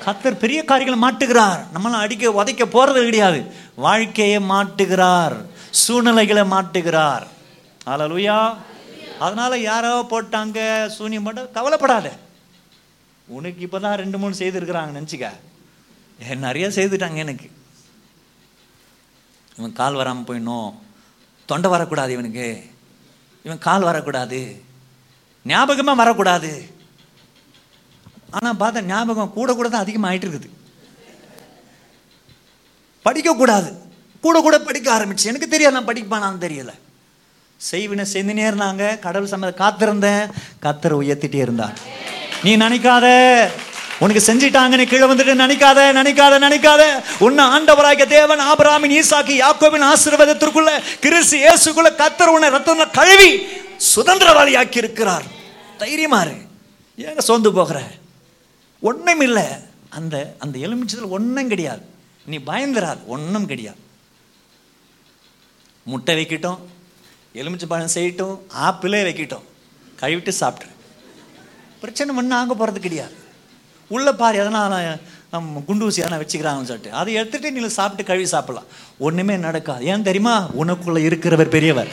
கத்தர் 0.04 0.42
பெரிய 0.44 0.60
காரியங்களை 0.64 0.98
மாட்டுகிறார். 1.06 1.60
நம்மளாம் 1.74 2.04
அடிக்க 2.04 2.30
உதைக்க 2.42 2.64
போறது 2.76 3.00
கிடையாது. 3.08 3.40
வாழ்க்கையை 3.86 4.38
மாட்டுகிறார். 4.52 5.36
சூழ்நிலைகளை 5.83 6.42
மாட்டுகிறார் 6.54 7.26
ஹalleluya. 7.88 8.38
அதனால 9.24 9.52
யாரோ 9.59 9.92
போட்டாங்க 10.11 10.59
சூனியம் 10.96 11.24
போட்ட 11.26 11.42
கவலைப்படாத. 11.56 12.09
உனக்கு 13.28 13.61
இப்போ 13.66 13.78
தான் 13.85 13.98
ரெண்டு 14.02 14.18
மூணு 14.18 14.35
செய்திருக்கிறாங்க 14.40 14.92
நினச்சிக்க. 14.98 15.28
நிறைய 16.46 16.66
செய்துட்டாங்க 16.76 17.18
எனக்கு. 17.24 17.48
இவன் 19.59 19.78
கால் 19.80 19.98
வராமல் 20.00 20.26
போயிடணும். 20.28 20.70
தொண்டை 21.50 21.70
வரக்கூடாது 21.74 22.12
இவனுக்கு. 22.16 22.48
இவன் 23.46 23.64
கால் 23.68 23.88
வரக்கூடாது. 23.88 24.40
ஞாபகமாக 25.52 26.00
வரக்கூடாது. 26.02 26.52
ஆனால் 28.38 28.61
பார்த்தா 28.62 28.88
ஞாபகம் 28.92 29.37
கூட 29.38 29.54
கூட 29.54 29.68
தான் 29.68 29.85
அதிகமாக 29.85 30.11
ஆயிட்டு 30.11 30.28
இருக்குது. 30.28 30.50
படிக்கக்கூடாது. 33.06 33.70
கூட 34.24 34.37
கூட 34.46 34.56
படிக்க 34.59 34.88
ஆரம்பிச்சு. 34.96 35.30
எனக்கு 35.30 35.48
தெரியாது 35.48 35.76
நான் 35.76 35.90
படிப்பானான்னு 35.90 36.44
தெரியல. 36.46 36.72
செய்வினை 37.70 38.04
செஞ்சுனே 38.12 38.44
இருந்தாங்க 38.50 38.85
கடவுள் 39.06 39.33
சம்மத 39.33 39.50
காத்திருந்தேன். 39.62 40.22
கத்தரை 40.64 40.96
உயர்த்திட்டே 41.02 41.40
இருந்தான் 41.46 41.74
நீ 42.44 42.52
நினைக்காத. 42.64 43.06
உனக்கு 44.04 44.20
செஞ்சிட்டாங்கன்னு 44.26 44.85
கீழே 44.90 45.06
வந்துட்டு 45.11 45.33
நினைக்காத 45.44 45.80
நினைக்காத 45.98 46.35
நினைக்காத. 46.44 46.83
உன்னை 47.26 47.44
ஆண்டவராக 47.54 48.06
தேவன் 48.14 48.42
ஆபராமின் 48.50 48.94
ஈசாக்கி 49.00 49.35
யாக்கோவின் 49.40 49.85
ஆசீர்வாதத்திற்குள்ள 49.88 50.70
கிறிஸ்து 51.04 51.38
இயேசுக்குள்ள 51.42 51.90
கத்தர் 52.02 52.35
உன்னை 52.37 52.48
ரத்தம் 52.56 52.80
கழுவி 52.98 53.30
சுதந்திரவாளி 53.94 54.54
ஆக்கி 54.62 54.83
இருக்கிறார் 54.85 55.26
தைரியமா 55.83 56.20
இரு. 56.24 56.35
ஏங்க 57.04 57.23
சோர்ந்து 57.29 57.52
போகிற? 57.58 57.79
ஒன்றும் 58.88 59.23
இல்லை 59.27 59.46
அந்த 59.98 60.16
அந்த 60.38 60.56
எலுமிச்சத்தில் 60.64 61.14
ஒன்றும் 61.18 61.52
கிடையாது. 61.52 61.85
நீ 62.31 62.37
பயந்துராது 62.50 63.00
ஒன்றும் 63.14 63.48
கிடையாது. 63.52 63.81
முட்டை 65.83 66.14
வைக்கட்டும் 66.16 66.58
எலுமிச்சை 67.35 67.68
பழம் 67.68 67.94
செய்யட்டும் 67.94 68.37
ஆப்பிளே 68.66 69.00
வைக்கட்டும். 69.08 69.46
கழுவிட்டு 70.00 70.33
சாப்பிட்ரு 70.40 70.70
பிரச்சனை 71.81 72.16
ஒன்றும் 72.16 72.38
ஆக 72.38 72.54
போகிறது 72.54 72.81
கிடையாது. 72.81 73.14
உள்ள 73.88 74.12
பாரு 74.12 74.38
எதனால் 74.38 74.98
நம்ம 75.31 75.62
குண்டு 75.66 75.85
ஊசி 75.85 76.02
எதனா 76.02 76.20
வச்சுக்கிறாங்கன்னு 76.22 76.70
சொல்லிட்டு. 76.70 76.92
அதை 76.92 77.14
எடுத்துட்டு 77.14 77.52
நீங்கள் 77.52 77.70
சாப்பிட்டு 77.70 78.04
கழுவி 78.04 78.26
சாப்பிடலாம். 78.26 78.66
ஒன்றுமே 78.98 79.37
நடக்காது. 79.37 79.85
ஏன் 79.85 80.02
தெரியுமா? 80.02 80.46
உனக்குள்ள 80.62 80.98
இருக்கிறவர் 81.08 81.48
பெரியவர். 81.48 81.88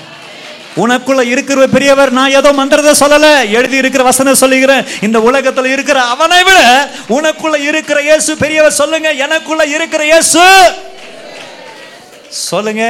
உனக்குள்ள 0.84 1.22
இருக்கிறவர் 1.34 1.72
பெரியவர். 1.76 2.12
நான் 2.12 2.36
ஏதோ 2.40 2.54
மந்திரத்தை 2.54 3.08
சொல்லல. 3.08 3.52
எழுதி 3.52 3.78
இருக்கிற 3.78 4.04
வசனம் 4.04 4.36
சொல்லுகிறேன். 4.36 4.86
இந்த 5.02 5.20
உலகத்துல 5.20 5.66
இருக்கிற 5.66 6.02
அவனை 6.04 6.44
விட 6.44 6.90
உனக்குள்ள 7.10 7.56
இருக்கிற 7.70 8.02
இயேசு 8.02 8.38
பெரியவர். 8.38 8.72
சொல்லுங்க 8.72 9.12
எனக்குள்ள 9.12 9.66
இருக்கிற 9.66 10.06
இயேசு. 10.06 10.44
சொல்லுங்க. 12.30 12.86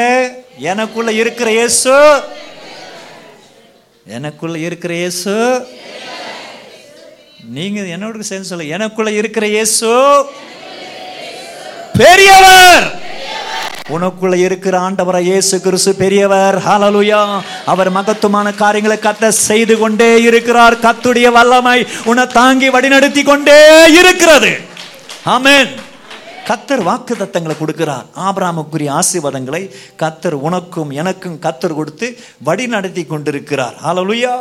எனக்குள்ள 0.60 1.12
இருக்கிற 1.12 1.52
இயேசு. 1.52 2.22
எனக்குள்ள 4.08 4.58
இருக்கிற 4.58 4.94
இயேசு. 4.94 5.68
நீங்க 7.50 7.82
என்னோட 7.82 8.20
சேர்ந்து 8.20 8.48
சொல்ல 8.48 8.64
எனக்குள்ள 8.64 9.12
இருக்கிற 9.12 9.48
இயேசு. 9.48 10.26
பெரியவர். 11.98 13.06
உனக்குள்ள 13.90 14.36
இருக்கிற 14.36 14.80
ஆண்டவரை 14.80 15.22
இயேசு 15.22 15.62
கிறிஸ்து 15.62 15.96
பெரியவர். 15.96 16.58
ஹலலுயா 16.58 17.42
அவர் 17.66 17.90
மகத்துவமான 17.90 18.54
காரியங்களை 18.54 18.98
கத்த 18.98 19.28
செய்து 19.28 19.78
கொண்டே 19.78 20.22
இருக்கிறார். 20.22 20.80
கத்துடைய 20.80 21.32
வல்லமை 21.32 21.88
உன்னை 22.06 22.28
தாங்கி 22.28 22.70
வழிநடத்தி 22.70 23.24
கொண்டே 23.24 23.92
இருக்கிறது. 23.92 24.60
ஆமேன் 25.26 25.76
கத்தர் 26.50 26.84
வாக்கு 26.88 27.14
தத்தங்களை 27.16 27.56
கொடுக்கிறார். 27.60 28.06
ஆபராமுக்குரிய 28.28 28.90
ஆசீர்வாதங்களை 29.00 29.62
கத்தர் 30.02 30.38
உனக்கும் 30.48 30.92
எனக்கும் 31.02 31.40
கத்தர் 31.46 31.76
கொடுத்து 31.80 32.08
வழி 32.48 32.66
நடத்தி 32.68 33.04
கொண்டிருக்கிறார். 33.06 33.76
ஹalleluya 33.86 34.34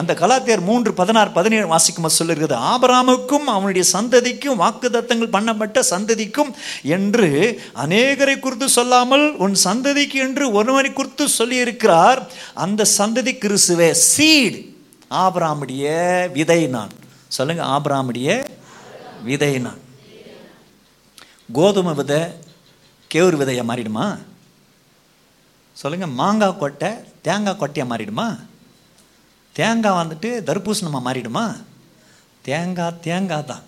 அந்த 0.00 0.12
கலாத்தியர் 0.20 0.62
மூன்று 0.68 0.90
பதினாறு 0.98 1.30
பதினேழு 1.30 1.66
வாசிக்கும் 1.66 2.16
சொல்லுகிறது 2.16 2.56
ஆபராமுக்கும் 2.72 3.46
அவனுடைய 3.54 3.84
சந்ததிக்கும் 3.92 4.60
வாக்குதத்தங்கள் 4.62 5.32
பண்ணப்பட்ட 5.36 5.82
சந்ததிக்கும் 5.90 6.52
என்று 6.96 7.28
அநேகரை 7.84 8.36
குறித்து 8.38 8.68
சொல்லாமல் 8.68 9.26
உன் 9.46 9.56
சந்ததிக்கு 9.64 10.20
என்று 10.26 10.52
ஒருவனை 10.52 10.92
குறித்து 10.92 11.26
சொல்லியிருக்கிறார். 11.38 12.22
அந்த 12.54 12.86
சந்ததி 12.98 13.34
கிறிஸ்துவே 13.44 13.90
சீட் 13.90 14.60
ஆபராமுடைய 15.24 15.98
விதை 16.38 16.60
நான். 16.76 16.94
சொல்லுங்க 17.38 17.64
ஆபராமுடைய 17.76 18.40
விதை 19.28 19.52
நான். 19.66 19.82
கோதுமை 21.52 21.94
விதை 21.94 22.20
கேவுரு 23.14 23.36
விதையாக 23.36 23.74
மாறிடுமா? 23.74 24.18
சொல்லுங்கள் 25.72 26.08
மாங்காய் 26.08 26.56
கொட்டை 26.58 26.90
தேங்காய் 27.22 27.56
கொட்டையாக 27.60 27.90
மாறிடுமா? 27.92 28.38
தேங்காய் 29.52 30.06
வந்துட்டு 30.06 30.28
தர்பூசணமாக 30.48 31.06
மாறிடுமா? 31.06 31.56
தேங்காய் 32.42 33.00
தேங்காய் 33.00 33.44
தான். 33.44 33.62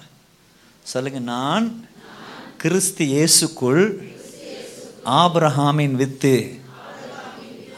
சொல்லுங்கள் 0.82 1.22
நான் 1.22 1.88
கிறிஸ்து 2.56 3.04
இயேசுக்குள் 3.04 4.12
ஆப்ரஹாமின் 5.04 5.92
வித்து. 5.92 6.60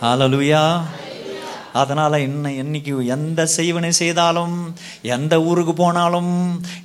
ஹalleluya. 0.00 0.82
அதனால் 1.80 2.16
இன்னும் 2.26 2.58
என்னைக்கு 2.62 2.92
எந்த 3.16 3.40
செய்வனை 3.56 3.92
செய்தாலும் 4.00 4.56
எந்த 5.16 5.34
ஊருக்கு 5.48 5.74
போனாலும் 5.82 6.32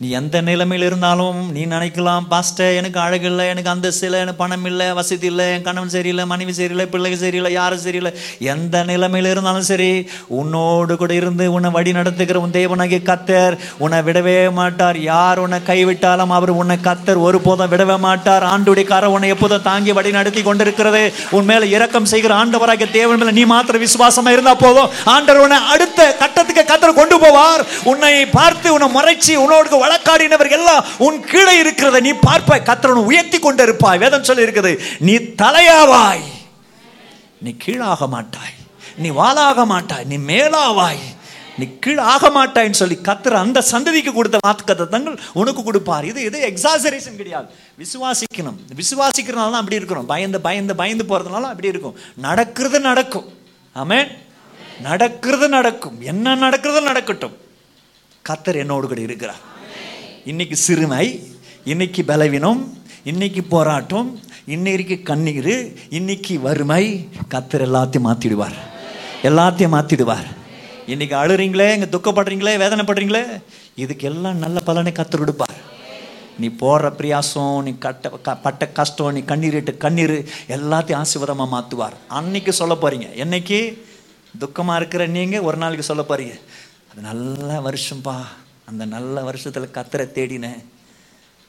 நீ 0.01 0.07
எந்த 0.19 0.41
நிலைமையில் 0.49 0.85
இருந்தாலும் 0.89 1.39
நீ 1.55 1.61
நினைக்கலாம் 1.75 2.27
பாஸ்டர் 2.33 2.77
எனக்கு 2.79 2.99
அழகு 3.05 3.27
இல்லை 3.31 3.45
எனக்கு 3.53 3.71
அந்தஸ்து 3.73 4.05
இல்லை 4.07 4.19
எனக்கு 4.23 4.41
பணம் 4.43 4.67
இல்லை 4.71 4.87
வசதி 4.99 5.27
இல்லை 5.31 5.45
என் 5.55 5.65
கணவன் 5.67 5.93
சரியில்லை 5.95 6.25
மனைவி 6.33 6.53
சரியில்லை 6.59 6.85
பிள்ளைங்க 6.93 7.19
சரியில்லை 7.23 7.51
யாரும் 7.57 7.83
சரியில்லை. 7.85 8.11
எந்த 8.53 8.83
நிலைமையில் 8.91 9.29
இருந்தாலும் 9.33 9.67
சரி 9.71 9.89
உன்னோடு 10.39 10.95
கூட 11.01 11.13
இருந்து 11.21 11.45
உன்னை 11.55 11.71
வழி 11.77 11.91
நடத்துகிற 11.99 12.39
உன் 12.45 12.55
தேவனாகிய 12.57 13.01
கத்தர் 13.09 13.57
உன்னை 13.83 13.99
விடவே 14.07 14.37
மாட்டார். 14.59 14.99
யார் 15.11 15.41
உன்னை 15.45 15.59
கைவிட்டாலும் 15.69 16.33
அவர் 16.37 16.53
உன்னை 16.61 16.77
கத்தர் 16.87 17.23
ஒருபோதும் 17.27 17.71
விடவே 17.73 17.97
மாட்டார். 18.07 18.45
ஆண்டுடைய 18.53 18.85
கரை 18.93 19.09
உன்னை 19.15 19.29
எப்போதும் 19.35 19.65
தாங்கி 19.69 19.91
வழி 19.99 20.11
நடத்தி 20.17 20.43
கொண்டிருக்கிறது. 20.49 21.03
உன் 21.37 21.49
மேலே 21.51 21.65
இரக்கம் 21.75 22.09
செய்கிற 22.13 22.33
ஆண்டவராகிய 22.41 22.89
தேவன் 22.97 23.21
மேலே 23.21 23.35
நீ 23.39 23.45
மாத்திர 23.53 23.83
விசுவாசமாக 23.85 24.35
இருந்தால் 24.35 24.61
போதும். 24.65 24.75
ஆண்டவர் 25.15 25.43
உன்னை 25.45 25.59
அடுத்த 25.73 25.99
கட்டத்துக்கு 26.21 26.63
கத்தர் 26.71 26.99
கொண்டு 26.99 27.17
போவார். 27.23 27.63
உன்னை 27.91 28.13
பார்த்து 28.37 28.73
உன்னை 28.75 28.89
மறைச்சி 28.97 29.35
உன்னோடு 29.43 29.83
வழக்காடினவர் 29.83 30.51
எல்லாம் 30.59 30.85
உன் 31.07 31.19
கீழே 31.31 31.55
இருக்கிறத 31.63 32.01
நீ 32.07 32.13
பார்ப்பாய். 32.27 32.67
கத்தர் 32.69 33.09
உயர்த்தி 33.11 33.39
கொண்டு 33.39 33.63
இருப்பாய் 33.67 34.01
வேதம் 34.05 34.27
சொல்லி 34.29 34.45
இருக்குது 34.47 34.73
நீ 35.09 35.15
தலையாவாய். 35.43 36.25
நீ 37.45 37.51
கீழாக 37.65 38.07
மாட்டாய். 38.15 38.55
நீ 39.03 39.09
வாளாக 39.21 39.65
மாட்டாய். 39.73 40.05
நீ 40.11 40.17
மேலாவாய். 40.31 41.03
நீ 41.59 41.65
கீழ் 41.83 41.99
ஆக 42.13 42.29
மாட்டாய்ன்னு 42.37 42.79
சொல்லி 42.79 42.97
கத்துற 43.07 43.35
அந்த 43.43 43.59
சந்ததிக்கு 43.71 44.11
கொடுத்த 44.13 44.37
வாக்குத்தத்தங்கள் 44.47 45.15
உனக்கு 45.41 45.61
கொடுப்பார். 45.63 46.05
இது 46.09 46.19
இது 46.27 46.37
எக்ஸாசரேஷன் 46.49 47.17
கிடையாது. 47.21 47.47
விசுவாசிக்கணும். 47.83 48.57
விசுவாசிக்கிறனால 48.79 49.51
தான் 49.53 49.61
அப்படி 49.63 49.79
இருக்கிறோம். 49.81 50.05
பயந்து 50.13 50.41
பயந்து 50.47 50.75
பயந்து 50.81 51.05
போகிறதுனால 51.09 51.49
அப்படி 51.53 51.73
இருக்கும். 51.73 51.95
நடக்கிறது 52.27 52.79
நடக்கும். 52.89 53.27
ஆமேன் 53.83 54.07
நடக்கிறது 54.81 55.49
நடக்கும். 55.49 56.01
என்ன 56.01 56.35
நடக்கிறது 56.35 56.81
நடக்கட்டும். 56.81 57.37
கத்தர் 58.29 58.55
என்னோடு 58.55 58.87
கூட 58.87 59.01
இருக்கிறார். 59.01 59.39
இன்னைக்கு 60.25 60.55
சிறுமை 60.55 61.33
இன்னைக்கு 61.65 62.05
பலவீனம் 62.05 62.77
இன்னைக்கு 63.03 63.43
போராட்டம் 63.43 64.19
இன்னைக்கு 64.45 65.01
கண்ணீர் 65.01 65.73
இன்னைக்கு 65.89 66.39
வறுமை 66.39 67.09
கத்தர் 67.31 67.65
எல்லாத்தையும் 67.65 68.05
மாத்திடுவார். 68.05 68.55
எல்லாத்தையும் 69.23 69.73
மாத்திடுவார். 69.73 70.25
இன்னைக்கு 70.87 71.15
அழுறீங்களே 71.15 71.73
இங்கே 71.73 71.77
துக்கப்படுறீங்களே 71.77 72.57
வேதனைப்படுறீங்களே 72.57 73.25
இதுக்கு 73.75 74.07
எல்லாம் 74.07 74.37
நல்ல 74.37 74.59
பலனை 74.59 74.91
கத்தர் 74.91 75.17
கொடுப்பார். 75.17 75.65
நீ 76.39 76.47
போடுற 76.47 76.91
பிரியாசம் 76.97 77.63
நீ 77.63 77.75
கட்ட 77.77 78.09
க- 78.09 78.35
பட்ட 78.35 78.67
கஷ்டம் 78.67 79.13
நீ 79.13 79.19
கண்ணீர் 79.19 79.53
இட்டு 79.53 79.77
கண்ணீர் 79.77 80.33
எல்லாத்தையும் 80.47 81.01
ஆசீர்வாதமாக 81.01 81.47
மாற்றுவார் 81.51 81.93
அன்னைக்கு 82.07 82.53
சொல்ல 82.53 82.77
போறீங்க. 82.81 83.07
என்னைக்கு? 83.25 83.85
துக்கமாக 84.39 84.75
இருக்கிற 84.75 85.07
நீங்கள் 85.07 85.39
ஒரு 85.39 85.57
நாளைக்கு 85.57 85.83
சொல்ல 85.83 86.01
போறீங்க. 86.01 86.39
அது 86.91 87.01
நல்ல 87.01 87.59
வருஷம்ப்பா 87.59 88.25
அந்த 88.65 88.85
நல்ல 88.85 89.23
வருஷத்தில் 89.23 89.69
கத்தரை 89.73 90.11
தேடினேன். 90.11 90.63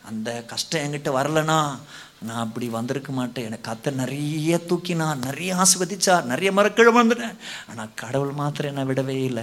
அந்த 0.04 0.42
கஷ்டம் 0.42 0.82
என்கிட்ட 0.82 1.06
வரலனா 1.06 1.78
நான் 2.22 2.36
அப்படி 2.36 2.68
வந்திருக்க 2.68 3.12
மாட்டேன். 3.12 3.44
எனக்கு 3.44 3.70
கத்தை 3.70 3.92
நிறைய 3.92 4.60
தூக்கினார் 4.68 5.16
நிறைய 5.16 5.54
ஆஸ்வதிச்சார் 5.54 6.22
நிறைய 6.22 6.52
மரக்கிழம 6.52 6.94
வந்துட்டேன். 6.94 7.36
ஆனால் 7.68 7.88
கடவுள் 7.94 8.30
மாத்திரம் 8.30 8.76
என்னை 8.76 8.94
விடவே 8.94 9.24
இல்லை. 9.24 9.42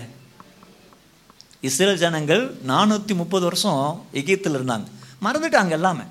இஸ்ரேல் 1.61 1.97
ஜனங்கள் 1.97 2.55
நானூற்றி 2.67 3.15
முப்பது 3.15 3.43
வருஷம் 3.43 4.05
எகிப்தில் 4.11 4.57
இருந்தாங்க. 4.57 4.83
மறந்துட்டாங்க 5.21 5.69
எல்லாமே. 5.69 6.01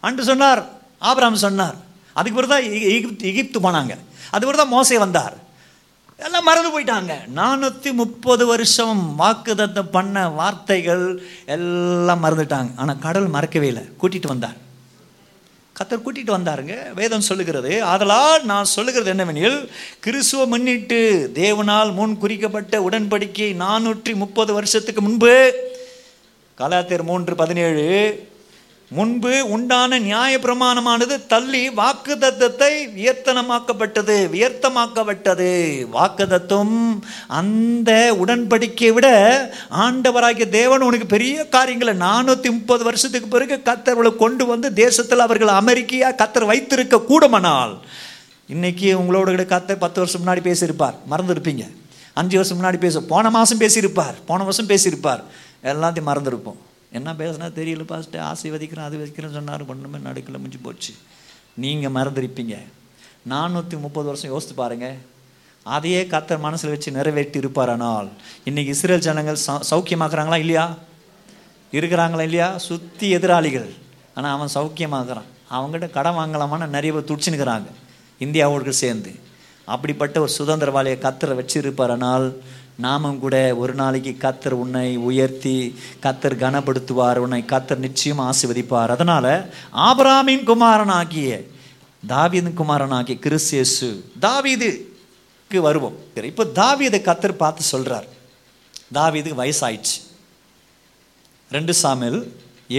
அன்று 0.00 0.24
சொன்னார் 0.24 0.68
ஆபராம் 1.00 1.34
சொன்னார். 1.34 1.76
அதுக்கு 2.12 2.40
பிறகு 2.40 2.62
தான் 2.62 2.72
எகி- 2.72 2.96
எகிப்து 2.96 3.26
எகிப்து 3.26 3.60
போனாங்க. 3.60 3.90
அதுக்கு 3.90 4.06
பிறகு 4.30 4.56
தான் 4.56 4.68
மோசே 4.68 4.98
வந்தார். 4.98 5.48
எல்லாம் 6.24 6.48
மறந்து 6.48 6.70
போயிட்டாங்க. 6.72 7.12
நானூற்றி 7.36 7.90
முப்பது 8.00 8.46
வருஷம் 8.46 9.02
வாக்குதத்தம் 9.20 9.92
பண்ண 9.92 10.28
வார்த்தைகள் 10.38 11.04
எல்லாம் 11.54 12.24
மறந்துட்டாங்க. 12.24 12.70
ஆனால் 12.76 12.98
கடல் 12.98 13.28
மறக்கவே 13.36 13.66
இல்லை. 13.66 13.84
கூட்டிகிட்டு 14.00 14.32
வந்தார். 14.34 14.58
கத்தர் 15.76 16.04
கூட்டிகிட்டு 16.04 16.36
வந்தாருங்க. 16.36 16.74
வேதம் 16.94 17.26
சொல்லுகிறது 17.28 17.72
அதனால் 17.84 18.44
நான் 18.44 18.72
சொல்லுகிறது 18.76 19.12
என்னவெனில் 19.14 19.58
கிறிஸ்துவ 20.00 20.46
முன்னிட்டு 20.46 21.00
தேவனால் 21.34 21.92
முன் 21.98 22.18
குறிக்கப்பட்ட 22.18 22.80
உடன்படிக்கை 22.88 23.50
நானூற்றி 23.64 24.14
முப்பது 24.14 24.52
வருஷத்துக்கு 24.52 25.00
முன்பு 25.00 25.32
கலாத்தியர் 26.60 27.08
மூன்று 27.10 27.34
பதினேழு 27.34 27.84
முன்பு 28.92 29.50
உண்டான 29.50 29.98
நியாய 29.98 30.38
பிரமாணமானது 30.38 31.26
தள்ளி 31.26 31.68
வாக்குதத்தத்தை 31.68 32.70
வியர்த்தனமாக்கப்பட்டது 32.96 34.16
வியர்த்தமாக்கப்பட்டது. 34.34 35.50
வாக்குதத்தம் 35.92 36.98
அந்த 37.26 38.16
உடன்படிக்கையை 38.22 38.92
விட 38.92 39.08
ஆண்டவராகிய 39.70 40.48
தேவன் 40.48 40.80
உனக்கு 40.80 41.06
பெரிய 41.06 41.48
காரியங்களை 41.48 41.94
நானூற்றி 41.94 42.50
முப்பது 42.50 42.84
வருஷத்துக்கு 42.84 43.28
பிறகு 43.28 43.60
கத்தர்களை 43.64 44.16
கொண்டு 44.16 44.46
வந்து 44.46 44.72
தேசத்தில் 44.72 45.18
அவர்கள் 45.18 45.48
அமெரிக்கையாக 45.48 46.18
கத்தர் 46.22 46.46
வைத்திருக்க 46.46 47.00
கூடுமானால் 47.00 47.78
இன்னைக்கு 48.46 48.98
உங்களோட 48.98 49.46
கத்தர் 49.52 49.84
பத்து 49.84 50.00
வருஷம் 50.00 50.26
முன்னாடி 50.26 50.40
பேசியிருப்பார். 50.48 50.96
மறந்துருப்பீங்க. 51.10 51.66
அஞ்சு 52.12 52.36
வருஷம் 52.36 52.60
முன்னாடி 52.60 52.78
பேச 52.78 53.00
போன 53.00 53.30
மாதம் 53.30 53.60
பேசியிருப்பார். 53.60 54.16
போன 54.26 54.42
வருஷம் 54.42 54.68
பேசியிருப்பார். 54.68 55.22
எல்லாத்தையும் 55.64 56.10
மறந்துருப்போம். 56.10 56.60
என்ன 56.92 57.12
பேசுனா 57.12 57.46
தெரியல 57.58 57.84
பாஸ்ட்டு 57.90 58.18
ஆசீர்வதிக்கிறேன் 58.30 58.88
அது 58.88 58.96
வதிக்கிறேன்னு 59.00 59.38
சொன்னார். 59.38 59.62
ஒன்றுமே 59.66 59.98
நடுக்கல 60.10 60.38
முடிஞ்சு 60.42 60.58
போச்சு. 60.62 60.92
நீங்கள் 61.54 61.94
மறந்துருப்பீங்க. 61.96 62.56
நானூற்றி 63.28 63.80
முப்பது 63.80 64.06
வருஷம் 64.06 64.30
யோசித்து 64.30 64.54
பாருங்க. 64.54 64.96
அதையே 65.62 66.02
கத்தர் 66.02 66.44
மனசில் 66.46 66.70
வச்சு 66.70 66.90
நிறைவேற்றி 66.90 67.38
இருப்பாரானால் 67.40 68.08
இன்றைக்கி 68.44 68.72
இஸ்ரேல் 68.76 69.06
ஜனங்கள் 69.06 69.38
சௌ 69.46 69.56
சௌக்கியமாக்குறாங்களா 69.70 70.36
இல்லையா? 70.36 70.74
இருக்கிறாங்களா 71.72 72.20
இல்லையா? 72.20 72.58
சுற்றி 72.58 73.10
எதிராளிகள். 73.10 73.68
ஆனால் 74.14 74.34
அவன் 74.36 74.54
சௌக்கியமாக்குறான். 74.54 75.28
அவங்ககிட்ட 75.50 75.90
கடன் 75.90 76.18
வாங்கலாமான்னு 76.20 76.74
நிறைய 76.76 76.92
பேர் 76.92 77.10
துடிச்சுனுக்கிறாங்க 77.10 77.68
இந்தியாவோடு 78.20 78.68
சேர்ந்து. 78.68 79.12
அப்படிப்பட்ட 79.64 80.20
ஒரு 80.20 80.32
சுதந்திரவாளியை 80.38 80.96
கத்தரை 81.06 81.34
வச்சு 81.34 81.60
இருப்பாரானால் 81.60 82.26
நாமும் 82.84 83.20
கூட 83.22 83.36
ஒரு 83.62 83.72
நாளைக்கு 83.80 84.12
கத்தர் 84.24 84.54
உன்னை 84.62 84.88
உயர்த்தி 85.08 85.54
கத்தர் 86.04 86.40
கனப்படுத்துவார் 86.42 87.18
உன்னை 87.24 87.40
கத்தர் 87.52 87.84
நிச்சயம் 87.86 88.22
ஆசீர்வதிப்பார். 88.26 88.90
அதனால 88.96 89.26
ஆபிராமின் 89.88 90.44
குமாரனாகிய 90.50 91.30
தாவீதின் 92.12 92.58
குமாரனாகிய 92.60 93.16
கிறிஸ்தியேசு 93.24 93.88
தாவீதுக்கு 94.26 95.60
வருவோம். 95.68 95.96
இப்போ 96.30 96.44
தாவீதை 96.60 97.00
கத்தர் 97.08 97.42
பார்த்து 97.42 97.62
சொல்கிறார் 97.72 98.08
தாவீதுக்கு 98.98 99.40
வயசாயிடுச்சு. 99.42 99.98
ரெண்டு 101.56 101.72
சாமியல் 101.82 102.20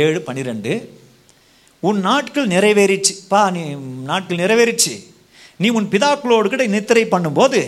ஏழு 0.04 0.20
பன்னிரெண்டு 0.28 0.74
உன் 1.88 2.00
நாட்கள் 2.10 2.52
நிறைவேறிச்சு. 2.56 3.14
பா 3.32 3.42
நீ 3.56 3.64
நாட்கள் 4.10 4.42
நிறைவேறிச்சு. 4.44 4.94
நீ 5.62 5.70
உன் 5.78 5.92
பிதாக்களோடு 5.94 6.48
கூட 6.54 6.66
நித்திரை 6.76 7.04
பண்ணும்போது 7.14 7.62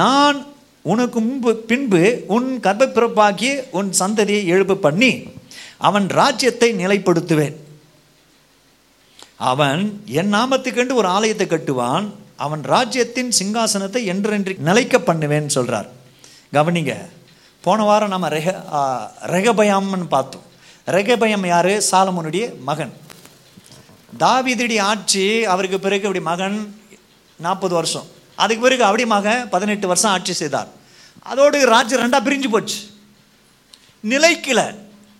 நான் 0.00 0.38
உனக்கு 0.82 1.20
முன்பு 1.20 1.56
பின்பு 1.56 2.24
உன் 2.26 2.60
கர்ப்பப்பிறப்பாக்கி 2.62 3.62
உன் 3.70 3.90
சந்ததியை 3.98 4.42
எழுப்பு 4.54 4.74
பண்ணி 4.74 5.28
அவன் 5.78 6.06
ராஜ்யத்தை 6.08 6.74
நிலைப்படுத்துவேன். 6.74 7.56
அவன் 9.36 10.02
என் 10.06 10.34
நாமத்துக்கென்று 10.34 10.94
ஒரு 10.94 11.08
ஆலயத்தை 11.08 11.46
கட்டுவான் 11.46 12.06
அவன் 12.36 12.62
ராஜ்யத்தின் 12.62 13.32
சிங்காசனத்தை 13.38 14.04
என்றென்று 14.04 14.56
நிலைக்க 14.58 14.98
பண்ணுவேன் 14.98 15.48
சொல்கிறார் 15.48 15.88
கவனிங்க 16.52 16.94
போன 17.62 17.82
வாரம் 17.82 18.08
நம்ம 18.08 18.28
ரெக 18.28 18.48
ரெகபயம்னு 19.22 19.28
ரெகபயாம்னு 19.32 20.06
பார்த்தோம். 20.08 20.42
ரெகபயம் 20.86 21.46
யாரு? 21.46 21.82
சாலமோனுடைய 21.90 22.58
மகன். 22.68 22.92
தாவீதுடைய 24.18 24.80
ஆட்சி 24.80 25.44
அவருக்கு 25.44 25.80
பிறகு 25.80 26.06
இப்படி 26.06 26.24
மகன் 26.24 26.76
நாற்பது 27.38 27.74
வருஷம். 27.74 28.08
அதுக்கு 28.44 28.64
பிறகு 28.64 28.84
அப்படி 28.88 29.04
பதினெட்டு 29.54 29.86
வருஷம் 29.90 30.12
ஆட்சி 30.16 30.34
செய்தார். 30.42 30.70
அதோடு 31.32 31.58
ராஜ்யம் 31.74 32.02
ரெண்டாக 32.02 32.26
பிரிஞ்சு 32.28 32.48
போச்சு. 32.54 32.78
நிலைக்கல. 34.12 34.60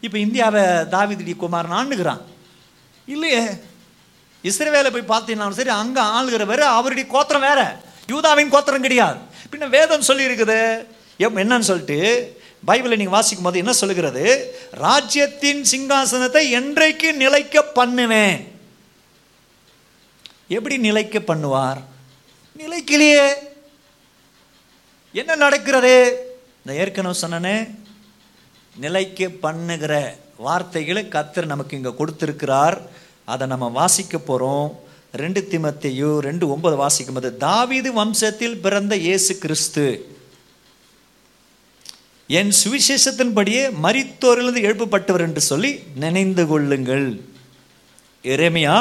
இப்போ 0.07 0.17
இந்தியாவை 0.27 0.63
தாவிதிடி 0.95 1.33
குமாரன் 1.37 1.77
ஆண்டுகிறான். 1.79 2.23
இல்லையே? 3.15 3.43
இஸ்ரேவேலை 4.49 4.91
போய் 4.95 5.11
பார்த்தீங்கன்னா 5.13 5.51
சரி 5.59 5.73
அங்கே 5.81 6.03
ஆளுகிற 6.17 6.59
அவருடைய 6.77 7.09
கோத்திரம் 7.15 7.47
வேற. 7.49 7.61
யூதாவின் 8.13 8.53
கோத்திரம் 8.55 8.87
கிடையாது. 8.87 9.19
பின்ன 9.53 9.69
வேதம் 9.77 10.09
சொல்லியிருக்குது. 10.11 10.61
என்னன்னு 11.19 11.69
சொல்லிட்டு 11.71 11.99
பைபிளை 12.69 12.97
நீங்கள் 13.01 13.17
வாசிக்கும் 13.17 13.47
போது 13.47 13.61
என்ன 13.63 13.73
சொல்லுகிறது? 13.81 14.25
ராஜ்யத்தின் 14.85 15.63
சிங்காசனத்தை 15.73 16.43
என்றைக்கு 16.59 17.09
நிலைக்க 17.23 17.63
பண்ணுவேன்? 17.79 18.39
எப்படி 20.57 20.77
நிலைக்க 20.89 21.19
பண்ணுவார்? 21.31 21.81
நிலைக்கிலேயே 22.61 23.27
என்ன 25.21 25.37
நடக்கிறது? 25.45 25.95
இந்த 26.61 26.73
ஏற்கனவே 26.83 27.21
சொன்னனே 27.23 27.57
நிலைக்கு 28.85 29.27
பண்ணுகிற 29.45 29.95
வார்த்தைகளை 30.47 31.03
கத்தர் 31.15 31.53
நமக்கு 31.53 31.77
இங்கே 31.79 31.93
கொடுத்துருக்கிறார். 32.01 32.77
அதை 33.33 33.45
நம்ம 33.53 33.67
வாசிக்க 33.81 34.19
போகிறோம் 34.19 34.69
ரெண்டு 35.23 35.41
திமத்தையோ 35.53 36.11
ரெண்டு 36.29 36.45
ஒன்பது 36.55 36.77
வாசிக்கும் 36.83 37.17
போது 37.19 37.31
தாவீது 37.45 37.91
வம்சத்தில் 37.99 38.57
பிறந்த 38.65 38.95
இயேசு 39.07 39.33
கிறிஸ்து. 39.45 39.87
என் 42.39 42.53
சுவிசேஷத்தின்படியே 42.63 43.63
மரித்தோரிலிருந்து 43.85 44.67
எழுப்பப்பட்டவர் 44.69 45.27
என்று 45.29 45.43
சொல்லி 45.51 45.71
நினைந்து 46.05 46.43
கொள்ளுங்கள். 46.51 47.09
எரேமியா 48.35 48.77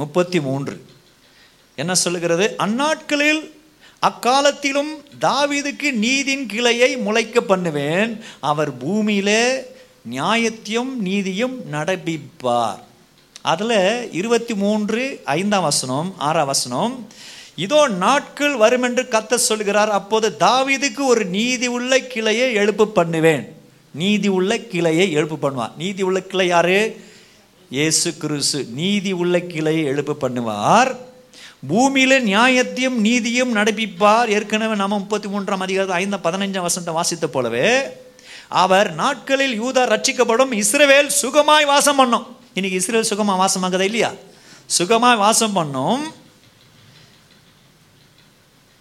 முப்பத்தி 0.00 0.40
மூன்று. 0.46 0.76
என்ன 1.76 1.94
சொல்லுகிறது? 1.94 2.46
அந்நாட்களில் 2.64 3.42
அக்காலத்திலும் 4.08 4.92
தாவீதுக்கு 5.20 5.88
நீதின் 6.04 6.44
கிளையை 6.46 6.90
முளைக்க 6.96 7.40
பண்ணுவேன். 7.40 8.10
அவர் 8.50 8.72
பூமியிலே 8.82 9.42
நியாயத்தையும் 10.10 10.92
நீதியும் 11.06 11.56
நடப்பிப்பார். 11.72 12.80
அதில் 13.52 14.12
இருபத்தி 14.12 14.54
மூன்று 14.54 15.02
ஐந்தாம் 15.24 15.62
வசனம் 15.62 16.08
ஆறாம் 16.18 16.46
வசனம் 16.46 16.94
இதோ 17.64 17.88
நாட்கள் 17.88 18.54
வரும் 18.56 18.82
என்று 18.82 19.02
கத்த 19.14 19.34
சொல்கிறார். 19.34 19.90
அப்போது 19.90 20.28
தாவீதுக்கு 20.40 21.02
ஒரு 21.12 21.24
நீதி 21.36 21.66
உள்ள 21.66 21.98
கிளையை 21.98 22.48
எழுப்பு 22.62 22.84
பண்ணுவேன். 22.98 23.44
நீதி 24.02 24.28
உள்ள 24.28 24.58
கிளையை 24.72 25.06
எழுப்பு 25.16 25.36
பண்ணுவார். 25.42 25.76
நீதி 25.78 26.02
உள்ள 26.02 26.20
கிளை 26.20 26.46
யாரு? 26.46 26.80
இயேசு 27.70 28.08
கிறிசு 28.20 28.58
நீதி 28.80 29.12
உள்ள 29.12 29.36
கிளையை 29.40 29.84
எழுப்பு 29.92 30.14
பண்ணுவார். 30.20 30.90
பூமியில் 31.62 32.24
நியாயத்தையும் 32.30 32.98
நீதியும் 33.06 33.54
நடப்பிப்பார் 33.56 34.28
ஏற்கனவே 34.28 34.74
நாம் 34.74 34.98
முப்பத்தி 35.02 35.28
மூன்றாம் 35.28 35.60
அதிகாரத்தில் 35.60 36.00
ஐந்தாம் 36.00 36.24
பதினைஞ்சாம் 36.26 36.66
வசனத்தை 36.68 36.94
வாசித்த 36.94 37.26
போலவே 37.26 37.68
அவர் 38.48 38.94
நாட்களில் 38.94 39.62
யூதா 39.62 39.84
ரட்சிக்கப்படும் 39.92 40.52
இஸ்ரவேல் 40.62 41.10
சுகமாய் 41.22 41.66
வாசம் 41.66 41.96
பண்ணும். 41.96 42.26
இன்னைக்கு 42.54 42.80
இஸ்ரேல் 42.80 43.08
சுகமா 43.10 43.34
வாசமாகுதா 43.42 43.80
இல்லையா? 43.80 44.12
சுகமாய் 44.78 45.16
வாசம் 45.16 45.52
பண்ணும். 45.52 46.14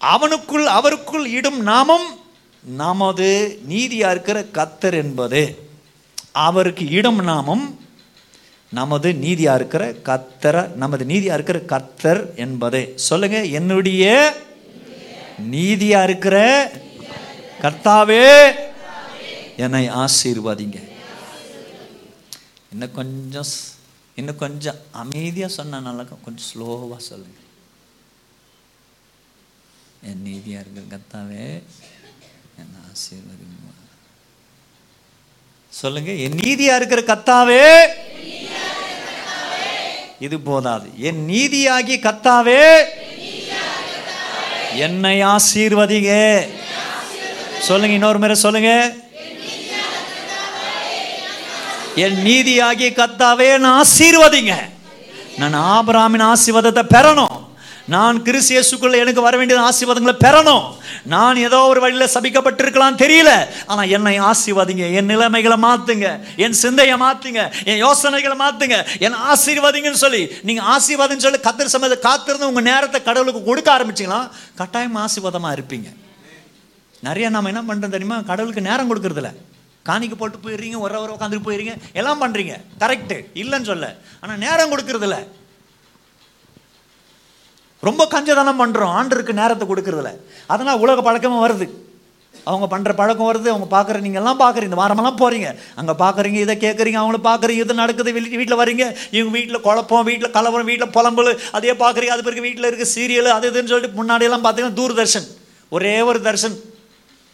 அவனுக்குள் 0.01 0.67
அவருக்குள் 0.77 1.25
இடும் 1.25 1.61
நாமம் 1.61 2.19
நமது 2.63 3.59
நீதியாக 3.65 4.13
இருக்கிற 4.13 4.45
கத்தர் 4.57 4.93
என்பது. 4.93 5.71
அவருக்கு 6.31 6.89
இடம் 6.89 7.23
நாமம் 7.23 7.79
நமது 8.71 9.09
நீதியாக 9.13 9.59
இருக்கிற 9.59 9.83
கத்தர 10.09 10.55
நமது 10.81 11.05
நீதியாக 11.05 11.37
இருக்கிற 11.37 11.59
கர்த்தர் 11.73 12.21
என்பது. 12.35 12.81
சொல்லுங்க 12.95 13.45
என்னுடைய 13.59 14.05
நீதியாக 15.39 16.03
இருக்கிற 16.03 16.37
கர்த்தாவே 17.61 18.25
என்னை 19.57 19.83
ஆசீர்வாதிங்க. 19.89 20.79
இன்னும் 22.73 22.95
கொஞ்சம் 22.99 23.51
இன்னும் 24.15 24.41
கொஞ்சம் 24.43 24.79
அமைதியாக 24.91 25.53
சொன்ன 25.53 25.79
நல்லா 25.79 26.03
கொஞ்சம் 26.25 26.47
ஸ்லோவாக 26.51 27.01
சொல்லுங்க. 27.11 27.39
என் 30.09 30.21
நீதியாக 30.21 30.63
இருக்கிற 30.63 30.85
கர்த்தாவே 30.93 31.45
என்னை 32.61 32.79
ஆசீர்வாதிங்க. 32.91 33.53
சொல்லுங்க 35.69 36.11
என் 36.25 36.39
நீதியாக 36.43 36.79
இருக்கிற 36.79 37.01
கர்த்தாவே 37.07 37.63
இது 40.25 40.37
போதாது. 40.49 40.87
என் 41.07 41.21
நீதியாகி 41.29 41.95
கத்தாவே 42.05 42.61
என்னை 44.83 45.15
ஆசீர்வதிங்க. 45.33 46.13
சொல்லுங்க 47.67 47.95
இன்னொரு 47.99 48.19
முறை 48.19 48.35
சொல்லுங்க. 48.45 48.71
என் 52.03 52.17
நீதியாகி 52.25 52.87
கத்தாவே 52.99 53.49
நான் 53.57 53.77
ஆசீர்வதிங்க. 53.81 54.55
நான் 55.41 55.57
ஆபராமின் 55.71 56.27
ஆசீர்வாதத்தை 56.31 56.83
பெறணும். 56.95 57.34
நான் 57.93 58.17
கிறிஸ்து 58.27 58.51
இயேசுக்குள்ள 58.53 58.95
எனக்கு 59.01 59.21
வர 59.25 59.35
வேண்டிய 59.39 59.57
ஆசீர்வாதங்களை 59.69 60.13
பெறணும். 60.23 60.63
நான் 61.13 61.41
ஏதோ 61.47 61.59
ஒரு 61.71 61.79
வழியில் 61.83 62.13
சபிக்கப்பட்டிருக்கலாம் 62.13 62.97
தெரியல. 63.01 63.31
ஆனால் 63.71 63.91
என்னை 63.95 64.13
ஆசீர்வாதிங்க. 64.29 64.85
என் 64.99 65.09
நிலைமைகளை 65.13 65.57
மாற்றுங்க 65.65 66.07
என் 66.45 66.57
சிந்தையை 66.61 66.95
மாற்றுங்க 67.03 67.41
என் 67.71 67.81
யோசனைகளை 67.85 68.37
மாற்றுங்க 68.43 68.77
என் 69.07 69.19
ஆசீர்வாதிங்கன்னு 69.31 70.03
சொல்லி 70.05 70.23
நீங்கள் 70.49 70.67
ஆசீர்வாதம் 70.75 71.23
சொல்லி 71.27 71.41
கத்திர 71.47 71.67
சமயத்தை 71.75 71.99
காத்திருந்து 72.09 72.49
உங்கள் 72.51 72.67
நேரத்தை 72.71 73.01
கடவுளுக்கு 73.09 73.43
கொடுக்க 73.49 73.69
ஆரம்பிச்சிங்களா? 73.77 74.21
கட்டாயம் 74.61 74.99
ஆசீர்வாதமாக 75.05 75.55
இருப்பீங்க. 75.57 75.89
நிறைய 77.07 77.29
நாம் 77.37 77.51
என்ன 77.53 77.63
பண்ணுறோம் 77.69 77.95
தெரியுமா? 77.95 78.19
கடவுளுக்கு 78.33 78.67
நேரம் 78.71 78.91
கொடுக்குறதில்ல. 78.91 79.31
காணிக்கு 79.87 80.15
போட்டு 80.19 80.37
போயிடுறீங்க 80.43 80.77
ஒரு 80.85 81.01
ஒரு 81.05 81.11
உட்காந்துட்டு 81.15 81.47
போயிடுறீங்க 81.47 81.73
எல்லாம் 81.99 82.21
பண்ணுறீங்க 82.21 82.53
கரெக்டு 82.83 83.17
இல்லைன்னு 83.41 83.71
சொல்ல 83.71 83.87
ஆனால் 84.21 84.39
நேரம் 84.45 84.71
கொடுக்குறதில்ல. 84.71 85.17
ரொம்ப 87.87 88.03
கஞ்சதானம் 88.13 88.61
பண்ணுறோம் 88.61 88.93
ஆண்டருக்கு 88.97 89.39
நேரத்தை 89.41 89.65
கொடுக்கறதில்ல. 89.71 90.13
அதனால் 90.53 90.81
உலக 90.85 91.01
பழக்கமும் 91.07 91.43
வருது. 91.45 91.67
அவங்க 92.49 92.65
பண்ணுற 92.71 92.91
பழக்கம் 92.99 93.27
வருது. 93.29 93.47
அவங்க 93.53 93.67
பார்க்குற 93.75 93.99
நீங்க 94.05 94.19
எல்லாம் 94.21 94.39
பார்க்குறீங்க 94.41 94.69
இந்த 94.71 94.79
வாரமெல்லாம் 94.81 95.19
போகிறீங்க 95.21 95.47
அங்கே 95.79 95.93
பார்க்குறீங்க 96.01 96.37
இதை 96.45 96.55
கேட்குறீங்க 96.63 96.97
அவங்கள 97.01 97.19
பார்க்குறீங்க 97.29 97.63
இது 97.65 97.75
நடக்குது 97.81 98.13
வீட்டு 98.15 98.39
வீட்டில் 98.41 98.59
வரீங்க. 98.61 98.85
இவங்க 99.17 99.33
வீட்டில் 99.37 99.63
குழப்பம் 99.67 100.05
வீட்டில் 100.09 100.33
கலவரம் 100.37 100.69
வீட்டில் 100.71 100.93
புலம்பல். 100.97 101.31
அதே 101.57 101.73
பார்க்குறீங்க 101.83 102.13
அது 102.15 102.25
பிறகு 102.27 102.45
வீட்டில் 102.47 102.69
இருக்க 102.69 102.87
சீரியல் 102.95 103.29
அது 103.37 103.49
இதுன்னு 103.51 103.71
சொல்லிட்டு 103.73 103.99
முன்னாடியெல்லாம் 103.99 104.45
பார்த்தீங்கன்னா 104.45 104.77
தூர்தர்ஷன். 104.81 105.27
ஒரே 105.75 105.95
ஒரு 106.09 106.21
தர்ஷன். 106.27 106.57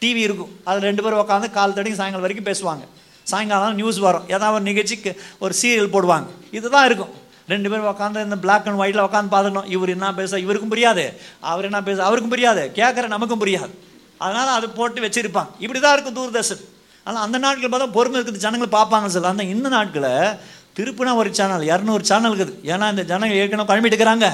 டிவி 0.03 0.21
இருக்கும். 0.27 0.51
அதில் 0.67 0.87
ரெண்டு 0.89 1.03
பேரும் 1.05 1.21
உட்காந்து 1.23 1.49
கால் 1.57 1.77
தடி 1.79 1.91
சாயங்காலம் 1.99 2.25
வரைக்கும் 2.27 2.49
பேசுவாங்க. 2.51 2.85
சாயங்காலம் 3.31 3.79
நியூஸ் 3.81 3.99
வரும். 4.05 4.25
ஏதாவது 4.35 4.55
ஒரு 4.59 4.65
நிகழ்ச்சிக்கு 4.69 5.11
ஒரு 5.43 5.53
சீரியல் 5.61 5.93
போடுவாங்க. 5.95 6.29
இதுதான் 6.59 6.87
இருக்கும். 6.89 7.11
ரெண்டு 7.47 7.69
பேரும் 7.69 7.85
உட்காந்து 7.85 8.23
இந்த 8.23 8.37
பிளாக் 8.37 8.67
அண்ட் 8.67 8.79
ஒயிட்டில் 8.79 9.03
உட்காந்து 9.03 9.33
பார்த்துக்கணும். 9.33 9.65
இவர் 9.65 9.89
என்ன 9.89 10.13
பேச 10.13 10.39
இவருக்கும் 10.39 10.71
புரியாது. 10.71 11.13
அவர் 11.39 11.63
என்ன 11.63 11.83
பேச 11.83 12.03
அவருக்கும் 12.03 12.37
புரியாது. 12.37 12.69
கேட்குற 12.75 13.07
நமக்கும் 13.07 13.45
புரியாது. 13.45 13.69
அதனால் 14.17 14.47
அது 14.47 14.69
போட்டு 14.69 15.01
வச்சுருப்பான் 15.01 15.47
இப்படி 15.59 15.79
தான் 15.79 15.99
இருக்கும் 15.99 16.15
தூர்தர்ஷன். 16.15 16.65
ஆனால் 17.03 17.23
அந்த 17.23 17.37
நாட்கள் 17.37 17.69
பார்த்தா 17.69 17.91
பொறுமை 17.91 18.21
இருக்குது. 18.21 18.31
ஜனங்கள் 18.31 18.81
பார்ப்பாங்க 18.81 19.05
சார் 19.05 19.25
அந்த 19.25 19.43
இந்த 19.43 19.69
நாட்களில் 19.69 20.31
திருப்பினா 20.79 21.15
ஒரு 21.15 21.33
சேனல் 21.33 21.67
இரநூறு 21.67 22.01
சேனல் 22.01 22.37
இருக்குது. 22.37 22.53
ஏன்னா 22.63 22.89
இந்த 22.89 23.03
ஜனங்கள் 23.03 23.37
ஏற்கனவே 23.37 23.73
குழம்பிட்டு 23.73 23.91
இருக்கிறாங்க 23.91 24.29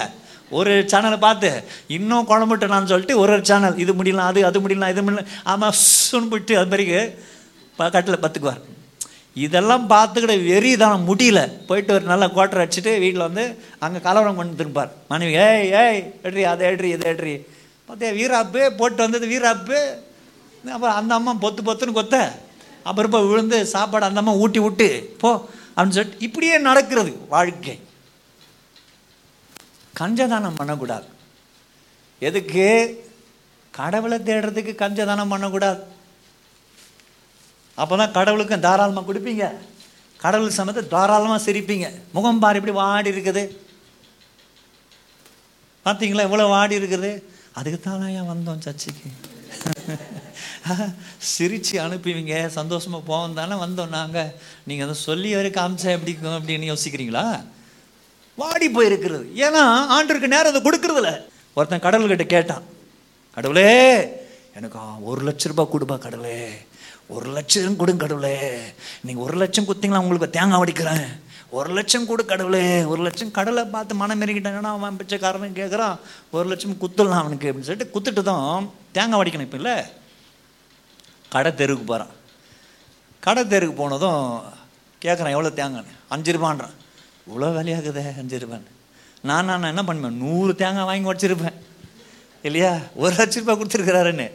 ஒரு 0.49 0.83
சேனலை 0.87 1.17
பார்த்து 1.17 1.63
இன்னும் 1.87 2.27
குழம்புட்டேனான்னு 2.27 2.85
சொல்லிட்டு 2.85 3.19
ஒரு 3.19 3.31
ஒரு 3.31 3.45
சேனல் 3.45 3.77
இது 3.77 3.93
முடியலாம் 3.93 4.15
அது 4.15 4.45
அது 4.45 4.59
முடியலாம் 4.59 4.89
இது 4.89 5.01
முடியலாம். 5.01 5.25
ஆமாம் 5.43 5.73
சுன்னு 6.11 6.29
போயிட்டு 6.29 6.57
அது 6.57 6.67
பிறகு 6.67 7.23
ப- 7.75 7.89
கட்டில் 7.89 8.17
பத்துக்குவார். 8.17 8.61
இதெல்லாம் 9.45 9.85
பார்த்துக்கிட 9.93 10.33
வெறி 10.49 10.71
தான் 10.83 11.05
முடியல. 11.09 11.39
போயிட்டு 11.67 11.91
ஒரு 11.95 12.05
நல்ல 12.11 12.25
குவார்டர் 12.35 12.61
அடிச்சுட்டு 12.63 12.91
வீட்டில் 13.03 13.27
வந்து 13.27 13.45
அங்கே 13.85 13.99
கலவரம் 14.07 14.39
கொண்டு 14.39 14.59
திருப்பார் 14.59 14.91
மனைவி 15.11 15.33
ஏய் 15.45 15.69
ஏய் 15.81 16.01
எட்ரி 16.27 16.43
அதை 16.51 16.65
எடுறி 16.71 16.89
இதை 16.95 17.07
எடுறி 17.13 17.35
பார்த்தே 17.87 18.11
வீராப்பு 18.19 18.61
போட்டு 18.79 18.99
வந்தது 19.05 19.25
வீராப்பு. 19.33 19.79
அப்புறம் 20.75 20.97
அந்த 20.99 21.11
அம்மா 21.19 21.33
பொத்து 21.43 21.61
பொத்துன்னு 21.67 21.97
கொத்த. 21.97 22.17
அப்புறம் 22.87 23.09
இப்போ 23.09 23.21
விழுந்து 23.31 23.57
சாப்பாடு 23.73 24.07
அந்த 24.09 24.21
அம்மா 24.21 24.33
ஊட்டி 24.43 24.59
விட்டு 24.65 24.87
போ 25.21 25.29
அப்படின்னு 25.75 25.97
சொல்லிட்டு 25.97 26.25
இப்படியே 26.27 26.55
நடக்கிறது 26.69 27.11
வாழ்க்கை. 27.35 27.75
கஞ்சதானம் 29.99 30.57
பண்ணக்கூடாது. 30.59 31.07
எதுக்கு? 32.27 32.65
கடவுளை 33.73 34.17
தேடுறதுக்கு 34.27 34.73
கஞ்சதானம் 34.81 35.31
பண்ணக்கூடாது. 35.33 35.81
அப்போ 37.81 37.93
தான் 38.01 38.13
கடவுளுக்கும் 38.17 38.65
தாராளமாக 38.67 39.05
கொடுப்பீங்க. 39.07 39.45
கடவுள் 40.23 40.57
சமயத்தை 40.59 40.83
தாராளமாக 40.93 41.41
சிரிப்பீங்க. 41.47 41.87
முகம் 42.15 42.39
பாரு 42.43 42.59
இப்படி 42.59 42.75
வாடி 42.83 43.09
இருக்குது. 43.15 43.43
பார்த்தீங்களா 45.85 46.27
எவ்வளோ 46.27 46.45
வாடி 46.55 46.75
இருக்குது. 46.79 47.11
அதுக்கு 47.59 47.79
தானே 47.79 48.07
ஏன் 48.19 48.31
வந்தோம் 48.33 48.63
சர்ச்சுக்கு? 48.67 49.09
சிரித்து 51.33 51.75
அனுப்புவீங்க. 51.83 52.35
சந்தோஷமாக 52.57 53.07
போவோம் 53.09 53.37
தானே 53.39 53.55
வந்தோம் 53.65 53.93
நாங்கள் 53.97 54.31
நீங்கள் 54.67 54.87
அதை 54.87 54.95
சொல்லி 55.07 55.29
வரை 55.35 55.49
காமிச்சா 55.57 55.89
எப்படி 55.95 56.13
இருக்கும் 56.13 56.37
அப்படின்னு 56.39 56.71
யோசிக்கிறீங்களா? 56.71 57.25
வாடி 58.41 58.67
போயிருக்கிறது. 58.77 59.25
ஏன்னா 59.45 59.63
ஆண்டருக்கு 59.95 60.33
நேரம் 60.35 60.51
அதை 60.53 60.61
கொடுக்கறதில்ல. 60.67 61.11
ஒருத்தன் 61.57 61.85
கடவுள்கிட்ட 61.85 62.25
கேட்டான். 62.35 62.65
கடவுளே 63.37 63.69
எனக்கு 64.57 64.79
ஒரு 65.11 65.21
லட்ச 65.27 65.51
ரூபாய் 65.51 65.73
கொடுப்பா 65.73 65.97
கடவுளே. 66.05 66.39
ஒரு 67.15 67.27
லட்சம் 67.35 67.79
கொடுங்க 67.81 68.01
கடவுளே. 68.03 68.35
நீங்கள் 69.05 69.25
ஒரு 69.25 69.37
லட்சம் 69.41 69.67
கொடுத்தீங்களா 69.67 70.01
உங்களுக்கு 70.03 70.35
தேங்காய் 70.37 70.61
வடிக்கிறேன். 70.61 71.05
ஒரு 71.57 71.69
லட்சம் 71.77 72.07
கொடு 72.07 72.23
கடவுளே. 72.25 72.63
ஒரு 72.91 73.01
லட்சம் 73.07 73.35
கடலை 73.37 73.63
பார்த்து 73.75 73.99
மனம் 74.01 74.21
இறங்கிட்டாங்கன்னா 74.21 74.71
அவன் 74.77 74.97
பிச்சைக்காரன் 74.99 75.59
கேட்குறான் 75.59 75.95
ஒரு 76.35 76.45
லட்சம் 76.51 76.79
குத்துடலாம் 76.81 77.21
அவனுக்கு 77.23 77.49
அப்படின்னு 77.49 77.67
சொல்லிட்டு 77.69 77.93
குத்துட்டு 77.93 78.23
தான் 78.31 78.71
தேங்காய் 78.97 79.19
வடிக்கணும் 79.19 79.47
இப்போ 79.47 79.59
இல்லை? 79.61 79.75
கடை 81.35 81.51
தெருவுக்கு 81.61 81.85
போகிறான் 81.91 82.13
கடை 83.25 83.43
தெருக்கு 83.43 83.75
போனதும் 83.81 84.25
கேட்குறான் 85.05 85.35
எவ்வளோ 85.35 85.51
தேங்காய் 85.59 85.95
அஞ்சு 86.15 86.33
ரூபான்றான். 86.35 86.75
இவ்வளோ 87.29 87.47
வேலையாகுதே 87.57 88.03
அஞ்சு 88.21 88.37
ரூபான்னு. 88.43 88.69
நான் 89.29 89.45
நான் 89.45 89.71
என்ன 89.73 89.83
பண்ணுவேன்? 89.83 90.19
நூறு 90.23 90.51
தேங்காய் 90.55 90.89
வாங்கி 90.89 91.09
வச்சிருப்பேன் 91.11 91.57
இல்லையா? 92.47 92.73
ஒரு 93.03 93.13
லட்ச 93.15 93.35
ரூபாய் 93.41 93.59
கொடுத்துருக்குறாருன்னு. 93.59 94.27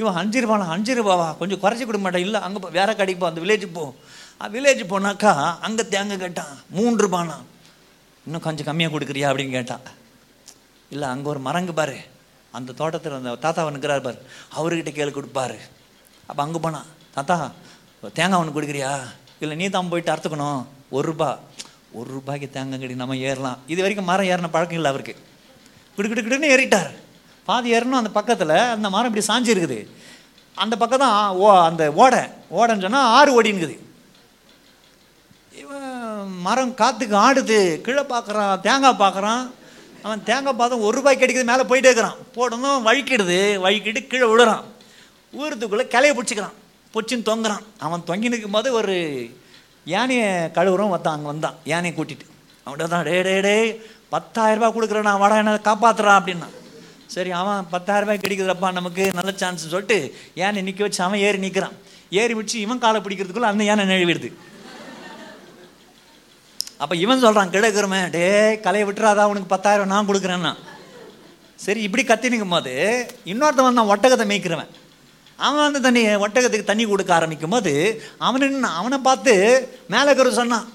இவன் 0.00 0.18
அஞ்சு 0.20 0.38
ரூபானா 0.44 0.66
அஞ்சு 0.74 0.92
ரூபாவா 0.98 1.28
கொஞ்சம் 1.40 1.60
குறைச்சி 1.62 1.84
கொடுக்க 1.86 2.02
மாட்டேன். 2.04 2.24
இல்லை 2.26 2.40
அங்கே 2.46 2.58
போ 2.64 2.68
வேற 2.78 2.90
கடைக்கு 2.98 3.20
போ 3.22 3.28
அந்த 3.30 3.40
வில்லேஜ் 3.44 3.66
போ. 3.78 3.84
வில்லேஜ் 4.54 4.82
போனாக்கா 4.92 5.32
அங்கே 5.66 5.82
தேங்காய் 5.94 6.22
கேட்டான். 6.24 6.52
மூன்று 6.76 7.02
ரூபானா 7.06 7.36
இன்னும் 8.26 8.44
கொஞ்சம் 8.46 8.68
கம்மியாக 8.68 8.92
கொடுக்குறியா 8.94 9.28
அப்படின்னு 9.30 9.56
கேட்டான். 9.58 9.84
இல்லை 10.94 11.06
அங்கே 11.14 11.28
ஒரு 11.32 11.40
மரங்கு 11.48 11.74
பாரு. 11.80 11.98
அந்த 12.58 12.74
தோட்டத்தில் 12.80 13.18
அந்த 13.18 13.32
தாத்தா 13.44 13.66
நிற்கிறார் 13.74 14.06
பாரு. 14.06 14.18
அவர்கிட்ட 14.58 14.92
கேள்வி 14.98 15.14
கொடுப்பாரு. 15.16 15.58
அப்போ 16.30 16.40
அங்கே 16.46 16.60
போனான். 16.64 16.88
தாத்தா 17.16 17.36
தேங்காய் 18.18 18.40
ஒன்று 18.42 18.56
கொடுக்குறியா? 18.56 18.92
இல்லை 19.42 19.54
நீ 19.60 19.66
தான் 19.76 19.90
போயிட்டு 19.92 20.12
அறுத்துக்கணும். 20.14 20.62
ஒரு 20.96 21.06
ரூபா. 21.10 21.30
ஒரு 21.98 22.08
ரூபாய்க்கு 22.16 22.48
தேங்காய் 22.56 22.82
கடி 22.82 22.96
நம்ம 23.02 23.16
ஏறலாம். 23.28 23.60
இது 23.72 23.80
வரைக்கும் 23.84 24.10
மரம் 24.10 24.30
ஏறின 24.32 24.50
பழக்கம் 24.56 24.80
இல்லை 24.80 24.90
அவருக்கு. 24.92 25.14
கிடுக்கிடுக்கிடுன்னு 25.96 26.52
ஏறிட்டார். 26.54 26.90
பாதி 27.48 27.74
ஏறணும் 27.76 28.00
அந்த 28.00 28.10
பக்கத்தில் 28.18 28.56
அந்த 28.74 28.86
மரம் 28.94 29.08
இப்படி 29.10 29.24
சாஞ்சி 29.30 29.54
இருக்குது. 29.54 29.78
அந்த 30.62 30.74
பக்கம் 30.80 31.04
தான் 31.04 31.36
ஓ 31.42 31.46
அந்த 31.68 31.84
ஓடை. 32.02 32.22
ஓடைன்னு 32.58 32.84
சொன்னால் 32.86 33.12
ஆறு 33.18 33.30
ஓடினுக்குது 33.38 33.76
இவன் 35.60 35.88
மரம் 36.46 36.74
காற்றுக்கு 36.80 37.16
ஆடுது 37.26 37.58
கீழே 37.86 38.04
பார்க்குறான் 38.12 38.52
தேங்காய் 38.66 39.00
பார்க்குறான் 39.02 39.42
அவன் 40.04 40.22
தேங்காய் 40.28 40.58
பார்த்தா 40.58 40.84
ஒரு 40.86 40.94
ரூபாய் 40.98 41.20
கிடைக்குது 41.22 41.50
மேலே 41.50 41.64
போயிட்டே 41.70 41.90
இருக்கிறான். 41.90 42.18
போடணும் 42.36 42.84
வழுக்கிடுது 42.88 43.38
வழுக்கிட்டு 43.64 44.00
கீழே 44.12 44.26
விழுறான். 44.32 44.64
ஊரத்துக்குள்ளே 45.40 45.86
கிளைய 45.94 46.12
பிடிச்சிக்கிறான். 46.18 46.56
பிடிச்சின்னு 46.94 47.28
தொங்குறான். 47.30 47.64
அவன் 47.86 48.06
தொங்கி 48.10 48.32
நிற்கும் 48.32 48.56
போது 48.56 48.68
ஒரு 48.80 48.94
யானையை 49.94 50.28
கழுவுறோம் 50.56 50.94
வந்தான் 50.94 51.16
அங்கே 51.16 51.30
வந்தான். 51.32 51.58
யானையை 51.72 51.92
கூட்டிட்டு. 51.96 52.26
அவன்கிட்ட 52.64 52.88
தான் 52.94 53.06
டே 53.08 53.18
டே 53.26 53.36
டே 53.48 53.56
பத்தாயிரரூபா 54.14 54.68
கொடுக்குறேன் 54.76 55.08
நான் 55.10 55.22
வட 55.22 55.42
என்ன 55.42 55.60
காப்பாற்றுறான் 55.68 56.18
அப்படின்னா. 56.20 56.48
சரி 57.10 57.30
அவன் 57.30 57.66
பத்தாயிரம் 57.70 58.08
ரூபாய் 58.08 58.22
கிடைக்குதுப்பா 58.24 58.72
நமக்கு 58.72 59.10
நல்ல 59.14 59.32
சான்ஸ் 59.32 59.68
சொல்லிட்டு 59.68 59.96
யானை 60.34 60.62
நிற்க 60.62 60.82
வச்சு 60.82 61.02
அவன் 61.02 61.18
ஏறி 61.18 61.38
நிற்கிறான் 61.38 61.76
ஏறி 62.10 62.34
வச்சு 62.34 62.60
இவன் 62.60 62.78
காலை 62.78 63.00
பிடிக்கிறதுக்குள்ள 63.00 63.48
அந்த 63.50 63.64
யானை 63.64 63.84
நழுவிடுது 63.84 64.28
அப்போ 66.78 66.96
இவன் 66.96 67.20
சொல்கிறான் 67.20 67.50
கிடக்குறமே 67.50 68.10
டே 68.10 68.26
கலையை 68.60 68.88
விட்டுறாதா 68.88 69.24
உனக்கு 69.24 69.48
பத்தாயிரம் 69.48 69.86
நான் 69.86 70.08
கொடுக்குறேன்னா? 70.08 70.52
சரி 71.56 71.80
இப்படி 71.82 72.04
கத்தி 72.04 72.28
நிற்கும் 72.28 72.48
போது 72.48 72.72
இன்னொருத்தவன் 73.26 73.74
தான் 73.74 73.90
ஒட்டகத்தை 73.90 74.26
மேய்க்கிறவன். 74.30 74.70
அவன் 75.38 75.72
வந்து 75.72 75.80
தண்ணி 75.80 76.06
ஒட்டகத்துக்கு 76.06 76.64
தண்ணி 76.64 76.84
கொடுக்க 76.84 77.14
ஆரம்பிக்கும் 77.14 77.50
போது 77.50 77.72
அவன் 78.18 78.42
நின்னு- 78.42 78.74
அவனை 78.74 78.98
பார்த்து 78.98 79.34
மேலே 79.88 80.14
கரு 80.14 80.32
சொன்னான். 80.32 80.66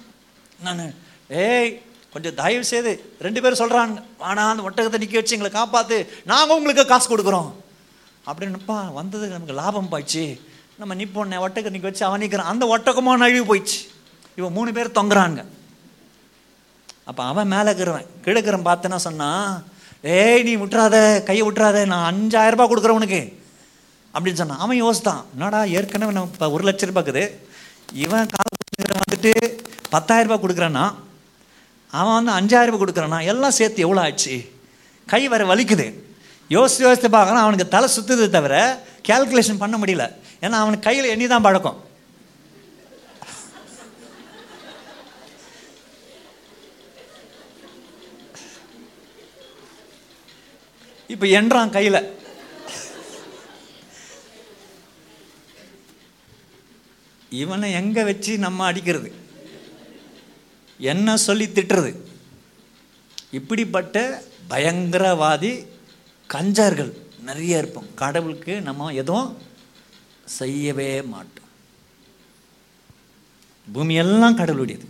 நான் 0.64 0.84
ஏய் 1.30 1.72
கொஞ்சம் 2.16 2.38
தயவு 2.41 2.66
செய்து 2.72 2.91
ரெண்டு 3.26 3.39
பேரும் 3.43 3.61
சொல்கிறாங்க 3.61 3.95
ஆனால் 4.30 4.49
அந்த 4.51 4.63
ஒட்டகத்தை 4.68 4.99
நிற்க 5.03 5.16
வச்சு 5.20 5.36
எங்களை 5.38 5.51
காப்பாற்று 5.59 5.97
நாங்கள் 6.32 6.57
உங்களுக்கு 6.59 6.84
காசு 6.91 7.07
கொடுக்குறோம். 7.11 7.49
அப்படின்னுப்பா 8.30 8.78
வந்தது 8.99 9.26
நமக்கு 9.34 9.55
லாபம் 9.61 9.89
பாய்ச்சி 9.93 10.24
நம்ம 10.82 10.95
நிற்போன்னே 10.99 11.38
ஒட்டகத்தை 11.45 11.74
நிற்க 11.76 11.88
வச்சு 11.89 12.05
அவன் 12.07 12.22
நிற்கிறான் 12.24 12.51
அந்த 12.51 12.66
ஒட்டகமாக 12.76 13.22
நழுவி 13.24 13.43
போயிடுச்சு. 13.49 13.80
இவன் 14.39 14.55
மூணு 14.57 14.70
பேர் 14.78 14.97
தொங்குறாங்க. 14.97 15.41
அப்போ 17.09 17.22
அவன் 17.32 17.51
மேலே 17.53 17.68
இருக்கிறவன் 17.70 18.07
கிழக்கிறவன் 18.26 18.68
பார்த்தேன்னா 18.70 18.99
சொன்னான் 19.07 19.49
ஏய் 20.16 20.45
நீ 20.47 20.53
விட்டுறாத 20.61 20.97
கையை 21.28 21.43
விட்டுறாத 21.45 21.78
நான் 21.93 22.07
அஞ்சாயிரம் 22.11 22.55
ரூபாய் 22.55 22.72
கொடுக்குறேன் 22.72 22.99
உனக்கு. 22.99 23.22
அப்படின்னு 24.13 24.41
சொன்னான். 24.41 24.63
அவன் 24.66 24.82
யோசித்தான் 24.84 25.22
என்னடா 25.34 25.61
ஏற்கனவே 25.78 26.16
நம்ம 26.18 26.32
இப்போ 26.34 26.49
ஒரு 26.55 26.63
லட்ச 26.68 26.89
ரூபாய்க்குது 26.89 27.24
இவன் 28.05 28.32
கால 28.36 28.47
வந்துட்டு 29.03 29.34
பத்தாயிரம் 29.93 30.30
ரூபாய் 30.30 30.43
கொடுக்குறான்னா 30.43 30.86
அவன் 32.00 32.18
வந்து 32.18 32.36
அஞ்சாயிரம் 32.38 32.74
ரூபாய் 32.74 32.84
கொடுக்குறானா 32.84 33.20
எல்லாம் 33.32 33.58
சேர்த்து 33.58 33.86
எவ்வளோ 33.86 34.02
ஆச்சு? 34.06 34.36
கை 35.12 35.22
வர 35.32 35.43
வலிக்குது. 35.52 35.88
யோசித்து 36.56 36.86
யோசித்து 36.86 37.10
பார்க்குறான் 37.16 37.46
அவனுக்கு 37.46 37.74
தலை 37.76 37.88
சுற்றுது 37.96 38.26
தவிர 38.36 38.56
கேல்குலேஷன் 39.10 39.62
பண்ண 39.64 39.76
முடியல. 39.82 40.06
ஏன்னா 40.46 40.58
அவனுக்கு 40.64 40.88
கையில் 40.88 41.12
எண்ணி 41.14 41.28
தான் 41.34 41.46
பழக்கம். 41.48 41.80
இப்போ 51.14 51.26
என்றான் 51.39 51.76
கையில். 51.76 52.02
இவனை 57.43 57.70
எங்கே 57.82 58.04
வச்சு 58.10 58.34
நம்ம 58.46 58.66
அடிக்கிறது? 58.72 59.10
என்ன 60.78 61.18
சொல்லி 61.18 61.46
திட்டுறது? 61.46 61.96
இப்படிப்பட்ட 63.32 64.24
பயங்கரவாதி 64.50 65.68
கஞ்சர்கள் 66.34 66.94
நிறைய 67.22 67.58
இருப்போம். 67.58 67.94
கடவுளுக்கு 67.94 68.62
நம்ம 68.62 68.90
எதுவும் 68.90 69.38
செய்யவே 70.26 71.02
மாட்டோம். 71.02 71.44
பூமியெல்லாம் 73.74 74.36
கடவுளுடையது. 74.36 74.88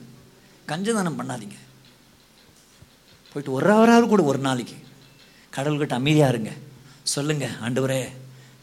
கஞ்சதானம் 0.68 1.18
பண்ணாதீங்க. 1.18 1.56
போயிட்டு 3.34 3.52
ஒரு 3.52 3.74
ஹவராவது 3.74 4.08
கூட 4.08 4.24
ஒரு 4.24 4.40
நாளைக்கு. 4.40 4.76
கடவுள்கிட்ட 5.56 5.90
அமைதியாக 5.90 6.32
இருங்க. 6.32 6.52
சொல்லுங்கள் 7.04 7.50
ஆண்டவரே 7.50 8.10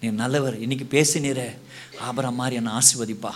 நீ 0.01 0.09
நல்லவர். 0.09 0.59
இன்னைக்கு 0.59 1.03
பேசினீரே. 1.03 1.59
ஆபரம் 1.99 2.35
மாதிரி 2.35 2.57
என்னை 2.57 2.73
ஆசிர்வதிப்பா. 2.73 3.31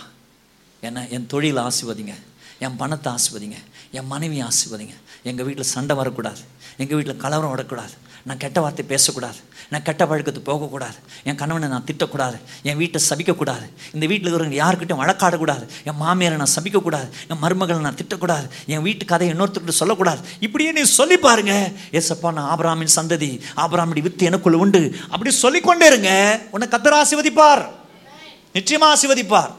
என்ன 0.81 1.07
என் 1.07 1.27
தொழிலை 1.27 1.63
ஆசிர்வதிங்க. 1.63 2.13
என் 2.59 2.75
பணத்தை 2.75 3.13
ஆசிர்வதிங்க. 3.13 3.55
என் 3.91 4.05
மனைவியை 4.05 4.47
ஆசிர்வதிங்க. 4.47 4.95
எங்கள் 5.23 5.45
வீட்டில் 5.45 5.63
சண்டை 5.63 5.95
வரக்கூடாது. 5.95 6.39
எங்கள் 6.77 6.95
வீட்டில் 6.95 7.17
கலவரம் 7.17 7.49
வரக்கூடாது 7.49 7.91
நான் 8.23 8.37
கெட்ட 8.37 8.61
வார்த்தை 8.61 8.85
பேசக்கூடாது. 8.85 9.35
நான் 9.69 9.81
கெட்ட 9.81 10.05
பழக்கத்துக்கு 10.05 10.39
போகக்கூடாது. 10.39 10.95
என் 11.23 11.35
கணவனை 11.35 11.69
நான் 11.69 11.85
திட்டக்கூடாது. 11.91 12.37
என் 12.63 12.77
வீட்டை 12.77 13.01
சபிக்கக்கூடாது. 13.09 13.69
இந்த 13.93 14.05
வீட்டில் 14.05 14.33
இருக்கிறவங்க 14.33 14.63
யாருக்கிட்டையும் 14.63 15.01
வழக்காடக்கூடாது. 15.03 15.67
என் 15.83 16.01
மாமியாரை 16.01 16.35
நான் 16.35 16.55
சபிக்கக்கூடாது. 16.61 17.09
என் 17.27 17.41
மருமகளை 17.41 17.79
நான் 17.79 17.95
திட்டக்கூடாது. 17.95 18.49
என் 18.65 18.81
வீட்டு 18.81 19.05
கதையை 19.05 19.37
இன்னொருத்தர்கிட்ட 19.37 19.69
சொல்லக்கூடாது. 19.69 20.21
இப்படியே 20.39 20.71
நீ 20.71 20.83
சொல்லி 20.83 21.17
பாருங்க. 21.17 21.71
ஏசப்பா 21.91 22.33
நான் 22.33 22.57
ஆபிராமின் 22.57 22.95
சந்ததி. 22.95 23.41
ஆபிராமிடி 23.55 24.01
வித்து 24.01 24.25
எனக்குள்ள 24.25 24.57
உண்டு. 24.57 24.95
அப்படி 25.09 25.31
சொல்லிக்கொண்டே 25.31 25.87
இருங்க. 25.87 26.39
உன்னை 26.51 26.79
கத்தர் 26.79 27.01
ஆசிர்வதிப்பார். 27.01 27.65
நிச்சயமாக 28.53 28.93
ஆசிர்வதிப்பார். 28.93 29.51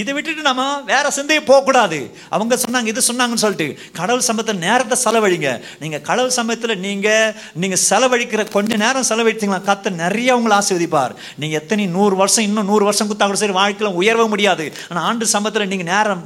இதை 0.00 0.12
விட்டுட்டு 0.14 0.42
நம்ம 0.48 0.62
வேற 0.92 1.04
சிந்தையை 1.16 1.42
போகக்கூடாது. 1.50 1.98
அவங்க 2.34 2.54
சொன்னாங்க 2.64 2.88
இது 2.92 3.02
சொன்னாங்கன்னு 3.08 3.44
சொல்லிட்டு. 3.44 3.68
கடவுள் 3.98 4.24
சமயத்தில் 4.28 4.60
நேரத்தை 4.66 4.96
செலவழிங்க. 5.04 5.50
நீங்கள் 5.82 6.02
கடவுள் 6.08 6.34
சமயத்தில் 6.38 6.74
நீங்கள் 6.86 7.32
நீங்கள் 7.62 7.82
செலவழிக்கிற 7.88 8.44
கொஞ்ச 8.56 8.78
நேரம் 8.84 9.06
செலவழித்தீங்களா 9.10 9.60
கத்த 9.70 9.92
நிறைய 10.02 10.36
உங்களை 10.38 10.54
ஆசீர்வதிப்பார். 10.60 11.12
நீங்கள் 11.42 11.60
எத்தனை 11.60 11.86
நூறு 11.96 12.16
வருஷம் 12.22 12.46
இன்னும் 12.48 12.68
நூறு 12.70 12.84
வருஷம் 12.88 13.08
கொடுத்தா 13.10 13.28
கூட 13.30 13.40
சரி 13.42 13.56
வாழ்க்கையில் 13.60 13.98
உயர்வ 14.00 14.26
முடியாது. 14.34 14.66
ஆனால் 14.88 15.04
ஆண்டு 15.10 15.28
சமயத்தில் 15.34 15.70
நீங்கள் 15.72 15.90
நேரம் 15.92 16.24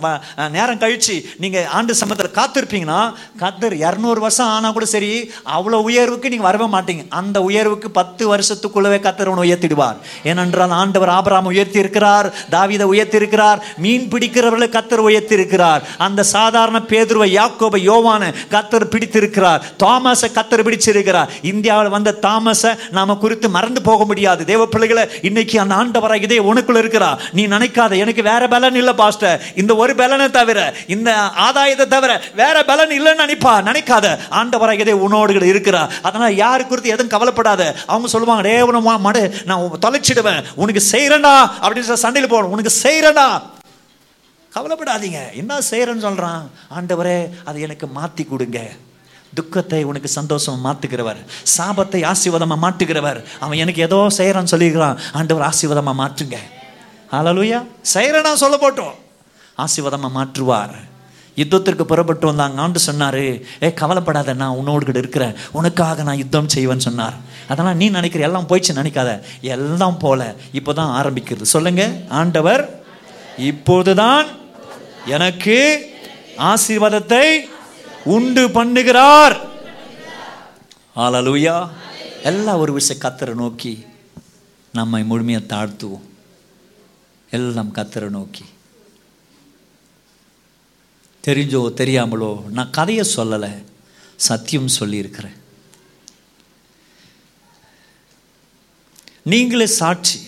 நேரம் 0.57 0.81
கழித்து 0.85 1.16
நீங்கள் 1.45 1.69
ஆண்டு 1.79 1.99
சமயத்தில் 2.01 2.37
காத்திருப்பீங்கன்னா 2.39 3.01
கத்தர் 3.43 3.77
இரநூறு 3.85 4.21
வருஷம் 4.27 4.53
ஆனால் 4.55 4.75
கூட 4.79 4.89
சரி 4.95 5.12
அவ்வளோ 5.57 5.81
உயர்வுக்கு 5.89 6.33
நீங்கள் 6.33 6.49
வரவே 6.51 6.69
மாட்டீங்க. 6.77 7.05
அந்த 7.21 7.39
உயர்வுக்கு 7.49 7.91
பத்து 8.01 8.25
வருஷத்துக்குள்ளவே 8.33 9.01
கத்தர் 9.07 9.33
உன்னை 9.35 9.45
உயர்த்திடுவார். 9.49 9.99
ஏனென்றால் 10.31 10.77
ஆண்டவர் 10.81 11.14
ஆபராம 11.19 11.53
உயர்த்தி 11.55 11.79
இருக்கிறார் 11.85 12.29
தாவிதை 12.57 12.89
உயர்த்தி 12.95 13.19
இருக்கிறார் 13.23 13.58
மீன் 13.77 14.09
பிடிக்கிறவர்களை 14.13 14.69
கத்தர் 14.77 15.05
உயர்த்திருக்கிறார் 15.09 15.83
அந்த 15.99 16.23
சாதாரண 16.23 16.79
பேதுருவை 16.89 17.29
யாக்கோபை 17.39 17.81
யோவான 17.91 18.33
கத்தர் 18.51 18.85
பிடித்திருக்கிறார். 18.85 19.63
தாமஸை 19.83 20.29
கத்தர் 20.35 20.65
பிடிச்சிருக்கிறார். 20.69 21.29
இந்தியாவில் 21.43 21.95
வந்த 21.97 22.15
தாமஸை 22.23 22.73
நாம 22.91 23.15
குறித்து 23.15 23.49
மறந்து 23.49 23.83
போக 23.83 24.05
முடியாது. 24.05 24.45
தேவ 24.45 24.67
பிள்ளைகளை 24.67 25.05
இன்னைக்கு 25.23 25.61
அந்த 25.61 25.75
ஆண்டவராக 25.75 26.23
இதே 26.23 26.39
உனக்குள்ள 26.39 26.81
இருக்கிறா 26.85 27.11
நீ 27.33 27.47
நினைக்காத 27.47 27.97
எனக்கு 27.97 28.23
வேற 28.23 28.49
பலன் 28.49 28.75
இல்லை 28.75 28.95
பாஸ்டர். 28.95 29.43
இந்த 29.57 29.77
ஒரு 29.77 29.95
பலனை 29.95 30.31
தவிர 30.31 30.75
இந்த 30.87 31.11
ஆதாயத்தை 31.47 31.87
தவிர 31.87 32.21
வேற 32.35 32.65
பலன் 32.65 32.95
இல்லைன்னு 32.99 33.23
நினைப்பா? 33.25 33.55
நினைக்காத. 33.71 34.07
ஆண்டவராக 34.31 34.79
இதே 34.79 34.93
உன்னோடு 34.93 35.27
இருக்கிறா 35.53 35.89
அதனால 36.03 36.31
யாரு 36.33 36.67
குறித்து 36.67 36.91
எதுவும் 36.91 37.15
கவலைப்படாத. 37.15 37.75
அவங்க 37.87 38.09
சொல்லுவாங்க 38.09 38.43
டே 38.49 38.61
உன 38.61 38.81
மடு 39.07 39.23
நான் 39.45 39.79
தொலைச்சிடுவேன். 39.87 40.43
உனக்கு 40.55 40.83
செய்யறேன்டா 40.93 41.35
அப்படின்னு 41.63 41.89
சொல்லி 41.89 42.05
சண்டையில் 42.07 42.31
போகணும். 42.31 42.51
உனக்கு 42.51 42.73
செய்யறேன்டா 42.83 43.27
கவலைப்படாதீங்க. 44.59 45.33
என்ன 45.33 45.59
செய்கிறேன்னு 45.71 46.05
சொல்றான்? 46.07 46.43
ஆண்டவரே 46.77 47.31
அதை 47.45 47.63
எனக்கு 47.63 47.89
மாத்தி 47.97 48.29
கொடுங்க. 48.29 48.71
துக்கத்தை 49.35 49.85
உனக்கு 49.85 50.11
சந்தோஷமா 50.21 50.59
மாத்துகிறவர். 50.65 51.17
சாபத்தை 51.57 52.13
ஆசீர்வாதமா 52.13 52.57
மாட்டுகிறவர் 52.63 53.25
அவன் 53.41 53.59
எனக்கு 53.59 53.83
ஏதோ 53.83 54.07
செய்யறான்னு 54.17 54.53
சொல்லியிருக்கிறான். 54.53 54.99
ஆண்டவர் 55.13 55.49
ஆசீர்வாதமா 55.51 55.93
மாற்றுங்க. 56.03 56.37
ஆலலூயா 57.13 57.67
செய்யறேனா 57.95 58.33
சொல்ல 58.33 58.57
போட்டோம். 58.63 58.95
ஆசீர்வாதமா 59.59 60.09
மாற்றுவார். 60.19 60.75
யுத்தத்திற்கு 61.37 61.83
புறப்பட்டு 61.83 62.27
வந்தாங்க. 62.27 62.61
ஆண்டு 62.61 62.81
சொன்னாரு 62.87 63.43
ஏ 63.63 63.75
கவலைப்படாத 63.75 64.33
நான் 64.33 64.57
உன்னோடு 64.61 64.85
கூட 64.85 64.99
இருக்கிறேன். 64.99 65.35
உனக்காக 65.53 66.03
நான் 66.03 66.17
யுத்தம் 66.17 66.47
செய்வேன்னு 66.55 66.87
சொன்னார். 66.89 67.15
அதெல்லாம் 67.49 67.77
நீ 67.77 67.89
நினைக்கிற 67.89 68.25
எல்லாம் 68.25 68.49
போயிடுச்சு 68.49 68.79
நினைக்காத. 68.81 69.21
எல்லாம் 69.41 69.99
போல 69.99 70.35
இப்போதான் 70.53 70.93
ஆரம்பிக்கிறது. 71.01 71.43
சொல்லுங்க 71.43 71.93
ஆண்டவர் 72.09 72.83
இப்போதுதான் 73.37 74.27
எனக்கு 75.07 75.57
ஆசீர்வாதத்தை 76.38 77.49
உண்டு 78.05 78.49
பண்ணுகிறார். 78.49 79.36
ஆலலூயா 80.96 81.68
எல்லாம் 82.22 82.59
ஒரு 82.59 82.72
விஷயம் 82.72 83.03
கத்தரை 83.03 83.34
நோக்கி 83.34 83.84
நம்மை 84.72 85.03
முழுமையை 85.03 85.42
தாழ்த்துவோம். 85.49 86.07
எல்லாம் 87.30 87.74
கத்தரை 87.74 88.09
நோக்கி. 88.09 88.44
தெரிஞ்சோ 91.26 91.62
தெரியாமலோ 91.80 92.49
நான் 92.49 92.70
கதையை 92.70 93.05
சொல்லலை 93.16 93.64
சத்தியம் 94.16 94.68
சொல்லியிருக்கிறேன். 94.68 95.36
நீங்களே 99.22 99.66
சாட்சி. 99.66 100.20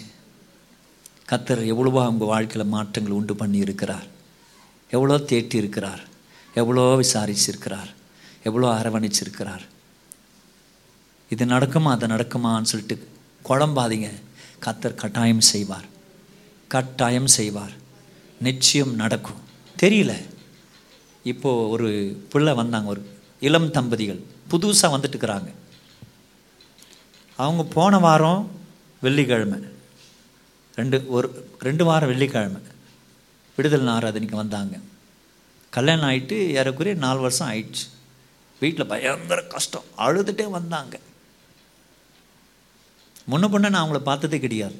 கத்தர் 1.31 1.67
எவ்வளவோ 1.67 2.09
உங்கள் 2.09 2.29
வாழ்க்கையில் 2.29 2.73
மாற்றங்கள் 2.73 3.13
உண்டு 3.13 3.37
பண்ணி 3.37 3.59
இருக்கிறார் 3.59 4.07
எவ்வளோ 4.91 5.17
தேட்டி 5.17 5.55
இருக்கிறார் 5.55 6.09
எவ்வளோ 6.55 6.81
விசாரிச்சிருக்கிறார்? 6.81 7.91
எவ்வளோ 8.43 8.73
அரவணைச்சிருக்கிறார்? 8.73 9.61
இது 11.29 11.45
நடக்குமா? 11.45 11.83
அது 11.83 12.07
நடக்குமான்னு 12.07 12.63
சொல்லிட்டு 12.63 13.09
குழம்பாதீங்க. 13.49 14.11
கத்தர் 14.65 14.95
கட்டாயம் 14.95 15.41
செய்வார். 15.41 15.85
கட்டாயம் 16.69 17.27
செய்வார். 17.27 17.73
நிச்சயம் 18.41 18.95
நடக்கும். 18.95 19.37
தெரியல. 19.81 20.25
இப்போது 21.23 21.69
ஒரு 21.69 22.23
பிள்ளை 22.31 22.55
வந்தாங்க. 22.55 22.89
ஒரு 22.89 23.19
இளம் 23.41 23.71
தம்பதிகள். 23.71 24.21
புதுசாக 24.51 24.95
வந்துட்டுக்கிறாங்க 24.97 25.53
அவங்க 27.37 27.63
போன 27.65 27.99
வாரம் 27.99 28.51
வெள்ளிக்கிழமை. 29.01 29.59
ரெண்டு 30.75 31.09
ஒரு 31.09 31.49
ரெண்டு 31.59 31.85
வாரம் 31.85 32.09
வெள்ளிக்கிழமை. 32.09 32.61
விடுதலை 33.61 33.93
ஆராதனைக்கு 33.93 34.41
வந்தாங்க. 34.43 34.77
கல்யாணம் 35.77 36.09
ஆயிட்டு 36.09 36.37
ஏறக்குறைய 36.59 36.99
நாலு 36.99 37.21
வருஷம் 37.21 37.51
ஆயிடுச்சு. 37.51 37.85
வீட்டில் 38.61 38.91
பயங்கர 38.93 39.41
கஷ்டம். 39.55 39.89
அழுதுகிட்டே 40.05 40.47
வந்தாங்க. 40.51 40.95
முன்ன 43.31 43.49
பொண்ணு 43.51 43.71
நான் 43.71 43.85
அவங்கள 43.85 43.99
பார்த்ததே 43.99 44.39
கிடையாது. 44.45 44.79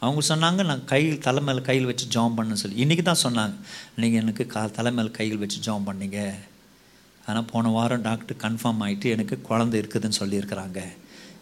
அவங்க 0.00 0.20
சொன்னாங்க 0.28 0.64
நான் 0.64 0.84
கையில் 0.84 1.20
தலை 1.26 1.42
மேலே 1.42 1.60
கையில் 1.60 1.84
வச்சு 1.84 2.06
ஜாம் 2.06 2.34
பண்ண 2.34 2.54
சொல்லி. 2.54 2.76
இன்றைக்கி 2.84 3.02
தான் 3.02 3.22
சொன்னாங்க. 3.22 3.56
நீங்கள் 4.00 4.20
எனக்கு 4.20 4.46
கா 4.46 4.62
தலை 4.66 5.10
கையில் 5.10 5.42
வச்சு 5.42 5.58
ஜாம் 5.66 5.86
பண்ணீங்க. 5.86 6.18
ஆனால் 7.26 7.48
போன 7.52 7.68
வாரம் 7.68 8.06
டாக்டர் 8.08 8.40
கன்ஃபார்ம் 8.44 8.82
ஆகிட்டு 8.86 9.14
எனக்கு 9.16 9.40
குழந்தை 9.40 9.80
இருக்குதுன்னு 9.80 10.20
சொல்லியிருக்கிறாங்க. 10.22 10.80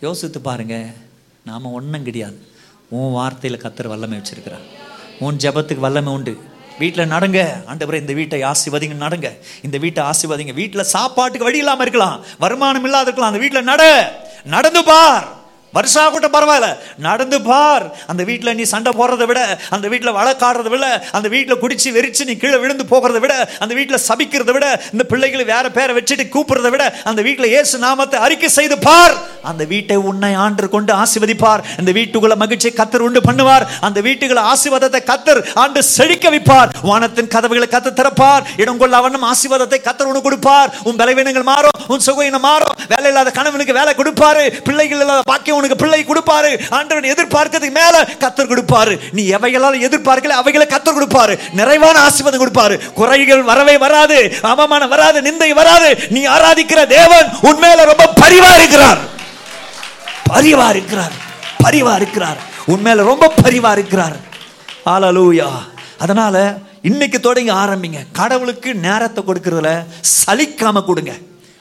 யோசித்து 0.00 0.40
பாருங்கள் 0.40 0.90
நாம் 1.44 1.72
ஒன்றும் 1.78 2.06
கிடையாது. 2.08 2.38
உன் 2.90 3.14
வார்த்தையில் 3.16 3.62
கத்துற 3.64 3.86
வல்லமை 3.88 4.18
வச்சிருக்கிறான் 4.18 4.66
உன் 5.20 5.36
ஜெபத்துக்கு 5.36 5.78
வல்லமை 5.78 6.12
உண்டு. 6.12 6.40
வீட்டில் 6.78 7.10
நடங்க. 7.10 7.52
ஆண்டவரை 7.66 7.94
இந்த 7.94 8.12
வீட்டை 8.12 8.42
ஆசிர்வதிங்க 8.42 8.94
நடங்க. 8.94 9.38
இந்த 9.62 9.78
வீட்டை 9.78 10.04
ஆசிர்வதிங்க. 10.04 10.54
வீட்டில் 10.54 10.82
சாப்பாட்டுக்கு 10.82 11.44
வழி 11.44 11.58
இல்லாமல் 11.58 11.80
இருக்கலாம். 11.80 12.24
வருமானம் 12.38 12.84
இல்லாத 12.84 13.02
இருக்கலாம். 13.02 13.30
அந்த 13.30 13.44
வீட்டில் 13.44 13.64
நட. 13.64 14.12
நடந்து 14.44 14.84
பார். 14.84 15.39
வருஷா 15.76 16.04
கூட 16.14 16.26
பரவாயில்ல. 16.34 16.68
நடந்து 17.06 17.38
பார். 17.48 17.84
அந்த 18.10 18.22
வீட்டில் 18.28 18.56
நீ 18.58 18.64
சண்டை 18.72 18.92
போடுறதை 18.98 19.26
விட 19.30 19.40
அந்த 19.74 19.86
வீட்டில் 19.92 20.16
வழக்காடுறதை 20.18 20.70
விட 20.74 20.86
அந்த 21.16 21.26
வீட்டில் 21.34 21.60
குடிச்சு 21.62 21.88
வெறிச்சு 21.96 22.22
நீ 22.28 22.34
கீழே 22.42 22.58
விழுந்து 22.62 22.84
போகிறத 22.92 23.18
விட 23.24 23.34
அந்த 23.62 23.72
வீட்டில் 23.78 24.02
சபிக்கிறத 24.08 24.52
விட 24.56 24.66
இந்த 24.92 25.04
பிள்ளைகளை 25.12 25.44
வேற 25.52 25.66
பேரை 25.76 25.92
வச்சுட்டு 25.98 26.26
கூப்பிடுறத 26.34 26.70
விட 26.74 26.84
அந்த 27.10 27.20
வீட்டில் 27.26 27.54
ஏசு 27.58 27.78
நாமத்தை 27.86 28.18
அறிக்கை 28.26 28.50
செய்து 28.58 28.78
பார். 28.88 29.14
அந்த 29.50 29.62
வீட்டை 29.72 29.98
உன்னை 30.10 30.32
ஆண்டு 30.44 30.68
கொண்டு 30.74 30.92
ஆசிர்வதிப்பார். 31.02 31.62
இந்த 31.80 31.90
வீட்டுக்குள்ள 31.98 32.36
மகிழ்ச்சியை 32.42 32.72
கத்தர் 32.80 33.06
உண்டு 33.08 33.22
பண்ணுவார். 33.28 33.66
அந்த 33.88 33.98
வீட்டுக்குள்ள 34.08 34.42
ஆசிர்வாதத்தை 34.52 35.02
கத்தர் 35.12 35.40
ஆண்டு 35.62 35.82
செழிக்க 35.96 36.34
வைப்பார். 36.34 36.72
வானத்தின் 36.90 37.30
கதவுகளை 37.36 37.68
கத்து 37.76 37.92
திறப்பார். 38.00 38.44
இடம் 38.64 38.82
கொள்ள 38.82 38.96
அவனும் 39.02 39.28
ஆசீர்வாதத்தை 39.30 39.80
கத்தர் 39.86 40.10
உனக்கு 40.10 40.28
கொடுப்பார். 40.28 40.70
உன் 40.88 41.00
பலவீனங்கள் 41.00 41.48
மாறும். 41.52 41.78
உன் 41.92 42.04
சுகையினம் 42.08 42.46
மாறும். 42.48 42.76
வேலை 42.92 43.08
இல்லாத 43.12 43.30
கணவனுக்கு 43.38 43.78
வேலை 43.80 43.94
கொடுப்பாரு. 44.02 44.44
பிள்ளைகள் 44.68 45.02
இல்லாத 45.04 45.22
பாக்கியம் 45.32 45.58
உனக்கு 45.60 45.76
பிள்ளை 45.76 46.00
கொடுப்பாரு. 46.04 46.50
ஆண்டவன் 46.70 47.08
எதிர்பார்க்கிறதுக்கு 47.12 47.78
மேல 47.80 48.08
கத்தர் 48.20 48.50
கொடுப்பாரு. 48.50 48.94
நீ 49.12 49.22
எவைகளால் 49.30 49.80
எதிர்பார்க்கல 49.86 50.36
அவைகளை 50.40 50.66
கத்தர் 50.66 50.98
கொடுப்பாரு. 50.98 51.34
நிறைவான 51.52 51.98
ஆசீர்வாதம் 52.00 52.42
கொடுப்பாரு. 52.42 52.92
குறைகள் 52.92 53.42
வரவே 53.42 53.78
வராது 53.78 54.18
அவமானம் 54.42 54.88
வராது 54.88 55.20
நிந்தை 55.20 55.50
வராது. 55.50 55.88
நீ 56.10 56.26
ஆராதிக்கிற 56.26 56.86
தேவன் 56.86 57.26
உண்மையில 57.42 57.84
ரொம்ப 57.92 58.04
பரிவா 58.20 58.52
இருக்கிறார். 58.58 58.98
பரிவா 60.34 60.68
இருக்கிறார். 60.68 61.14
பரிவா 61.64 61.94
இருக்கிறார். 61.96 62.40
உண்மையில 62.68 63.04
ரொம்ப 63.12 63.32
பரிவா 63.42 63.72
இருக்கிறார். 63.72 64.16
ஆலலூயா 64.86 65.48
அதனால 65.98 66.56
இன்னைக்கு 66.82 67.20
தொடங்கி 67.20 67.52
ஆரம்பிங்க. 67.52 67.98
கடவுளுக்கு 68.12 68.74
நேரத்தை 68.74 69.24
கொடுக்கறதுல 69.24 69.70
சலிக்காம 70.12 70.84
கொடுங்க. 70.84 71.12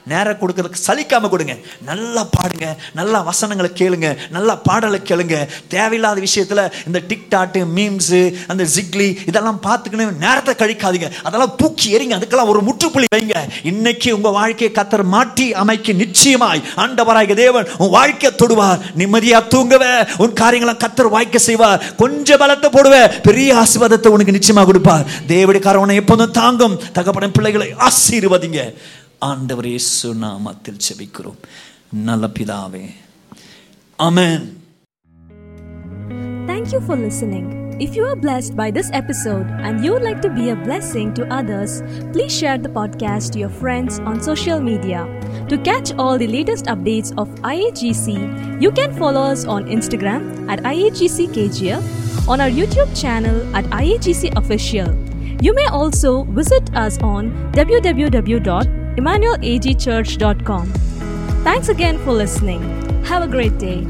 நேரம் 0.06 0.38
கொடுக்கறதுக்கு 0.40 0.86
சலிக்காமல் 0.86 1.28
கொடுங்க. 1.28 1.56
நல்லா 1.84 2.26
பாடுங்க 2.36 2.76
நல்லா 2.94 3.20
வசனங்களை 3.20 3.70
கேளுங்க 3.74 4.16
நல்லா 4.30 4.56
பாடலை 4.56 5.00
கேளுங்க. 5.04 5.48
தேவையில்லாத 5.68 6.20
விஷயத்தில் 6.20 6.72
இந்த 6.86 7.00
டிக்டாட்டு 7.08 7.66
மீம்ஸு 7.76 8.34
அந்த 8.46 8.64
ஜிக்லி 8.64 9.16
இதெல்லாம் 9.26 9.60
பார்த்துக்கணும் 9.62 10.16
நேரத்தை 10.16 10.54
கழிக்காதீங்க. 10.54 11.10
அதெல்லாம் 11.22 11.54
தூக்கி 11.56 11.96
எறிங்க. 11.96 12.18
அதுக்கெல்லாம் 12.18 12.46
ஒரு 12.46 12.62
முற்றுப்புள்ளி 12.62 13.06
வைங்க. 13.14 13.34
இன்னைக்கு 13.62 14.14
உங்கள் 14.16 14.32
வாழ்க்கையை 14.32 14.76
கத்தர் 14.76 15.04
மாட்டி 15.04 15.54
அமைக்க 15.54 15.92
நிச்சயமாய். 15.92 16.62
ஆண்டவராக 16.76 17.34
தேவன் 17.34 17.68
உன் 17.78 17.90
வாழ்க்கையை 17.90 18.38
தொடுவார். 18.38 18.80
நிம்மதியாக 18.94 19.56
தூங்குவ. 19.56 20.06
உன் 20.16 20.32
காரியங்களை 20.32 20.76
கத்தர் 20.76 21.08
வாய்க்க 21.08 21.38
செய்வார். 21.38 21.94
கொஞ்சம் 21.96 22.40
பலத்தை 22.40 22.68
போடுவ. 22.72 23.22
பெரிய 23.22 23.54
ஆசீர்வாதத்தை 23.54 24.08
உனக்கு 24.08 24.32
நிச்சயமாக 24.32 24.66
கொடுப்பார். 24.66 25.06
தேவடிக்கார 25.28 25.74
உன்னை 25.74 25.96
எப்போதும் 25.96 26.30
தாங்கும். 26.30 26.80
தகப்பன 26.92 27.28
பிள்ளைகளை 27.28 27.74
ஆசீர்வதிங்க. 27.78 28.74
ஆண்டவர் 29.19 29.67
இயேசு 29.73 30.13
நாமத்தில் 30.23 30.83
செபிக்கிறோம் 30.87 31.41
நல்ல 32.09 32.27
பிதாவே 32.37 32.85
ஆமென் 33.99 34.45
Thank 36.47 36.71
you 36.73 36.79
for 36.81 36.95
listening. 36.95 37.45
If 37.79 37.95
you 37.95 38.05
are 38.05 38.15
blessed 38.15 38.55
by 38.55 38.71
this 38.71 38.89
episode 38.93 39.47
and 39.61 39.83
you 39.83 39.91
would 39.93 40.01
like 40.01 40.21
to 40.21 40.29
be 40.29 40.49
a 40.49 40.55
blessing 40.55 41.13
to 41.13 41.27
others, 41.29 41.81
please 42.13 42.33
share 42.37 42.57
the 42.57 42.69
podcast 42.69 43.33
to 43.33 43.39
your 43.39 43.49
friends 43.49 43.99
on 43.99 44.21
social 44.21 44.59
media. 44.61 45.01
To 45.49 45.57
catch 45.59 45.93
all 45.93 46.17
the 46.17 46.27
latest 46.27 46.65
updates 46.65 47.11
of 47.17 47.27
IAGC, 47.41 48.07
you 48.61 48.71
can 48.71 48.93
follow 48.93 49.21
us 49.23 49.43
on 49.45 49.65
Instagram 49.67 50.21
at 50.49 50.59
IAGCKGF 50.63 51.83
on 52.27 52.39
our 52.39 52.49
YouTube 52.49 52.95
channel 52.95 53.37
at 53.53 53.65
IAGC 53.65 54.37
Official. 54.37 54.89
You 55.41 55.53
may 55.53 55.65
also 55.67 56.23
visit 56.23 56.73
us 56.75 56.97
on 56.99 57.23
www.emmanuelagchurch.com. 58.96 60.66
Thanks 61.44 61.68
again 61.68 61.98
for 61.98 62.12
listening. 62.12 62.62
Have 63.04 63.22
a 63.22 63.28
great 63.28 63.58
day. 63.58 63.86